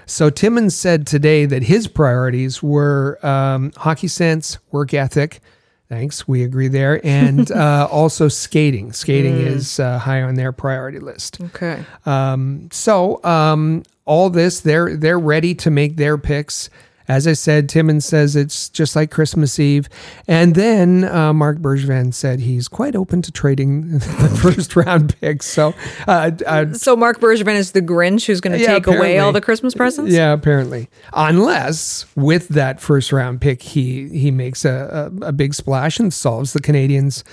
So 0.05 0.29
Timmins 0.29 0.75
said 0.75 1.07
today 1.07 1.45
that 1.45 1.63
his 1.63 1.87
priorities 1.87 2.61
were 2.61 3.19
um, 3.25 3.71
hockey 3.77 4.07
sense, 4.07 4.57
work 4.71 4.93
ethic. 4.93 5.41
Thanks, 5.89 6.25
we 6.25 6.43
agree 6.43 6.69
there, 6.69 7.05
and 7.05 7.51
uh, 7.53 7.87
also 7.91 8.27
skating. 8.29 8.93
Skating 8.93 9.35
mm. 9.35 9.45
is 9.45 9.79
uh, 9.79 9.99
high 9.99 10.21
on 10.21 10.35
their 10.35 10.51
priority 10.51 10.99
list. 10.99 11.41
Okay. 11.41 11.83
Um, 12.05 12.69
so 12.71 13.21
um, 13.25 13.83
all 14.05 14.29
this, 14.29 14.61
they're 14.61 14.95
they're 14.95 15.19
ready 15.19 15.53
to 15.55 15.69
make 15.69 15.97
their 15.97 16.17
picks. 16.17 16.69
As 17.11 17.27
I 17.27 17.33
said, 17.33 17.67
Timmins 17.67 18.05
says 18.05 18.37
it's 18.37 18.69
just 18.69 18.95
like 18.95 19.11
Christmas 19.11 19.59
Eve. 19.59 19.89
And 20.29 20.55
then 20.55 21.03
uh, 21.03 21.33
Marc 21.33 21.57
Bergevin 21.57 22.13
said 22.13 22.39
he's 22.39 22.69
quite 22.69 22.95
open 22.95 23.21
to 23.23 23.33
trading 23.33 23.91
the 23.91 24.39
first 24.41 24.77
round 24.77 25.19
picks. 25.19 25.45
So, 25.45 25.73
uh, 26.07 26.31
uh, 26.47 26.71
so 26.71 26.95
Marc 26.95 27.19
Bergevin 27.19 27.55
is 27.55 27.73
the 27.73 27.81
Grinch 27.81 28.27
who's 28.27 28.39
going 28.39 28.57
to 28.57 28.63
yeah, 28.63 28.75
take 28.75 28.87
away 28.87 29.19
all 29.19 29.33
the 29.33 29.41
Christmas 29.41 29.73
presents. 29.73 30.13
Yeah, 30.13 30.31
apparently, 30.31 30.89
unless 31.11 32.05
with 32.15 32.47
that 32.47 32.79
first 32.79 33.11
round 33.11 33.41
pick 33.41 33.61
he 33.61 34.07
he 34.07 34.31
makes 34.31 34.63
a, 34.63 35.11
a, 35.21 35.27
a 35.27 35.31
big 35.33 35.53
splash 35.53 35.99
and 35.99 36.13
solves 36.13 36.53
the 36.53 36.61
Canadiens' 36.61 37.23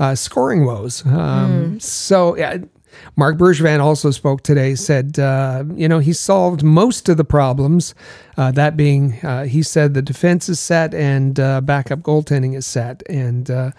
uh, 0.00 0.16
scoring 0.16 0.64
woes. 0.64 1.06
Um, 1.06 1.76
mm. 1.76 1.82
So. 1.82 2.36
Yeah, 2.36 2.58
Marc 3.16 3.36
Bergevin 3.36 3.80
also 3.80 4.10
spoke 4.10 4.42
today, 4.42 4.74
said, 4.74 5.18
uh, 5.18 5.64
you 5.74 5.88
know, 5.88 5.98
he 5.98 6.12
solved 6.12 6.62
most 6.62 7.08
of 7.08 7.16
the 7.16 7.24
problems. 7.24 7.94
Uh, 8.36 8.50
that 8.52 8.76
being, 8.76 9.14
uh, 9.24 9.44
he 9.44 9.62
said 9.62 9.94
the 9.94 10.02
defense 10.02 10.48
is 10.48 10.60
set 10.60 10.94
and 10.94 11.38
uh, 11.40 11.60
backup 11.60 12.00
goaltending 12.00 12.56
is 12.56 12.66
set. 12.66 13.02
And 13.08 13.50
uh, 13.50 13.70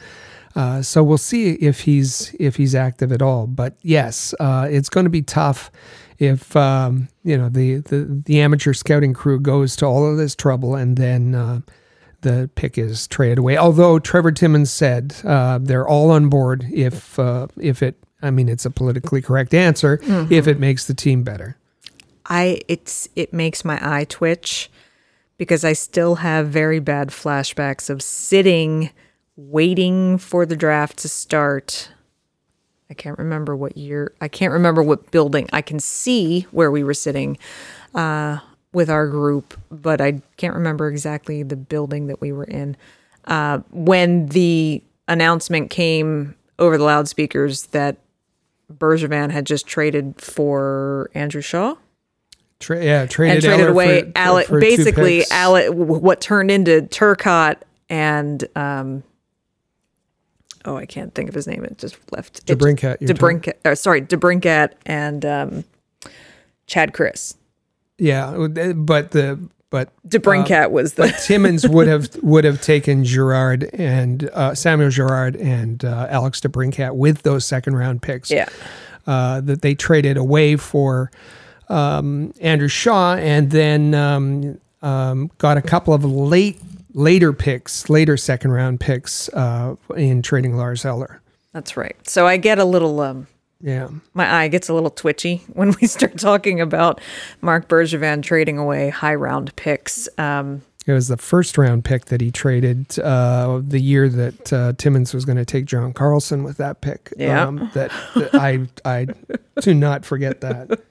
uh, 0.56 0.82
so 0.82 1.04
we'll 1.04 1.18
see 1.18 1.54
if 1.54 1.82
he's 1.82 2.36
if 2.40 2.56
he's 2.56 2.76
active 2.76 3.12
at 3.12 3.22
all. 3.22 3.48
But 3.48 3.76
yes, 3.82 4.34
it's 4.40 4.90
going 4.90 5.06
to 5.06 5.10
be 5.10 5.22
tough 5.22 5.72
if 6.18 6.56
um, 6.56 7.08
you 7.24 7.38
know 7.38 7.50
the, 7.50 7.78
the 7.78 8.22
the 8.26 8.42
amateur 8.42 8.74
scouting 8.74 9.14
crew 9.14 9.40
goes 9.40 9.76
to 9.78 9.86
all 9.86 10.10
of 10.10 10.18
this 10.18 10.36
trouble 10.36 10.76
and 10.76 10.98
then 10.98 11.64
the 12.22 12.50
pick 12.56 12.78
is 12.78 13.08
traded 13.08 13.40
away. 13.40 13.58
Although 13.58 14.00
Trevor 14.00 14.32
Timmins 14.32 14.72
said 14.72 15.16
uh, 15.24 15.60
they're 15.62 15.88
all 15.88 16.12
on 16.12 16.30
board 16.30 16.66
if 16.72 17.18
uh, 17.20 17.48
if 17.60 17.82
it 17.82 17.96
I 18.22 18.32
mean, 18.32 18.50
it's 18.50 18.66
a 18.66 18.72
politically 18.72 19.22
correct 19.22 19.54
answer 19.54 19.98
mm-hmm. 19.98 20.32
if 20.32 20.48
it 20.48 20.60
makes 20.60 20.86
the 20.86 20.94
team 20.94 21.24
better. 21.24 21.58
I 22.26 22.62
it's 22.68 23.10
it 23.16 23.34
makes 23.34 23.66
my 23.66 23.80
eye 23.82 24.06
twitch 24.06 24.70
because 25.38 25.66
I 25.66 25.74
still 25.74 26.16
have 26.16 26.48
very 26.48 26.80
bad 26.80 27.10
flashbacks 27.10 27.90
of 27.90 28.04
sitting 28.04 28.92
waiting 29.36 30.18
for 30.18 30.46
the 30.46 30.56
draft 30.56 30.98
to 31.00 31.10
start. 31.10 31.92
I 32.90 32.94
can't 32.94 33.18
remember 33.18 33.56
what 33.56 33.78
year. 33.78 34.14
I 34.20 34.28
can't 34.28 34.52
remember 34.52 34.84
what 34.84 35.12
building. 35.12 35.50
I 35.54 35.62
can 35.62 35.80
see 35.80 36.42
where 36.52 36.70
we 36.70 36.84
were 36.84 36.94
sitting 36.94 37.38
uh, 37.96 38.40
with 38.74 38.90
our 38.90 39.08
group, 39.08 39.58
but 39.72 40.02
I 40.02 40.22
can't 40.38 40.56
remember 40.56 40.88
exactly 40.90 41.44
the 41.44 41.56
building 41.56 42.08
that 42.08 42.20
we 42.20 42.32
were 42.32 42.44
in. 42.44 42.76
Uh, 43.26 43.60
when 43.72 44.28
the 44.28 44.84
announcement 45.08 45.70
came 45.70 46.36
over 46.58 46.78
the 46.78 46.84
loudspeakers 46.84 47.68
that 47.68 47.98
Bergevin 48.72 49.32
had 49.32 49.46
just 49.46 49.68
traded 49.68 50.22
for 50.22 51.10
Andrew 51.14 51.42
Shaw. 51.42 51.76
Tra- 52.60 52.84
yeah, 52.84 53.06
traded 53.06 53.36
and 53.38 53.44
traded 53.44 53.60
Eller 53.62 53.70
away 53.70 54.02
for, 54.02 54.12
Alec. 54.16 54.48
For 54.48 54.60
basically, 54.60 55.24
Alec. 55.32 55.72
What 55.74 56.20
turned 56.20 56.52
into 56.52 56.82
Turcotte 56.82 57.62
and 57.90 58.44
um, 58.56 59.04
oh, 60.66 60.76
I 60.76 60.86
can't 60.86 61.14
think 61.16 61.30
of 61.30 61.36
his 61.36 61.48
name. 61.48 61.64
It 61.64 61.78
just 61.78 61.98
left. 62.12 62.46
DeBrincat. 62.46 63.00
DeBrincat. 63.00 63.54
Uh, 63.66 63.76
sorry, 63.76 64.02
DeBrincat 64.02 64.74
and 64.86 65.26
um, 65.26 65.64
Chad 66.68 66.94
Krys. 66.94 67.36
Yeah, 67.98 68.48
but 68.76 69.12
the 69.12 69.40
but 69.70 69.90
DeBrincat 70.08 70.66
uh, 70.66 70.70
was 70.70 70.94
the. 70.94 71.04
but 71.04 71.16
Timmins 71.26 71.68
would 71.68 71.88
have 71.88 72.16
would 72.24 72.44
have 72.44 72.62
taken 72.62 73.04
Girard 73.04 73.70
and 73.74 74.30
uh, 74.34 74.56
Samuel 74.56 74.90
Girard 74.90 75.36
and 75.36 75.84
uh, 75.86 76.08
Alex 76.10 76.40
DeBrincat 76.42 76.96
with 76.96 77.22
those 77.22 77.46
second 77.46 77.76
round 77.76 78.02
picks. 78.02 78.32
Yeah, 78.32 78.50
uh, 79.06 79.42
that 79.42 79.62
they 79.62 79.76
traded 79.76 80.18
away 80.18 80.56
for 80.56 81.12
um, 81.70 82.34
Andrew 82.42 82.68
Shaw, 82.68 83.16
and 83.16 83.52
then 83.52 83.94
um, 83.94 84.60
um, 84.82 85.32
got 85.38 85.58
a 85.58 85.62
couple 85.62 85.94
of 85.94 86.04
late 86.04 86.60
later 86.94 87.34
picks, 87.34 87.90
later 87.90 88.18
second 88.18 88.52
round 88.52 88.80
picks 88.80 89.30
uh, 89.30 89.76
in 89.96 90.22
trading 90.22 90.58
Lars 90.58 90.86
Eller. 90.86 91.22
That's 91.54 91.78
right. 91.78 91.96
So 92.08 92.28
I 92.28 92.38
get 92.38 92.60
a 92.60 92.66
little 92.66 93.00
um, 93.02 93.28
yeah. 93.62 93.90
My 94.14 94.34
eye 94.34 94.48
gets 94.48 94.70
a 94.70 94.74
little 94.74 94.90
twitchy 94.90 95.38
when 95.54 95.76
we 95.82 95.88
start 95.88 96.18
talking 96.18 96.62
about 96.62 97.02
Marc 97.42 97.68
Bergevin 97.68 98.24
trading 98.24 98.58
away 98.58 98.90
high 98.90 99.16
round 99.16 99.56
picks. 99.56 100.08
Um, 100.18 100.62
it 100.88 100.94
was 100.94 101.08
the 101.08 101.18
first 101.18 101.58
round 101.58 101.86
pick 101.86 102.06
that 102.06 102.20
he 102.20 102.32
traded 102.32 102.98
uh, 103.00 103.62
the 103.64 103.80
year 103.80 104.10
that 104.10 104.52
uh, 104.52 104.74
Timmins 104.78 105.14
was 105.14 105.24
going 105.24 105.38
to 105.38 105.46
take 105.46 105.66
John 105.66 105.94
Carlson 105.94 106.44
with 106.44 106.58
that 106.58 106.82
pick. 106.82 107.14
Yeah. 107.16 107.44
Um, 107.44 107.70
that, 107.74 107.92
that 108.16 108.34
I 108.34 108.68
I 108.86 109.08
do 109.62 109.74
not 109.74 110.06
forget 110.06 110.42
that. 110.42 110.80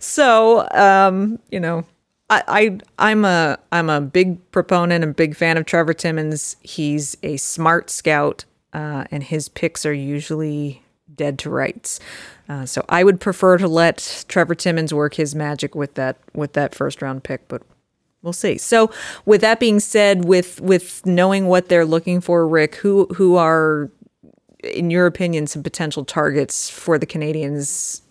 So 0.00 0.66
um, 0.72 1.38
you 1.50 1.60
know, 1.60 1.84
I, 2.30 2.42
I 2.48 2.78
I'm 3.10 3.24
a 3.24 3.58
I'm 3.70 3.88
a 3.88 4.00
big 4.00 4.50
proponent 4.50 5.04
and 5.04 5.14
big 5.14 5.36
fan 5.36 5.56
of 5.56 5.66
Trevor 5.66 5.94
Timmins. 5.94 6.56
He's 6.62 7.16
a 7.22 7.36
smart 7.36 7.88
scout, 7.90 8.44
uh, 8.72 9.04
and 9.10 9.22
his 9.22 9.48
picks 9.48 9.86
are 9.86 9.92
usually 9.92 10.82
dead 11.16 11.38
to 11.40 11.50
rights. 11.50 12.00
Uh, 12.48 12.64
so 12.64 12.84
I 12.88 13.02
would 13.04 13.20
prefer 13.20 13.58
to 13.58 13.68
let 13.68 14.24
Trevor 14.28 14.54
Timmins 14.54 14.94
work 14.94 15.14
his 15.14 15.34
magic 15.34 15.74
with 15.74 15.94
that 15.94 16.16
with 16.34 16.52
that 16.52 16.74
first 16.74 17.02
round 17.02 17.24
pick, 17.24 17.48
but 17.48 17.62
we'll 18.22 18.32
see. 18.32 18.58
So, 18.58 18.90
with 19.24 19.40
that 19.40 19.58
being 19.60 19.80
said, 19.80 20.24
with 20.24 20.60
with 20.60 21.04
knowing 21.06 21.46
what 21.46 21.68
they're 21.68 21.86
looking 21.86 22.20
for, 22.20 22.46
Rick, 22.46 22.76
who 22.76 23.06
who 23.14 23.36
are, 23.36 23.90
in 24.62 24.90
your 24.90 25.06
opinion, 25.06 25.46
some 25.46 25.62
potential 25.62 26.04
targets 26.04 26.70
for 26.70 26.98
the 26.98 27.06
Canadiens, 27.06 28.02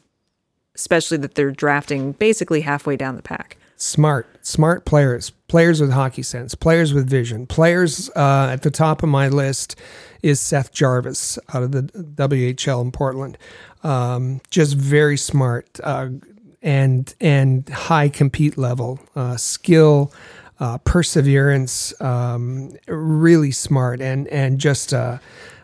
especially 0.76 1.18
that 1.18 1.36
they're 1.36 1.52
drafting 1.52 2.14
basically 2.14 2.62
halfway 2.62 2.98
down 2.98 3.16
the 3.16 3.22
pack. 3.22 3.58
Smart, 3.86 4.44
smart 4.44 4.84
players, 4.84 5.30
players 5.48 5.80
with 5.80 5.92
hockey 5.92 6.24
sense, 6.24 6.56
players 6.56 6.92
with 6.92 7.08
vision, 7.08 7.46
players 7.46 8.10
uh, 8.16 8.50
at 8.52 8.64
the 8.64 8.72
top 8.72 9.04
of 9.04 9.10
my 9.10 9.28
list 9.28 9.76
is 10.24 10.40
Seth 10.40 10.74
Jarvis 10.74 11.38
out 11.54 11.62
of 11.62 11.72
the 11.72 11.84
WHL 11.84 12.82
in 12.82 12.92
Portland. 12.92 13.38
Um, 13.84 14.42
just 14.50 14.74
very 14.76 15.18
smart 15.18 15.80
uh, 15.84 16.10
and 16.64 17.14
and 17.22 17.70
high 17.70 18.10
compete 18.10 18.58
level, 18.58 19.00
uh, 19.16 19.38
skill, 19.38 20.12
uh, 20.60 20.80
perseverance, 20.80 21.94
um, 22.02 22.76
really 22.88 23.52
smart 23.52 24.02
and 24.02 24.28
and 24.30 24.58
just 24.58 24.94
a, 24.94 25.22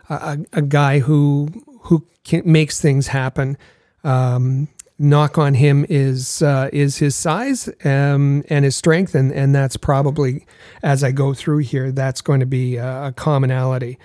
a, 0.08 0.38
a 0.52 0.62
guy 0.62 1.00
who 1.00 1.48
who 1.80 2.06
can, 2.22 2.42
makes 2.44 2.80
things 2.80 3.08
happen. 3.08 3.58
Um, 4.04 4.68
knock 5.02 5.36
on 5.36 5.54
him 5.54 5.84
is 5.88 6.42
uh, 6.42 6.70
is 6.72 6.98
his 6.98 7.14
size 7.14 7.68
um, 7.84 8.44
and 8.48 8.64
his 8.64 8.76
strength, 8.76 9.14
and 9.14 9.32
and 9.32 9.54
that's 9.54 9.76
probably 9.76 10.46
as 10.82 11.04
I 11.04 11.12
go 11.12 11.34
through 11.34 11.58
here, 11.58 11.92
that's 11.92 12.20
going 12.20 12.40
to 12.40 12.46
be 12.46 12.76
a, 12.76 13.12
commonality. 13.16 13.98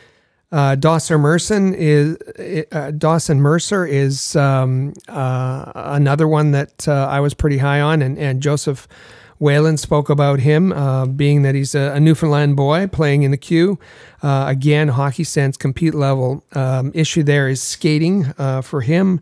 Uh, 0.51 0.75
Dawson 0.75 1.19
Mercer 1.19 1.73
is 1.75 2.17
uh, 2.71 2.91
Dawson 2.91 3.41
Mercer 3.41 3.85
is 3.85 4.35
um, 4.35 4.93
uh, 5.07 5.71
another 5.75 6.27
one 6.27 6.51
that 6.51 6.87
uh, 6.87 7.07
I 7.09 7.19
was 7.19 7.33
pretty 7.33 7.57
high 7.57 7.81
on, 7.81 8.01
and 8.01 8.17
and 8.17 8.41
Joseph 8.41 8.87
Whalen 9.39 9.77
spoke 9.77 10.09
about 10.09 10.39
him, 10.39 10.71
uh, 10.73 11.05
being 11.05 11.43
that 11.43 11.53
he's 11.53 11.75
a, 11.75 11.93
a, 11.93 11.99
Newfoundland 11.99 12.55
boy 12.55 12.87
playing 12.87 13.21
in 13.21 13.29
the 13.29 13.37
queue. 13.37 13.77
Uh, 14.23 14.45
again, 14.47 14.87
hockey 14.87 15.23
sense, 15.23 15.57
compete 15.57 15.93
level. 15.93 16.43
Um, 16.53 16.91
issue 16.95 17.21
there 17.21 17.47
is 17.47 17.61
skating 17.61 18.33
for 18.63 18.81
him. 18.81 19.21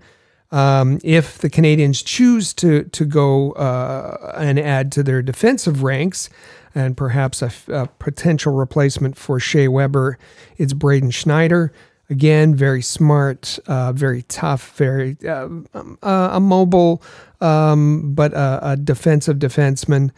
Um, 0.56 1.00
if 1.04 1.38
the 1.40 1.50
Canadiens 1.50 2.02
choose 2.04 2.54
to 2.54 2.84
to 2.84 3.04
go 3.04 3.52
uh, 3.52 4.36
and 4.38 4.58
add 4.58 4.90
to 4.94 5.04
their 5.04 5.22
defensive 5.22 5.84
ranks, 5.84 6.30
and 6.74 6.96
perhaps 6.96 7.42
a, 7.42 7.90
potential 8.00 8.54
replacement 8.54 9.18
for 9.18 9.38
Shea 9.38 9.68
Weber, 9.68 10.18
it's 10.56 10.72
Braden 10.72 11.12
Schneider. 11.12 11.74
Again, 12.10 12.56
very 12.56 12.82
smart, 12.82 13.60
uh, 13.68 13.92
very 13.92 14.22
tough, 14.24 14.78
very 14.78 15.18
uh, 15.28 15.48
um, 15.74 15.98
uh, 16.02 16.30
a 16.32 16.40
mobile, 16.40 17.04
um, 17.42 18.14
but 18.14 18.32
a, 18.34 18.60
a, 18.62 18.78
defensive 18.78 19.38
defenseman. 19.38 20.12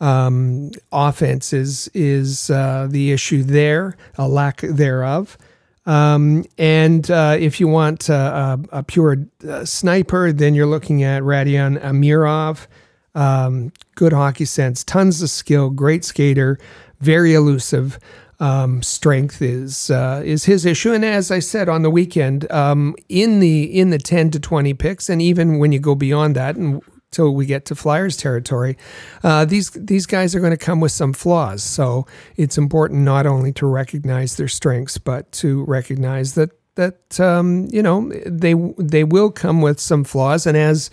Um, 0.00 0.72
offense 0.90 1.52
is 1.52 1.88
is 1.94 2.50
uh, 2.50 2.88
the 2.90 3.12
issue 3.12 3.44
there, 3.44 3.96
a 4.18 4.26
lack 4.26 4.60
thereof. 4.62 5.38
Um, 5.86 6.44
and 6.56 7.10
uh, 7.10 7.36
if 7.38 7.60
you 7.60 7.68
want 7.68 8.08
uh, 8.08 8.56
a, 8.72 8.78
a, 8.78 8.82
pure 8.82 9.26
uh, 9.46 9.64
sniper, 9.64 10.32
then 10.32 10.54
you're 10.54 10.66
looking 10.66 11.02
at 11.02 11.22
Rodion 11.22 11.80
Amirov. 11.82 12.66
Um, 13.14 13.70
good 13.94 14.12
hockey 14.12 14.46
sense, 14.46 14.82
tons 14.82 15.22
of 15.22 15.30
skill, 15.30 15.70
great 15.70 16.04
skater, 16.04 16.58
very 17.00 17.34
elusive. 17.34 17.98
Um, 18.40 18.82
strength 18.82 19.40
is 19.40 19.90
uh, 19.90 20.20
is 20.24 20.44
his 20.46 20.66
issue, 20.66 20.92
and 20.92 21.04
as 21.04 21.30
I 21.30 21.38
said 21.38 21.68
on 21.68 21.82
the 21.82 21.90
weekend, 21.90 22.50
um, 22.50 22.96
in 23.08 23.38
the 23.38 23.62
in 23.62 23.90
the 23.90 23.98
ten 23.98 24.30
to 24.32 24.40
twenty 24.40 24.74
picks, 24.74 25.08
and 25.08 25.22
even 25.22 25.58
when 25.58 25.70
you 25.70 25.78
go 25.78 25.94
beyond 25.94 26.34
that, 26.34 26.56
and 26.56 26.82
till 27.14 27.34
we 27.34 27.46
get 27.46 27.64
to 27.66 27.74
Flyers 27.74 28.16
territory. 28.16 28.76
Uh, 29.22 29.44
these 29.44 29.70
these 29.70 30.06
guys 30.06 30.34
are 30.34 30.40
going 30.40 30.50
to 30.50 30.56
come 30.56 30.80
with 30.80 30.92
some 30.92 31.12
flaws, 31.12 31.62
so 31.62 32.06
it's 32.36 32.58
important 32.58 33.00
not 33.00 33.26
only 33.26 33.52
to 33.52 33.66
recognize 33.66 34.36
their 34.36 34.48
strengths, 34.48 34.98
but 34.98 35.30
to 35.32 35.64
recognize 35.64 36.34
that 36.34 36.50
that 36.74 37.20
um, 37.20 37.68
you 37.70 37.82
know 37.82 38.10
they 38.26 38.54
they 38.78 39.04
will 39.04 39.30
come 39.30 39.62
with 39.62 39.80
some 39.80 40.04
flaws. 40.04 40.46
And 40.46 40.56
as 40.56 40.90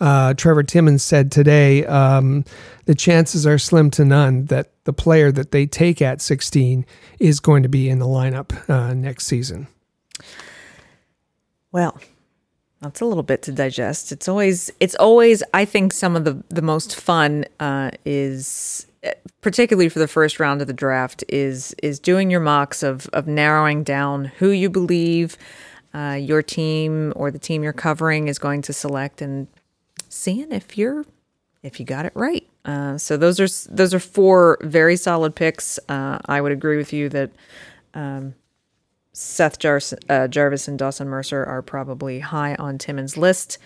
uh, 0.00 0.34
Trevor 0.34 0.62
Timmins 0.62 1.02
said 1.02 1.32
today, 1.32 1.84
um, 1.86 2.44
the 2.84 2.94
chances 2.94 3.46
are 3.46 3.58
slim 3.58 3.90
to 3.92 4.04
none 4.04 4.46
that 4.46 4.70
the 4.84 4.92
player 4.92 5.32
that 5.32 5.50
they 5.50 5.66
take 5.66 6.02
at 6.02 6.20
16 6.20 6.84
is 7.18 7.40
going 7.40 7.62
to 7.62 7.68
be 7.68 7.88
in 7.88 7.98
the 7.98 8.06
lineup 8.06 8.68
uh, 8.68 8.92
next 8.94 9.26
season. 9.26 9.66
Well, 11.72 11.98
that's 12.84 13.00
a 13.00 13.04
little 13.06 13.22
bit 13.22 13.42
to 13.42 13.52
digest. 13.52 14.12
It's 14.12 14.28
always, 14.28 14.70
it's 14.78 14.94
always. 14.96 15.42
I 15.52 15.64
think 15.64 15.92
some 15.92 16.16
of 16.16 16.24
the 16.24 16.42
the 16.48 16.62
most 16.62 16.94
fun 16.94 17.44
uh, 17.58 17.90
is, 18.04 18.86
particularly 19.40 19.88
for 19.88 19.98
the 19.98 20.08
first 20.08 20.38
round 20.38 20.60
of 20.60 20.66
the 20.66 20.72
draft, 20.72 21.24
is 21.28 21.74
is 21.82 21.98
doing 21.98 22.30
your 22.30 22.40
mocks 22.40 22.82
of 22.82 23.08
of 23.12 23.26
narrowing 23.26 23.82
down 23.82 24.26
who 24.26 24.50
you 24.50 24.70
believe 24.70 25.36
uh, 25.94 26.18
your 26.20 26.42
team 26.42 27.12
or 27.16 27.30
the 27.30 27.38
team 27.38 27.62
you're 27.62 27.72
covering 27.72 28.28
is 28.28 28.38
going 28.38 28.62
to 28.62 28.72
select, 28.72 29.22
and 29.22 29.48
seeing 30.08 30.52
if 30.52 30.78
you're 30.78 31.04
if 31.62 31.80
you 31.80 31.86
got 31.86 32.04
it 32.04 32.12
right. 32.14 32.46
Uh, 32.64 32.96
so 32.98 33.16
those 33.16 33.40
are 33.40 33.74
those 33.74 33.94
are 33.94 34.00
four 34.00 34.58
very 34.62 34.96
solid 34.96 35.34
picks. 35.34 35.78
Uh, 35.88 36.18
I 36.26 36.40
would 36.40 36.52
agree 36.52 36.76
with 36.76 36.92
you 36.92 37.08
that. 37.08 37.30
Um, 37.94 38.34
Seth 39.14 39.58
Jarvis, 39.60 39.94
uh, 40.10 40.28
Jarvis 40.28 40.68
and 40.68 40.78
Dawson 40.78 41.08
Mercer 41.08 41.44
are 41.44 41.62
probably 41.62 42.18
high 42.18 42.56
on 42.56 42.78
Timmins' 42.78 43.16
list. 43.16 43.58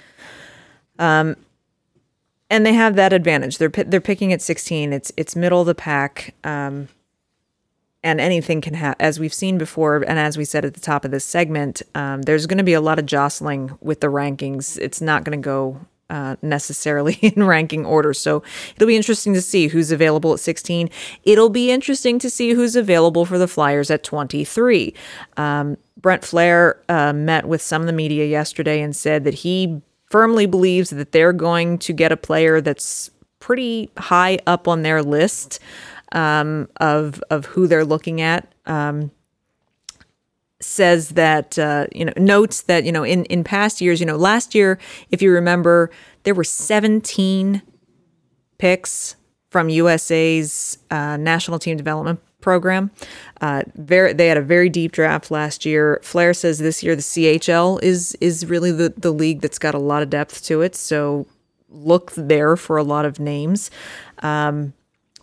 Um, 0.98 1.36
and 2.50 2.64
they 2.64 2.74
have 2.74 2.96
that 2.96 3.12
advantage. 3.12 3.58
They're 3.58 3.68
they're 3.68 4.00
picking 4.00 4.32
at 4.32 4.42
16. 4.42 4.92
It's 4.92 5.12
it's 5.16 5.34
middle 5.34 5.60
of 5.60 5.66
the 5.66 5.74
pack. 5.74 6.34
Um, 6.44 6.88
and 8.04 8.20
anything 8.20 8.60
can 8.60 8.74
happen, 8.74 9.04
as 9.04 9.18
we've 9.18 9.34
seen 9.34 9.58
before, 9.58 9.96
and 9.96 10.18
as 10.18 10.38
we 10.38 10.44
said 10.44 10.64
at 10.64 10.74
the 10.74 10.80
top 10.80 11.04
of 11.04 11.10
this 11.10 11.24
segment, 11.24 11.82
um, 11.96 12.22
there's 12.22 12.46
going 12.46 12.58
to 12.58 12.64
be 12.64 12.72
a 12.72 12.80
lot 12.80 12.98
of 12.98 13.06
jostling 13.06 13.76
with 13.80 14.00
the 14.00 14.06
rankings. 14.06 14.78
It's 14.78 15.00
not 15.00 15.24
going 15.24 15.36
to 15.36 15.44
go 15.44 15.80
uh, 16.10 16.36
necessarily 16.42 17.14
in 17.22 17.44
ranking 17.44 17.84
order. 17.84 18.12
So 18.14 18.42
it'll 18.76 18.88
be 18.88 18.96
interesting 18.96 19.34
to 19.34 19.42
see 19.42 19.68
who's 19.68 19.90
available 19.90 20.32
at 20.32 20.40
16. 20.40 20.90
It'll 21.24 21.50
be 21.50 21.70
interesting 21.70 22.18
to 22.20 22.30
see 22.30 22.50
who's 22.52 22.76
available 22.76 23.24
for 23.24 23.38
the 23.38 23.48
Flyers 23.48 23.90
at 23.90 24.04
23. 24.04 24.94
Um, 25.36 25.76
Brent 26.00 26.22
Flahr 26.22 26.76
uh, 26.88 27.12
met 27.12 27.46
with 27.46 27.60
some 27.60 27.82
of 27.82 27.86
the 27.86 27.92
media 27.92 28.24
yesterday 28.24 28.80
and 28.80 28.94
said 28.94 29.24
that 29.24 29.34
he 29.34 29.80
firmly 30.10 30.46
believes 30.46 30.90
that 30.90 31.12
they're 31.12 31.32
going 31.32 31.78
to 31.78 31.92
get 31.92 32.12
a 32.12 32.16
player 32.16 32.60
that's 32.60 33.10
pretty 33.40 33.90
high 33.98 34.38
up 34.46 34.68
on 34.68 34.82
their 34.82 35.02
list 35.02 35.60
um, 36.12 36.68
of 36.80 37.22
of 37.30 37.46
who 37.46 37.66
they're 37.66 37.84
looking 37.84 38.20
at. 38.20 38.52
Um, 38.66 39.10
says 40.60 41.10
that 41.10 41.58
uh, 41.58 41.86
you 41.94 42.04
know 42.04 42.12
notes 42.16 42.62
that 42.62 42.84
you 42.84 42.92
know 42.92 43.04
in 43.04 43.24
in 43.26 43.44
past 43.44 43.80
years 43.80 44.00
you 44.00 44.06
know 44.06 44.16
last 44.16 44.54
year 44.54 44.78
if 45.10 45.22
you 45.22 45.30
remember 45.30 45.90
there 46.24 46.34
were 46.34 46.44
17 46.44 47.62
picks 48.58 49.16
from 49.50 49.68
USA's 49.68 50.78
uh, 50.90 51.16
national 51.16 51.58
team 51.58 51.76
development 51.76 52.20
program. 52.40 52.90
Uh, 53.40 53.62
very, 53.74 54.12
they 54.12 54.28
had 54.28 54.36
a 54.36 54.42
very 54.42 54.68
deep 54.68 54.92
draft 54.92 55.30
last 55.30 55.64
year. 55.64 56.00
Flahr 56.02 56.34
says 56.34 56.58
this 56.58 56.82
year 56.82 56.94
the 56.94 57.02
CHL 57.02 57.82
is 57.82 58.16
is 58.20 58.46
really 58.46 58.72
the 58.72 58.90
the 58.96 59.10
league 59.10 59.40
that's 59.40 59.58
got 59.58 59.74
a 59.74 59.78
lot 59.78 60.02
of 60.02 60.10
depth 60.10 60.44
to 60.44 60.60
it. 60.60 60.74
So 60.74 61.26
look 61.68 62.12
there 62.16 62.56
for 62.56 62.76
a 62.76 62.82
lot 62.82 63.04
of 63.04 63.20
names. 63.20 63.70
Um, 64.20 64.72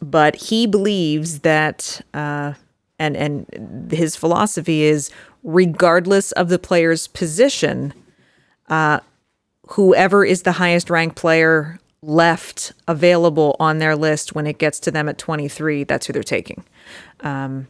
but 0.01 0.36
he 0.36 0.67
believes 0.67 1.39
that 1.39 2.01
uh, 2.13 2.53
and 2.99 3.15
and 3.17 3.91
his 3.91 4.15
philosophy 4.15 4.83
is 4.83 5.11
regardless 5.43 6.31
of 6.33 6.49
the 6.49 6.59
player's 6.59 7.07
position, 7.07 7.93
uh, 8.69 8.99
whoever 9.69 10.25
is 10.25 10.43
the 10.43 10.53
highest 10.53 10.89
ranked 10.89 11.15
player 11.15 11.79
left 12.01 12.73
available 12.87 13.55
on 13.59 13.79
their 13.79 13.95
list 13.95 14.35
when 14.35 14.45
it 14.45 14.57
gets 14.57 14.79
to 14.79 14.91
them 14.91 15.09
at 15.09 15.17
23, 15.17 15.83
that's 15.83 16.05
who 16.05 16.13
they're 16.13 16.23
taking. 16.23 16.63
Um, 17.21 17.67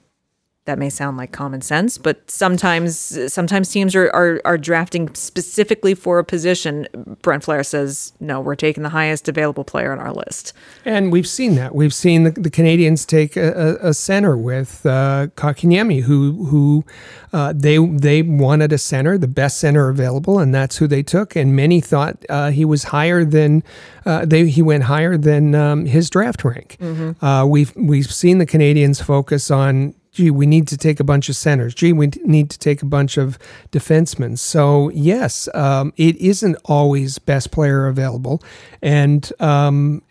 that 0.65 0.79
may 0.79 0.89
sound 0.89 1.15
like 1.15 1.31
common 1.31 1.61
sense, 1.61 1.99
but 1.99 2.29
sometimes 2.29 2.97
sometimes 3.31 3.69
teams 3.69 3.95
are, 3.95 4.09
are, 4.15 4.41
are 4.45 4.57
drafting 4.57 5.13
specifically 5.13 5.93
for 5.93 6.17
a 6.17 6.23
position. 6.23 6.87
Brent 7.21 7.43
Flahr 7.43 7.63
says, 7.63 8.13
no, 8.19 8.41
we're 8.41 8.55
taking 8.55 8.81
the 8.81 8.89
highest 8.89 9.29
available 9.29 9.63
player 9.63 9.91
on 9.91 9.99
our 9.99 10.11
list. 10.11 10.53
And 10.83 11.11
we've 11.11 11.27
seen 11.27 11.53
that. 11.55 11.75
We've 11.75 11.93
seen 11.93 12.23
the, 12.23 12.31
the 12.31 12.49
Canadiens 12.49 13.05
take 13.05 13.37
a, 13.37 13.77
a, 13.79 13.93
center 13.93 14.35
with 14.35 14.83
uh, 14.85 15.27
who 15.37 16.45
who 16.45 16.83
uh, 17.31 17.53
they 17.55 17.77
they 17.77 18.23
wanted 18.23 18.73
a 18.73 18.79
center, 18.79 19.19
the 19.19 19.27
best 19.27 19.59
center 19.59 19.89
available, 19.89 20.39
and 20.39 20.53
that's 20.53 20.77
who 20.77 20.87
they 20.87 21.03
took. 21.03 21.35
And 21.35 21.55
many 21.55 21.79
thought 21.79 22.25
uh, 22.27 22.49
he 22.49 22.65
was 22.65 22.85
higher 22.85 23.23
than 23.23 23.63
uh, 24.05 24.25
they 24.25 24.47
he 24.47 24.63
went 24.63 24.83
higher 24.83 25.15
than 25.15 25.53
um, 25.53 25.85
his 25.85 26.09
draft 26.09 26.43
rank. 26.43 26.77
Mm-hmm. 26.79 27.23
Uh, 27.23 27.45
we've 27.45 27.71
we've 27.75 28.11
seen 28.11 28.39
the 28.39 28.47
Canadiens 28.47 29.03
focus 29.03 29.51
on 29.51 29.93
gee, 30.15 30.31
we 30.31 30.45
need 30.45 30.67
to 30.69 30.77
take 30.77 30.99
a 30.99 31.03
bunch 31.03 31.29
of 31.29 31.35
centers. 31.35 31.75
Gee, 31.75 31.93
we 31.93 32.07
need 32.23 32.49
to 32.49 32.57
take 32.57 32.81
a 32.81 32.85
bunch 32.85 33.17
of 33.17 33.37
defensemen. 33.71 34.39
So, 34.39 34.89
yes, 34.91 35.49
um, 35.53 35.93
it 35.97 36.15
isn't 36.17 36.57
always 36.65 37.19
best 37.19 37.51
player 37.51 37.87
available. 37.87 38.41
And 38.81 39.29
um, 39.39 40.01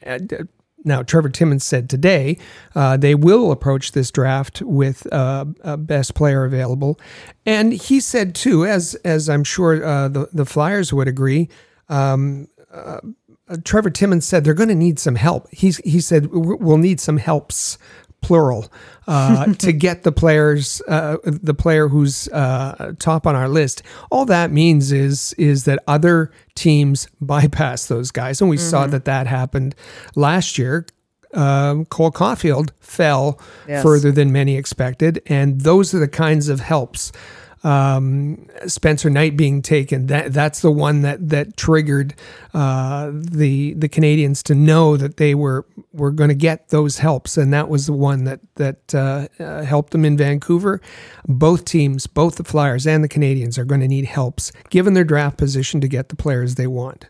now, 0.85 1.03
Trevor 1.03 1.31
Timmins 1.31 1.65
said 1.65 1.89
today 1.89 2.37
uh, 2.75 2.99
they 2.99 3.15
will 3.15 3.51
approach 3.51 3.93
this 3.93 4.11
draft 4.11 4.61
with 4.63 5.07
uh, 5.11 5.45
best 5.79 6.15
player 6.15 6.45
available, 6.45 7.01
and 7.47 7.73
he 7.73 8.01
said 8.01 8.35
too, 8.35 8.67
as 8.67 8.95
as 8.97 9.31
I'm 9.31 9.45
sure 9.45 9.83
uh, 9.83 10.09
the 10.09 10.29
the 10.33 10.45
Flyers 10.45 10.93
would 10.93 11.09
agree. 11.09 11.49
Um, 11.89 12.49
uh, 12.73 13.01
Trevor 13.63 13.91
Timmins 13.91 14.25
said 14.25 14.45
they're 14.45 14.55
going 14.55 14.69
to 14.69 14.75
need 14.75 14.99
some 14.99 15.17
help. 15.17 15.49
He's 15.51 15.79
he 15.79 16.01
said 16.01 16.29
we'll 16.33 16.79
need 16.79 17.01
some 17.01 17.19
helps 17.19 17.79
plural, 18.25 18.73
uh, 19.07 19.53
to 19.59 19.73
get 19.73 20.03
the 20.03 20.11
players, 20.13 20.81
uh, 20.89 21.19
the 21.25 21.55
player 21.55 21.89
who's 21.89 22.27
uh, 22.29 22.95
top 22.99 23.27
on 23.27 23.37
our 23.37 23.49
list. 23.49 23.83
All 24.11 24.25
that 24.25 24.51
means 24.51 24.91
is 24.91 25.35
is 25.35 25.65
that 25.65 25.79
other 25.87 26.33
teams 26.55 27.07
bypass 27.21 27.87
those 27.87 28.11
guys, 28.11 28.41
and 28.41 28.51
we 28.51 28.57
mm-hmm. 28.57 28.71
saw 28.71 28.87
that 28.87 29.05
that 29.05 29.27
happened 29.27 29.75
last 30.17 30.59
year. 30.59 30.87
Um, 31.35 31.85
Cole 31.87 32.13
Caufield 32.13 32.71
fell 32.79 33.41
yes. 33.67 33.83
further 33.83 34.13
than 34.13 34.31
many 34.33 34.57
expected, 34.57 35.21
and 35.27 35.63
those 35.63 35.93
are 35.93 35.99
the 35.99 36.09
kinds 36.09 36.49
of 36.49 36.61
helps 36.61 37.11
um, 37.65 38.47
Spencer 38.67 39.09
Knight 39.09 39.37
being 39.37 39.63
taken. 39.63 40.07
That 40.07 40.33
that's 40.33 40.61
the 40.61 40.71
one 40.71 41.01
that 41.03 41.31
that 41.31 41.57
triggered 41.57 42.15
uh, 42.53 43.11
the 43.13 43.73
the 43.75 43.89
Canadiens 43.89 44.43
to 44.45 44.55
know 44.55 44.97
that 44.97 45.17
they 45.17 45.35
were 45.35 45.67
were 45.93 46.13
going 46.13 46.29
to 46.29 46.35
get 46.35 46.69
those 46.69 46.99
helps, 46.99 47.37
and 47.37 47.53
that 47.53 47.69
was 47.69 47.87
the 47.87 47.95
one 47.95 48.25
that 48.25 48.41
that 48.57 48.95
uh, 48.95 49.29
uh, 49.43 49.63
helped 49.63 49.93
them 49.93 50.05
in 50.05 50.17
Vancouver. 50.17 50.81
Both 51.27 51.65
teams, 51.65 52.07
both 52.07 52.37
the 52.37 52.45
Flyers 52.45 52.87
and 52.87 53.03
the 53.03 53.09
Canadiens, 53.09 53.57
are 53.57 53.65
going 53.65 53.81
to 53.81 53.89
need 53.89 54.05
helps 54.05 54.53
given 54.69 54.93
their 54.93 55.05
draft 55.05 55.39
position 55.39 55.81
to 55.81 55.89
get 55.89 56.11
the 56.11 56.17
players 56.17 56.57
they 56.57 56.67
want. 56.67 57.09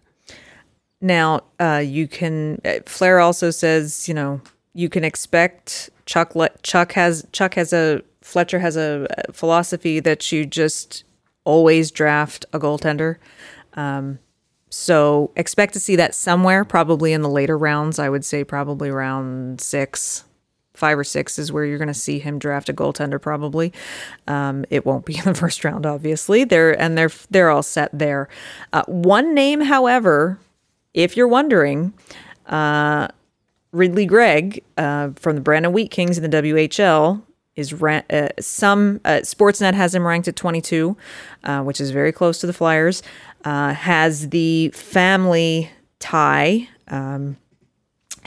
Now, 1.01 1.43
uh, 1.61 1.83
you 1.85 2.07
can. 2.07 2.61
Uh, 2.65 2.81
Flahr 2.87 3.23
also 3.23 3.51
says, 3.51 4.09
you 4.09 4.15
know, 4.15 4.41
you 4.73 4.89
can 4.89 5.03
expect 5.03 5.91
Chuck. 6.07 6.33
Chuck 6.63 6.93
has 6.93 7.27
Chuck 7.33 7.55
has 7.55 7.73
a 7.73 8.03
Fletcher 8.25 8.59
has 8.59 8.75
a 8.75 9.07
philosophy 9.33 10.01
that 10.01 10.33
you 10.33 10.47
just 10.47 11.05
always 11.45 11.91
draft 11.91 12.47
a 12.55 12.59
goaltender. 12.59 13.17
Um, 13.75 14.19
so 14.71 15.31
expect 15.37 15.75
to 15.75 15.81
see 15.81 15.95
that 15.97 16.15
somewhere, 16.15 16.65
probably 16.65 17.13
in 17.13 17.21
the 17.21 17.29
later 17.29 17.57
rounds. 17.59 17.99
I 17.99 18.09
would 18.09 18.25
say 18.25 18.43
probably 18.43 18.91
round 18.91 19.61
six, 19.61 20.25
five 20.73 20.99
or 20.99 21.05
six 21.05 21.39
is 21.39 21.53
where 21.53 21.67
you're 21.67 21.77
going 21.77 21.89
to 21.89 21.95
see 21.95 22.19
him 22.19 22.39
draft 22.39 22.71
a 22.71 22.73
goaltender. 22.73 23.21
Probably, 23.21 23.75
um, 24.27 24.65
it 24.71 24.87
won't 24.87 25.05
be 25.05 25.17
in 25.19 25.25
the 25.25 25.35
first 25.35 25.63
round, 25.63 25.85
obviously. 25.85 26.45
They're 26.45 26.81
and 26.81 26.97
they're 26.97 27.13
they're 27.31 27.51
all 27.51 27.63
set 27.63 27.91
there. 27.93 28.31
Uh, 28.73 28.85
one 28.87 29.35
name, 29.35 29.61
however, 29.61 30.39
if 30.95 31.15
you're 31.15 31.29
wondering. 31.29 31.93
Uh, 32.47 33.09
Ridly 33.73 34.07
Greig 34.07 34.63
uh, 34.79 35.11
from 35.17 35.35
the 35.35 35.43
Brandon 35.43 35.73
Wheat 35.73 35.91
Kings 35.91 36.17
in 36.17 36.31
the 36.31 36.43
WHL 36.43 37.23
is 37.57 37.73
ra- 37.73 38.03
uh, 38.11 38.29
some 38.41 39.01
uh, 39.05 39.21
Sportsnet 39.23 39.75
has 39.75 39.95
him 39.95 40.07
ranked 40.07 40.29
at 40.29 40.37
22, 40.37 40.97
uh, 41.45 41.63
which 41.63 41.81
is 41.81 41.91
very 41.91 42.13
close 42.13 42.39
to 42.41 42.47
the 42.47 42.53
Flyers. 42.53 43.03
Uh, 43.45 43.75
has 43.75 44.31
the 44.31 44.71
family 44.71 45.71
tie. 45.99 46.69
Um, 46.89 47.37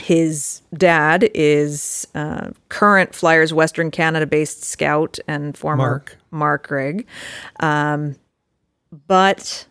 his 0.00 0.62
dad 0.74 1.28
is 1.34 2.06
uh, 2.14 2.50
current 2.68 3.14
Flyers 3.14 3.52
Western 3.52 3.90
Canada 3.90 4.26
based 4.26 4.62
scout 4.62 5.18
and 5.26 5.56
former 5.56 5.76
Mark, 5.76 6.16
Mark 6.30 6.68
Greig. 6.68 7.06
Um, 7.60 8.14
but 9.06 9.66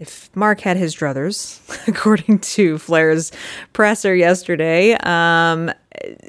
if 0.00 0.34
Mark 0.34 0.60
had 0.60 0.78
his 0.78 0.96
druthers, 0.96 1.60
according 1.88 2.40
to 2.40 2.76
Flahr's 2.76 3.30
presser 3.74 4.14
yesterday, 4.14 4.94
um, 4.94 5.70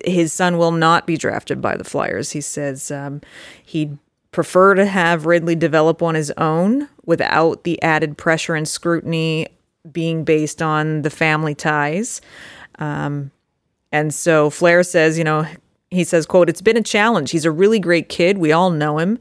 his 0.06 0.34
son 0.34 0.58
will 0.58 0.74
not 0.74 1.08
be 1.08 1.18
drafted 1.18 1.62
by 1.62 1.78
the 1.78 1.86
Flyers. 1.86 2.32
He 2.32 2.42
says 2.42 2.92
um, 2.92 3.22
he'd 3.64 3.98
prefer 4.32 4.76
to 4.76 4.86
have 4.86 5.26
Ridly 5.26 5.56
develop 5.56 6.02
on 6.02 6.16
his 6.16 6.32
own 6.32 6.90
without 7.06 7.64
the 7.64 7.82
added 7.82 8.18
pressure 8.18 8.56
and 8.56 8.68
scrutiny 8.68 9.48
being 9.90 10.24
based 10.26 10.62
on 10.62 11.02
the 11.02 11.10
family 11.10 11.56
ties. 11.56 12.22
Um, 12.78 13.32
and 13.92 14.14
so 14.14 14.50
Flahr 14.50 14.86
says, 14.86 15.18
you 15.18 15.24
know, 15.24 15.46
he 15.90 16.04
says, 16.04 16.26
quote, 16.26 16.50
it's 16.50 16.62
been 16.62 16.78
a 16.78 16.84
challenge. 16.84 17.32
He's 17.32 17.46
a 17.46 17.52
really 17.52 17.80
great 17.80 18.10
kid. 18.10 18.38
We 18.38 18.52
all 18.52 18.70
know 18.70 18.98
him. 18.98 19.18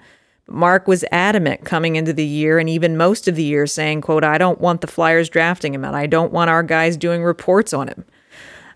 Mark 0.51 0.88
was 0.88 1.05
adamant 1.12 1.64
coming 1.64 1.96
into 1.96 2.12
the 2.12 2.24
year 2.24 2.59
and 2.59 2.68
even 2.68 2.96
most 2.96 3.28
of 3.28 3.36
the 3.36 3.42
year 3.42 3.66
saying, 3.66 4.01
quote, 4.01 4.24
I 4.24 4.38
don't 4.38 4.61
want 4.61 4.80
the 4.80 4.86
Flyers 4.86 5.28
drafting 5.28 5.74
him 5.74 5.84
and 5.84 5.96
I 5.96 6.07
don't 6.07 6.32
want 6.32 6.51
our 6.51 6.62
guys 6.62 6.96
doing 6.96 7.22
reports 7.22 7.72
on 7.72 7.88
him. 7.88 8.05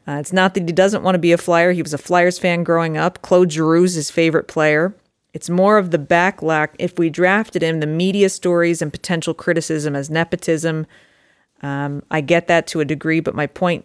Uh, 0.07 0.13
it's 0.13 0.33
not 0.33 0.55
that 0.55 0.69
he 0.69 0.73
doesn't 0.73 1.03
want 1.03 1.15
to 1.15 1.19
be 1.19 1.33
a 1.33 1.39
Flyer. 1.39 1.73
He 1.73 1.83
was 1.83 1.95
a 1.95 1.99
Flyers 1.99 2.39
fan 2.39 2.63
growing 2.63 2.97
up. 2.97 3.23
Claude 3.23 3.51
Giroux's 3.51 3.95
his 3.95 4.11
favorite 4.11 4.49
player. 4.49 4.95
It's 5.33 5.51
more 5.51 5.79
of 5.79 5.91
the 5.91 5.99
backlash. 5.99 6.69
If 6.79 6.99
we 6.99 7.11
drafted 7.11 7.63
him, 7.63 7.81
the 7.81 7.87
media 7.87 8.29
stories 8.29 8.81
and 8.81 8.93
potential 8.93 9.35
criticism 9.35 9.97
as 9.97 10.11
nepotism. 10.11 10.87
Um, 11.63 12.03
I 12.11 12.21
get 12.21 12.47
that 12.49 12.67
to 12.69 12.81
a 12.81 12.85
degree, 12.85 13.21
but 13.21 13.35
my 13.35 13.47
point, 13.47 13.85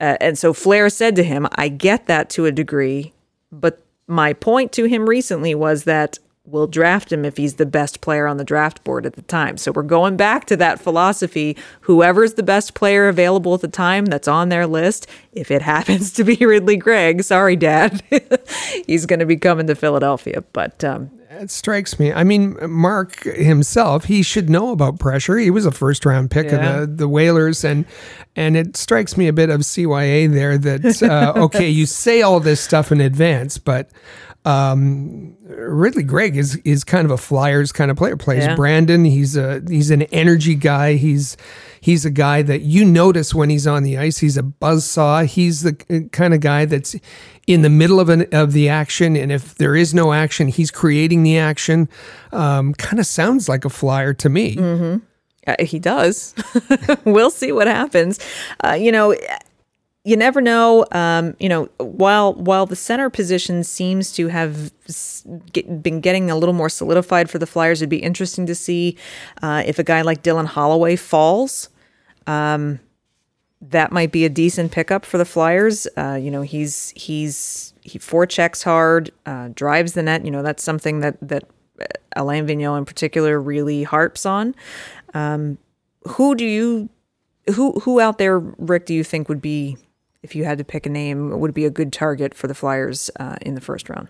uh, 0.00 0.16
and 0.20 0.36
so 0.36 0.52
Flahr 0.52 0.92
said 0.92 1.16
to 1.16 1.22
him, 1.22 1.46
I 1.52 1.68
get 1.68 2.06
that 2.06 2.28
to 2.30 2.46
a 2.46 2.52
degree, 2.52 3.12
but 3.52 3.82
my 4.06 4.32
point 4.32 4.72
to 4.72 4.84
him 4.84 5.08
recently 5.08 5.54
was 5.54 5.84
that 5.84 6.18
we'll 6.50 6.66
draft 6.66 7.12
him 7.12 7.24
if 7.24 7.36
he's 7.36 7.54
the 7.54 7.66
best 7.66 8.00
player 8.00 8.26
on 8.26 8.36
the 8.36 8.44
draft 8.44 8.82
board 8.82 9.06
at 9.06 9.14
the 9.14 9.22
time. 9.22 9.56
So 9.56 9.72
we're 9.72 9.82
going 9.82 10.16
back 10.16 10.46
to 10.46 10.56
that 10.56 10.80
philosophy. 10.80 11.56
Whoever's 11.82 12.34
the 12.34 12.42
best 12.42 12.74
player 12.74 13.08
available 13.08 13.54
at 13.54 13.60
the 13.60 13.68
time 13.68 14.06
that's 14.06 14.28
on 14.28 14.48
their 14.48 14.66
list, 14.66 15.06
if 15.32 15.50
it 15.50 15.62
happens 15.70 16.12
to 16.14 16.24
be 16.24 16.36
Ridly 16.36 16.76
Greig, 16.76 17.22
sorry, 17.22 17.56
Dad, 17.56 18.02
he's 18.86 19.06
going 19.06 19.20
to 19.20 19.26
be 19.26 19.36
coming 19.36 19.66
to 19.68 19.74
Philadelphia. 19.74 20.42
But 20.52 20.82
um, 20.82 21.10
it 21.30 21.50
strikes 21.50 21.98
me. 21.98 22.12
I 22.12 22.24
mean, 22.24 22.56
Mark 22.68 23.22
himself, 23.22 24.04
he 24.04 24.22
should 24.22 24.50
know 24.50 24.72
about 24.72 24.98
pressure. 24.98 25.38
He 25.38 25.50
was 25.50 25.64
a 25.64 25.70
first 25.70 26.04
round 26.04 26.30
pick 26.30 26.46
yeah. 26.46 26.80
of 26.80 26.80
the, 26.80 26.96
the 26.96 27.08
Whalers, 27.08 27.64
and 27.64 27.86
and 28.34 28.56
it 28.56 28.76
strikes 28.76 29.16
me 29.16 29.28
a 29.28 29.32
bit 29.32 29.48
of 29.48 29.60
CYA 29.60 30.32
there 30.32 30.58
that 30.58 31.02
uh, 31.02 31.32
okay, 31.44 31.68
you 31.68 31.86
say 31.86 32.22
all 32.22 32.40
this 32.40 32.60
stuff 32.60 32.90
in 32.90 33.00
advance, 33.00 33.58
but 33.58 33.90
um, 34.44 35.36
Ridly 35.44 36.02
Greig 36.02 36.36
is 36.36 36.56
is 36.64 36.82
kind 36.82 37.04
of 37.04 37.10
a 37.10 37.18
Flyers 37.18 37.72
kind 37.72 37.90
of 37.90 37.96
player. 37.96 38.16
Plays 38.16 38.44
yeah. 38.44 38.54
Brandon. 38.54 39.04
He's 39.04 39.36
a 39.36 39.62
he's 39.68 39.90
an 39.90 40.02
energy 40.04 40.54
guy. 40.54 40.94
He's 40.94 41.36
he's 41.80 42.06
a 42.06 42.10
guy 42.10 42.42
that 42.42 42.62
you 42.62 42.84
notice 42.84 43.34
when 43.34 43.50
he's 43.50 43.66
on 43.66 43.82
the 43.82 43.98
ice. 43.98 44.18
He's 44.18 44.38
a 44.38 44.42
buzz 44.42 44.84
saw. 44.86 45.22
He's 45.22 45.62
the 45.62 46.08
kind 46.12 46.32
of 46.32 46.40
guy 46.40 46.64
that's 46.64 46.96
in 47.46 47.62
the 47.62 47.70
middle 47.70 48.00
of 48.00 48.08
an 48.08 48.26
of 48.32 48.52
the 48.52 48.68
action, 48.68 49.14
and 49.14 49.30
if 49.30 49.56
there 49.56 49.76
is 49.76 49.92
no 49.92 50.12
action, 50.12 50.48
he's 50.48 50.70
creating 50.70 51.22
the 51.22 51.36
action. 51.36 51.88
Um, 52.32 52.72
kind 52.74 52.98
of 52.98 53.06
sounds 53.06 53.48
like 53.48 53.66
a 53.66 53.70
Flyer 53.70 54.14
to 54.14 54.30
me. 54.30 54.56
Mm-hmm. 54.56 55.04
Uh, 55.46 55.56
he 55.60 55.78
does. 55.78 56.34
we'll 57.04 57.30
see 57.30 57.52
what 57.52 57.66
happens. 57.66 58.18
Uh, 58.64 58.72
you 58.72 58.92
know, 58.92 59.14
you 60.04 60.16
never 60.16 60.40
know. 60.40 60.86
Um, 60.92 61.36
you 61.38 61.48
know, 61.48 61.68
while 61.78 62.34
while 62.34 62.66
the 62.66 62.76
center 62.76 63.10
position 63.10 63.64
seems 63.64 64.12
to 64.12 64.28
have 64.28 64.72
get, 65.52 65.82
been 65.82 66.00
getting 66.00 66.30
a 66.30 66.36
little 66.36 66.54
more 66.54 66.68
solidified 66.68 67.28
for 67.28 67.38
the 67.38 67.46
Flyers, 67.46 67.82
it'd 67.82 67.90
be 67.90 67.98
interesting 67.98 68.46
to 68.46 68.54
see 68.54 68.96
uh, 69.42 69.62
if 69.66 69.78
a 69.78 69.84
guy 69.84 70.02
like 70.02 70.22
Dylan 70.22 70.46
Holloway 70.46 70.96
falls. 70.96 71.68
Um, 72.26 72.80
that 73.62 73.92
might 73.92 74.10
be 74.10 74.24
a 74.24 74.30
decent 74.30 74.72
pickup 74.72 75.04
for 75.04 75.18
the 75.18 75.26
Flyers. 75.26 75.86
Uh, 75.96 76.18
you 76.20 76.30
know, 76.30 76.42
he's 76.42 76.94
he's 76.96 77.74
he 77.82 77.98
forechecks 77.98 78.64
hard, 78.64 79.10
uh, 79.26 79.48
drives 79.54 79.92
the 79.92 80.02
net. 80.02 80.24
You 80.24 80.30
know, 80.30 80.42
that's 80.42 80.62
something 80.62 81.00
that 81.00 81.18
that 81.20 81.44
uh, 81.78 81.84
Alain 82.16 82.46
Vigneault 82.46 82.78
in 82.78 82.84
particular 82.86 83.40
really 83.40 83.82
harps 83.82 84.24
on. 84.24 84.54
Um, 85.12 85.58
who 86.04 86.34
do 86.34 86.46
you 86.46 86.88
who 87.54 87.80
who 87.80 88.00
out 88.00 88.16
there, 88.16 88.38
Rick? 88.38 88.86
Do 88.86 88.94
you 88.94 89.04
think 89.04 89.28
would 89.28 89.42
be 89.42 89.76
if 90.22 90.34
you 90.34 90.44
had 90.44 90.58
to 90.58 90.64
pick 90.64 90.86
a 90.86 90.90
name, 90.90 91.38
would 91.40 91.54
be 91.54 91.64
a 91.64 91.70
good 91.70 91.92
target 91.92 92.34
for 92.34 92.46
the 92.46 92.54
Flyers 92.54 93.10
uh, 93.18 93.36
in 93.42 93.54
the 93.54 93.60
first 93.60 93.88
round? 93.88 94.08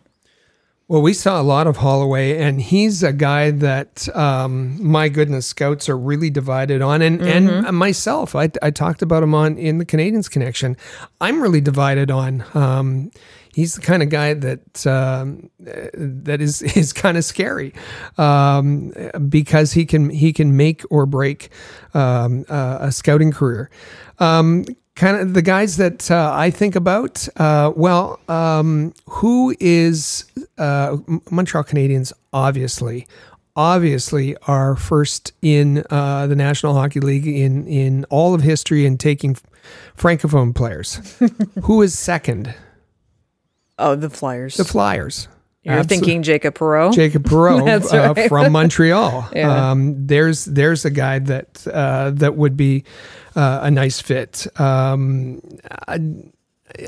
Well, 0.91 1.03
we 1.03 1.13
saw 1.13 1.41
a 1.41 1.45
lot 1.45 1.69
of 1.69 1.77
Holloway, 1.77 2.37
and 2.39 2.61
he's 2.61 3.05
a 3.05 3.13
guy 3.13 3.53
that, 3.53 4.09
um, 4.17 4.77
my 4.85 5.09
goodness, 5.09 5.47
scouts 5.47 5.89
are 5.89 5.97
really 5.97 6.31
divided 6.31 6.83
on. 6.83 7.01
And 7.01 7.21
mm-hmm. 7.21 7.65
and 7.65 7.77
myself, 7.77 8.35
I, 8.35 8.51
I 8.61 8.73
talked 8.73 9.01
about 9.01 9.23
him 9.23 9.33
on 9.33 9.57
in 9.57 9.79
the 9.79 9.87
Canadiens 9.87 10.29
connection. 10.29 10.77
I'm 11.21 11.41
really 11.41 11.61
divided 11.61 12.11
on. 12.11 12.45
Um, 12.55 13.13
he's 13.55 13.77
the 13.77 13.81
kind 13.83 14.03
of 14.03 14.09
guy 14.09 14.35
that 14.35 14.85
um, 14.85 15.49
that 15.61 16.41
is 16.41 16.61
is 16.77 16.93
kind 16.93 17.17
of 17.17 17.25
scary 17.25 17.73
um, 18.19 18.93
because 19.29 19.73
he 19.73 19.87
can 19.87 20.11
he 20.11 20.33
can 20.33 20.57
make 20.57 20.83
or 20.91 21.07
break 21.07 21.51
um, 21.95 22.45
uh, 22.49 22.79
a 22.81 22.91
scouting 22.91 23.31
career. 23.31 23.71
Um, 24.19 24.65
kind 25.01 25.17
of 25.17 25.33
the 25.33 25.41
guys 25.43 25.79
that 25.79 26.11
uh, 26.11 26.31
I 26.35 26.51
think 26.51 26.77
about. 26.77 27.27
Uh, 27.37 27.73
well, 27.75 28.21
um, 28.29 28.93
who 29.09 29.57
is 29.59 30.27
uh, 30.59 30.99
Montreal 31.31 31.65
Canadiens? 31.65 32.13
Obviously, 32.35 33.07
obviously 33.57 34.37
are 34.47 34.77
first 34.77 35.33
in 35.41 35.83
uh, 35.91 36.27
the 36.27 36.37
National 36.37 36.75
Hockey 36.75 37.01
League 37.01 37.27
in 37.27 37.67
in 37.67 38.05
all 38.11 38.35
of 38.35 38.43
history 38.43 38.85
in 38.85 38.99
taking 38.99 39.37
francophone 39.97 40.55
players. 40.55 41.19
Who 41.65 41.81
is 41.81 41.99
second? 41.99 42.55
Oh, 43.79 43.95
the 43.95 44.11
Flyers. 44.11 44.57
The 44.57 44.65
Flyers. 44.65 45.29
You're 45.63 45.77
Absol- 45.77 45.89
thinking 45.89 46.23
Jacob 46.23 46.55
Perreault. 46.55 46.95
Jacob 46.95 47.25
Perreault 47.25 47.65
That's 47.67 47.93
uh, 47.93 48.15
from 48.29 48.53
Montreal. 48.53 49.29
Yeah. 49.35 49.71
Um, 49.71 50.07
there's 50.07 50.45
there's 50.45 50.85
a 50.85 50.91
guy 50.91 51.19
that 51.21 51.67
uh, 51.67 52.11
that 52.15 52.37
would 52.37 52.57
be 52.57 52.85
uh, 53.37 53.61
a 53.63 53.71
nice 53.71 54.01
fit. 54.01 54.47
Um, 54.61 55.41
I 55.89 55.99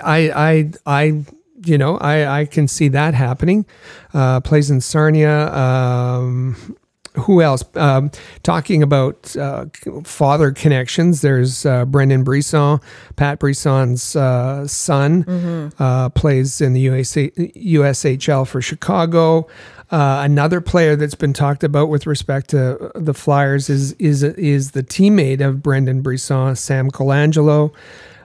I 0.05 0.71
I 0.87 1.25
you 1.65 1.79
know 1.79 1.97
I 1.99 2.41
I 2.41 2.45
can 2.47 2.69
see 2.69 2.89
that 2.89 3.15
happening. 3.15 3.67
Uh, 4.15 4.41
plays 4.41 4.71
in 4.71 4.81
Sarnia. 4.81 5.53
Um, 5.53 6.77
who 7.15 7.43
else? 7.43 7.63
Um, 7.75 8.11
talking 8.43 8.83
about 8.83 9.37
uh, 9.37 9.67
father 10.05 10.51
connections, 10.51 11.21
there's 11.21 11.67
uh, 11.67 11.85
Brendan 11.85 12.25
Brisson, 12.25 12.81
Pat 13.17 13.39
Brisson's 13.39 14.17
uh, 14.17 14.67
son, 14.67 15.73
uh, 15.79 16.09
plays 16.09 16.63
in 16.63 16.73
the 16.73 16.87
USHL 16.87 18.47
for 18.47 18.63
Chicago. 18.63 19.47
Uh, 19.93 20.23
another 20.25 20.63
player 20.63 20.97
that's 20.97 21.15
been 21.15 21.35
talked 21.35 21.63
about 21.63 21.91
with 21.91 22.07
respect 22.07 22.49
to 22.49 22.91
the 22.95 23.13
Flyers 23.13 23.69
is 23.69 23.93
is 23.95 24.23
is 24.23 24.71
the 24.71 24.83
teammate 24.83 25.47
of 25.47 25.63
Brendan 25.63 26.01
Brisson, 26.01 26.57
Sam 26.57 26.91
Colangelo. 26.91 27.75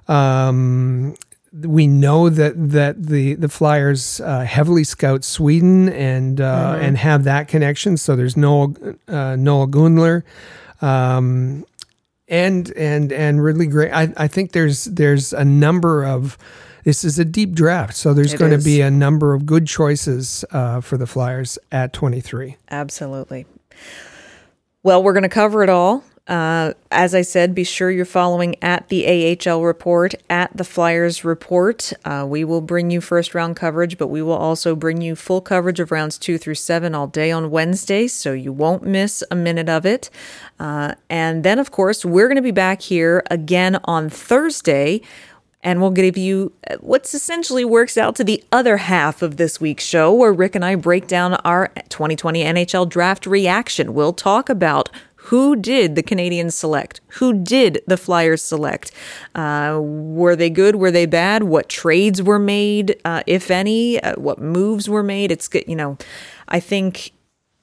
Um, 0.07 1.13
we 1.51 1.85
know 1.85 2.29
that 2.29 2.53
that 2.71 3.07
the 3.07 3.33
the 3.33 3.49
Flyers 3.49 4.21
uh, 4.21 4.45
heavily 4.45 4.85
scout 4.85 5.25
Sweden 5.25 5.89
and 5.89 6.39
uh, 6.39 6.77
and 6.79 6.97
have 6.97 7.25
that 7.25 7.49
connection. 7.49 7.97
So 7.97 8.15
there's 8.15 8.37
Noel 8.37 8.73
uh, 9.09 9.35
Noel 9.35 9.67
Gunler, 9.67 10.23
um, 10.81 11.65
and 12.27 12.71
and 12.71 13.11
and 13.11 13.43
really 13.43 13.67
great. 13.67 13.91
I, 13.91 14.13
I 14.17 14.27
think 14.27 14.51
there's 14.51 14.85
there's 14.85 15.33
a 15.33 15.45
number 15.45 16.05
of 16.05 16.37
this 16.83 17.03
is 17.03 17.19
a 17.19 17.25
deep 17.25 17.53
draft, 17.53 17.95
so 17.95 18.13
there's 18.13 18.33
It 18.33 18.39
going 18.39 18.57
to 18.57 18.63
be 18.63 18.79
a 18.81 18.89
number 18.89 19.33
of 19.33 19.45
good 19.45 19.67
choices 19.67 20.45
uh, 20.51 20.79
for 20.79 20.97
the 20.97 21.05
Flyers 21.05 21.59
at 21.69 21.91
23. 21.91 22.55
Absolutely. 22.71 23.45
Well, 24.83 25.03
we're 25.03 25.11
going 25.11 25.23
to 25.23 25.29
cover 25.29 25.63
it 25.63 25.69
all. 25.69 26.05
Uh, 26.27 26.73
as 26.91 27.15
I 27.15 27.21
said, 27.21 27.55
be 27.55 27.63
sure 27.63 27.89
you're 27.89 28.03
following 28.03 28.61
at 28.61 28.89
the 28.89 29.37
AHL 29.37 29.63
report, 29.63 30.13
at 30.29 30.55
the 30.55 30.65
Flyers 30.65 31.23
report. 31.23 31.93
Uh, 32.03 32.25
we 32.27 32.43
will 32.43 32.59
bring 32.59 32.91
you 32.91 32.99
first 32.99 33.33
round 33.33 33.55
coverage, 33.55 33.97
but 33.97 34.07
we 34.07 34.21
will 34.21 34.33
also 34.33 34.75
bring 34.75 35.01
you 35.01 35.15
full 35.15 35.39
coverage 35.39 35.79
of 35.79 35.89
rounds 35.89 36.17
two 36.17 36.37
through 36.37 36.55
seven 36.55 36.93
all 36.93 37.07
day 37.07 37.31
on 37.31 37.49
Wednesday, 37.49 38.07
so 38.07 38.33
you 38.33 38.51
won't 38.51 38.83
miss 38.83 39.23
a 39.31 39.35
minute 39.35 39.69
of 39.69 39.85
it. 39.85 40.09
Uh, 40.59 40.95
and 41.09 41.43
then, 41.43 41.59
of 41.59 41.71
course, 41.71 42.03
we're 42.03 42.27
going 42.27 42.35
to 42.35 42.41
be 42.41 42.51
back 42.51 42.81
here 42.81 43.23
again 43.31 43.79
on 43.85 44.09
Thursday 44.09 45.01
and 45.63 45.81
we'll 45.81 45.91
give 45.91 46.17
you 46.17 46.53
uh, 46.69 46.75
what's 46.79 47.13
essentially 47.13 47.65
works 47.65 47.97
out 47.97 48.15
to 48.15 48.23
the 48.23 48.43
other 48.51 48.77
half 48.77 49.21
of 49.21 49.37
this 49.37 49.59
week's 49.59 49.83
show, 49.83 50.13
where 50.13 50.31
Rick 50.31 50.55
and 50.55 50.63
I 50.63 50.75
break 50.75 51.07
down 51.07 51.33
our 51.43 51.69
2020 51.89 52.43
NHL 52.43 52.87
draft 52.87 53.25
reaction. 53.25 53.93
We'll 53.93 54.13
talk 54.13 54.49
about 54.49 54.89
who 55.27 55.57
did 55.57 55.95
the 55.95 56.03
Canadiens 56.03 56.53
select, 56.53 57.01
who 57.19 57.33
did 57.33 57.81
the 57.85 57.97
Flyers 57.97 58.41
select, 58.41 58.91
uh, 59.35 59.77
were 59.81 60.37
they 60.37 60.49
good, 60.49 60.77
were 60.77 60.91
they 60.91 61.05
bad, 61.05 61.43
what 61.43 61.67
trades 61.67 62.23
were 62.23 62.39
made, 62.39 62.95
uh, 63.03 63.23
if 63.27 63.51
any, 63.51 64.01
uh, 64.01 64.15
what 64.15 64.39
moves 64.39 64.87
were 64.89 65.03
made. 65.03 65.29
It's 65.29 65.49
good, 65.49 65.65
you 65.67 65.75
know. 65.75 65.97
I 66.47 66.61
think 66.61 67.11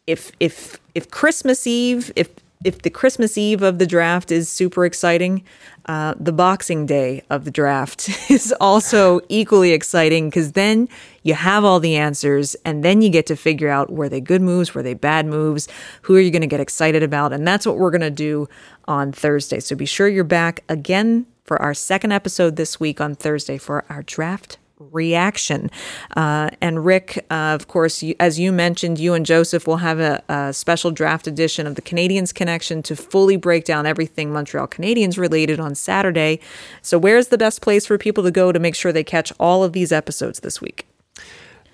if 0.07 0.31
if 0.41 0.79
if 0.95 1.11
Christmas 1.11 1.67
Eve, 1.67 2.13
if 2.17 2.29
if 2.65 2.83
the 2.83 2.91
Christmas 2.91 3.39
Eve 3.39 3.63
of 3.63 3.79
the 3.79 3.87
draft 3.87 4.31
is 4.31 4.51
super 4.51 4.85
exciting, 4.85 5.43
uh, 5.87 6.15
the 6.21 6.33
Boxing 6.33 6.85
Day 6.85 7.23
of 7.31 7.47
the 7.47 7.51
draft 7.51 8.11
is 8.31 8.53
also 8.61 9.21
equally 9.31 9.73
exciting 9.73 10.29
because 10.29 10.53
then 10.53 10.89
you 11.25 11.35
have 11.35 11.65
all 11.65 11.81
the 11.81 11.97
answers 11.97 12.55
and 12.65 12.85
then 12.85 13.03
you 13.03 13.11
get 13.11 13.27
to 13.27 13.37
figure 13.37 13.69
out 13.69 13.91
were 13.91 14.09
they 14.09 14.21
good 14.21 14.43
moves, 14.43 14.75
were 14.75 14.83
they 14.83 14.95
bad 14.95 15.27
moves, 15.27 15.67
who 16.03 16.15
are 16.15 16.21
you 16.21 16.31
going 16.31 16.43
to 16.43 16.47
get 16.47 16.61
excited 16.61 17.03
about, 17.03 17.33
and 17.33 17.47
that's 17.47 17.67
what 17.67 17.77
we're 17.77 17.91
going 17.91 18.01
to 18.01 18.11
do 18.11 18.49
on 18.87 19.11
Thursday. 19.11 19.59
So 19.59 19.75
be 19.75 19.87
sure 19.87 20.07
you're 20.07 20.23
back 20.23 20.63
again 20.69 21.27
for 21.45 21.61
our 21.61 21.75
second 21.75 22.13
episode 22.13 22.57
this 22.57 22.79
week 22.79 23.01
on 23.01 23.15
Thursday 23.15 23.59
for 23.59 23.85
our 23.89 24.03
draft 24.03 24.59
reaction. 24.79 25.71
Uh, 26.17 26.51
and 26.61 26.85
Rick, 26.85 27.25
uh, 27.31 27.55
of 27.55 27.69
course, 27.69 28.03
you, 28.03 28.15
as 28.19 28.39
you 28.39 28.53
mentioned, 28.53 28.99
you 28.99 29.15
and 29.15 29.25
Joseph 29.25 29.67
will 29.67 29.79
have 29.79 30.01
a, 30.01 30.23
a 30.29 30.53
special 30.53 30.91
draft 30.91 31.27
edition 31.27 31.67
of 31.67 31.75
the 31.75 31.83
Canadiens 31.83 32.35
Connection 32.35 32.83
to 32.83 32.97
fully 32.97 33.37
break 33.37 33.65
down 33.65 33.87
everything 33.87 34.33
Montreal 34.33 34.67
Canadiens 34.67 35.17
related 35.17 35.61
on 35.61 35.75
Saturday. 35.75 36.41
So, 36.83 36.99
where's 36.99 37.29
the 37.29 37.39
best 37.39 37.63
place 37.63 37.87
for 37.87 37.99
people 37.99 38.25
to 38.25 38.31
go 38.31 38.53
to 38.53 38.59
make 38.59 38.75
sure 38.75 38.93
they 38.93 39.05
catch 39.05 39.33
all 39.39 39.65
of 39.65 39.73
these 39.73 39.93
episodes 39.93 40.41
this 40.41 40.61
week? 40.61 40.87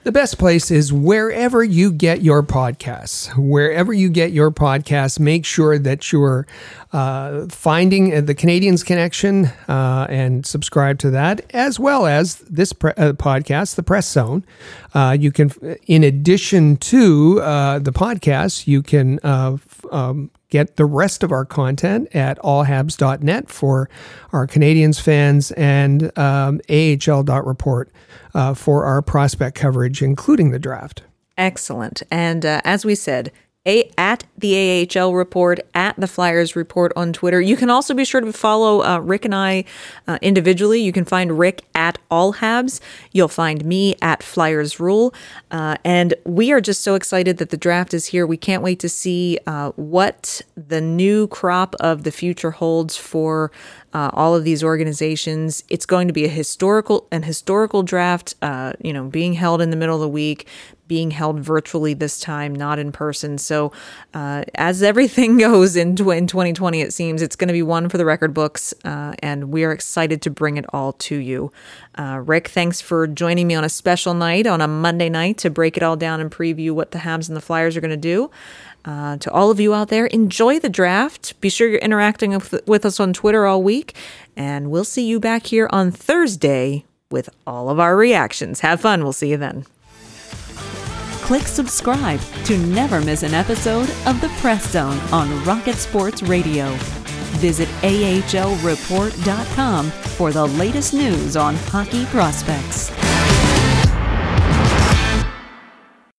The 0.03 0.12
best 0.12 0.38
place 0.38 0.70
is 0.70 0.94
wherever 0.94 1.62
you 1.62 1.92
get 1.92 2.22
your 2.22 2.42
podcasts. 2.42 3.36
Wherever 3.36 3.92
you 3.92 4.09
get 4.09 4.32
your 4.32 4.51
podcasts, 4.51 5.20
make 5.20 5.44
sure 5.44 5.78
that 5.78 6.11
you're 6.11 6.46
uh, 6.94 7.46
finding 7.48 8.16
uh, 8.16 8.22
the 8.22 8.34
Canadiens 8.34 8.82
Connection 8.84 9.46
uh, 9.68 10.07
and 10.09 10.46
subscribe 10.46 10.98
to 11.01 11.11
that, 11.11 11.44
as 11.55 11.78
well 11.78 12.07
as 12.07 12.36
this 12.36 12.72
pre- 12.72 12.92
uh, 12.92 13.12
podcast, 13.12 13.74
The 13.74 13.82
Press 13.82 14.11
Zone. 14.11 14.42
Uh, 14.94 15.14
you 15.20 15.30
can, 15.30 15.51
in 15.86 16.03
addition 16.03 16.78
to 16.78 17.40
uh, 17.42 17.78
the 17.78 17.92
podcast, 17.92 18.66
you 18.66 18.82
can 18.82 19.20
f- 19.22 19.84
um, 19.92 20.30
get 20.51 20.76
the 20.76 20.84
rest 20.84 21.22
of 21.22 21.32
our 21.32 21.44
content 21.44 22.09
at 22.14 22.38
allhabs.net 22.38 23.48
for 23.48 23.88
our 24.32 24.46
Canadiens 24.46 25.01
fans 25.01 25.53
and 25.53 26.16
um, 26.18 26.61
AHL.report 26.68 27.90
uh, 28.34 28.55
for 28.55 28.84
our 28.84 29.01
prospect 29.01 29.57
coverage, 29.57 30.03
including 30.03 30.51
the 30.51 30.59
draft. 30.59 31.03
Excellent. 31.38 32.03
And 32.11 32.44
uh, 32.44 32.61
as 32.64 32.84
we 32.84 32.94
said, 32.94 33.32
a, 33.66 33.90
at 33.98 34.24
the 34.38 34.88
AHL 34.96 35.12
report, 35.12 35.61
at 35.74 35.94
the 36.00 36.06
Flyers 36.06 36.56
report 36.56 36.92
on 36.96 37.12
Twitter. 37.12 37.42
You 37.42 37.56
can 37.56 37.68
also 37.68 37.92
be 37.92 38.06
sure 38.06 38.22
to 38.22 38.32
follow 38.32 38.82
uh, 38.82 38.98
Rick 39.00 39.26
and 39.26 39.34
I 39.34 39.64
uh, 40.08 40.18
individually. 40.22 40.80
You 40.80 40.92
can 40.92 41.04
find 41.04 41.38
Rick 41.38 41.64
at 41.74 41.98
All 42.11 42.34
Habs. 42.34 42.80
You'll 43.12 43.28
find 43.28 43.62
me 43.64 43.96
at 44.00 44.22
Flyers 44.22 44.80
Rule. 44.80 45.12
Uh, 45.50 45.76
and 45.84 46.14
we 46.24 46.52
are 46.52 46.62
just 46.62 46.82
so 46.82 46.94
excited 46.94 47.36
that 47.36 47.50
the 47.50 47.58
draft 47.58 47.92
is 47.92 48.06
here. 48.06 48.26
We 48.26 48.38
can't 48.38 48.62
wait 48.62 48.80
to 48.80 48.88
see 48.88 49.38
uh, 49.46 49.72
what 49.72 50.40
the 50.56 50.80
new 50.80 51.26
crop 51.26 51.74
of 51.80 52.04
the 52.04 52.12
future 52.12 52.52
holds 52.52 52.96
for 52.96 53.52
uh, 53.93 54.11
all 54.12 54.34
of 54.34 54.45
these 54.45 54.62
organizations. 54.62 55.64
It's 55.68 55.86
going 55.86 56.07
to 56.09 56.12
be 56.12 56.24
a 56.24 56.28
historical 56.28 57.07
an 57.11 57.22
historical 57.24 57.82
draft. 57.82 58.34
Uh, 58.43 58.72
you 58.82 58.93
know, 58.93 59.05
being 59.05 59.34
held 59.34 59.61
in 59.61 59.70
the 59.70 59.76
middle 59.76 59.95
of 59.95 60.01
the 60.01 60.09
week, 60.09 60.47
being 60.91 61.12
held 61.12 61.38
virtually 61.38 61.95
this 61.95 62.18
time, 62.18 62.53
not 62.53 62.80
in 62.80 62.91
person. 62.91 63.38
So, 63.38 63.70
uh, 64.12 64.43
as 64.57 64.82
everything 64.82 65.38
goes 65.49 65.76
in, 65.76 65.91
in 65.91 65.97
2020, 66.26 66.80
it 66.80 66.93
seems 66.93 67.22
it's 67.22 67.36
going 67.36 67.47
to 67.47 67.53
be 67.53 67.62
one 67.62 67.88
for 67.88 67.97
the 67.97 68.05
record 68.05 68.34
books, 68.34 68.74
uh, 68.84 69.14
and 69.20 69.53
we 69.53 69.62
are 69.62 69.70
excited 69.70 70.20
to 70.22 70.30
bring 70.30 70.57
it 70.57 70.64
all 70.72 70.93
to 70.95 71.14
you. 71.14 71.53
Uh, 71.97 72.20
Rick, 72.24 72.49
thanks 72.49 72.80
for 72.80 73.07
joining 73.07 73.47
me 73.47 73.55
on 73.55 73.62
a 73.62 73.68
special 73.68 74.14
night 74.14 74.49
on 74.49 74.61
a 74.61 74.66
Monday 74.66 75.09
night 75.09 75.38
to 75.38 75.49
break 75.49 75.76
it 75.76 75.84
all 75.84 75.97
down 75.97 76.20
and 76.20 76.28
preview 76.28 76.72
what 76.72 76.91
the 76.91 76.99
Habs 76.99 77.28
and 77.28 77.36
the 77.36 77.41
Flyers 77.41 77.76
are 77.76 77.80
going 77.80 77.91
to 77.91 77.97
do. 77.97 78.28
Uh, 78.84 79.16
to 79.18 79.30
all 79.30 79.50
of 79.50 79.60
you 79.60 79.74
out 79.74 79.88
there, 79.88 80.06
enjoy 80.06 80.58
the 80.58 80.68
draft. 80.68 81.38
Be 81.40 81.50
sure 81.50 81.68
you're 81.68 81.78
interacting 81.80 82.32
with, 82.32 82.66
with 82.66 82.86
us 82.86 82.98
on 82.98 83.12
Twitter 83.12 83.46
all 83.46 83.62
week, 83.62 83.94
and 84.36 84.70
we'll 84.70 84.84
see 84.84 85.06
you 85.06 85.20
back 85.20 85.46
here 85.46 85.68
on 85.70 85.90
Thursday 85.90 86.84
with 87.10 87.28
all 87.46 87.68
of 87.68 87.78
our 87.78 87.96
reactions. 87.96 88.60
Have 88.60 88.80
fun. 88.80 89.02
We'll 89.02 89.12
see 89.12 89.30
you 89.30 89.36
then. 89.36 89.66
Click 91.22 91.42
subscribe 91.42 92.20
to 92.44 92.58
never 92.58 93.00
miss 93.00 93.22
an 93.22 93.34
episode 93.34 93.88
of 94.06 94.20
The 94.20 94.28
Press 94.40 94.70
Zone 94.70 94.98
on 95.12 95.44
Rocket 95.44 95.76
Sports 95.76 96.22
Radio. 96.22 96.70
Visit 97.38 97.68
ahlreport.com 97.82 99.90
for 99.90 100.32
the 100.32 100.46
latest 100.46 100.92
news 100.92 101.36
on 101.36 101.54
hockey 101.54 102.04
prospects. 102.06 102.90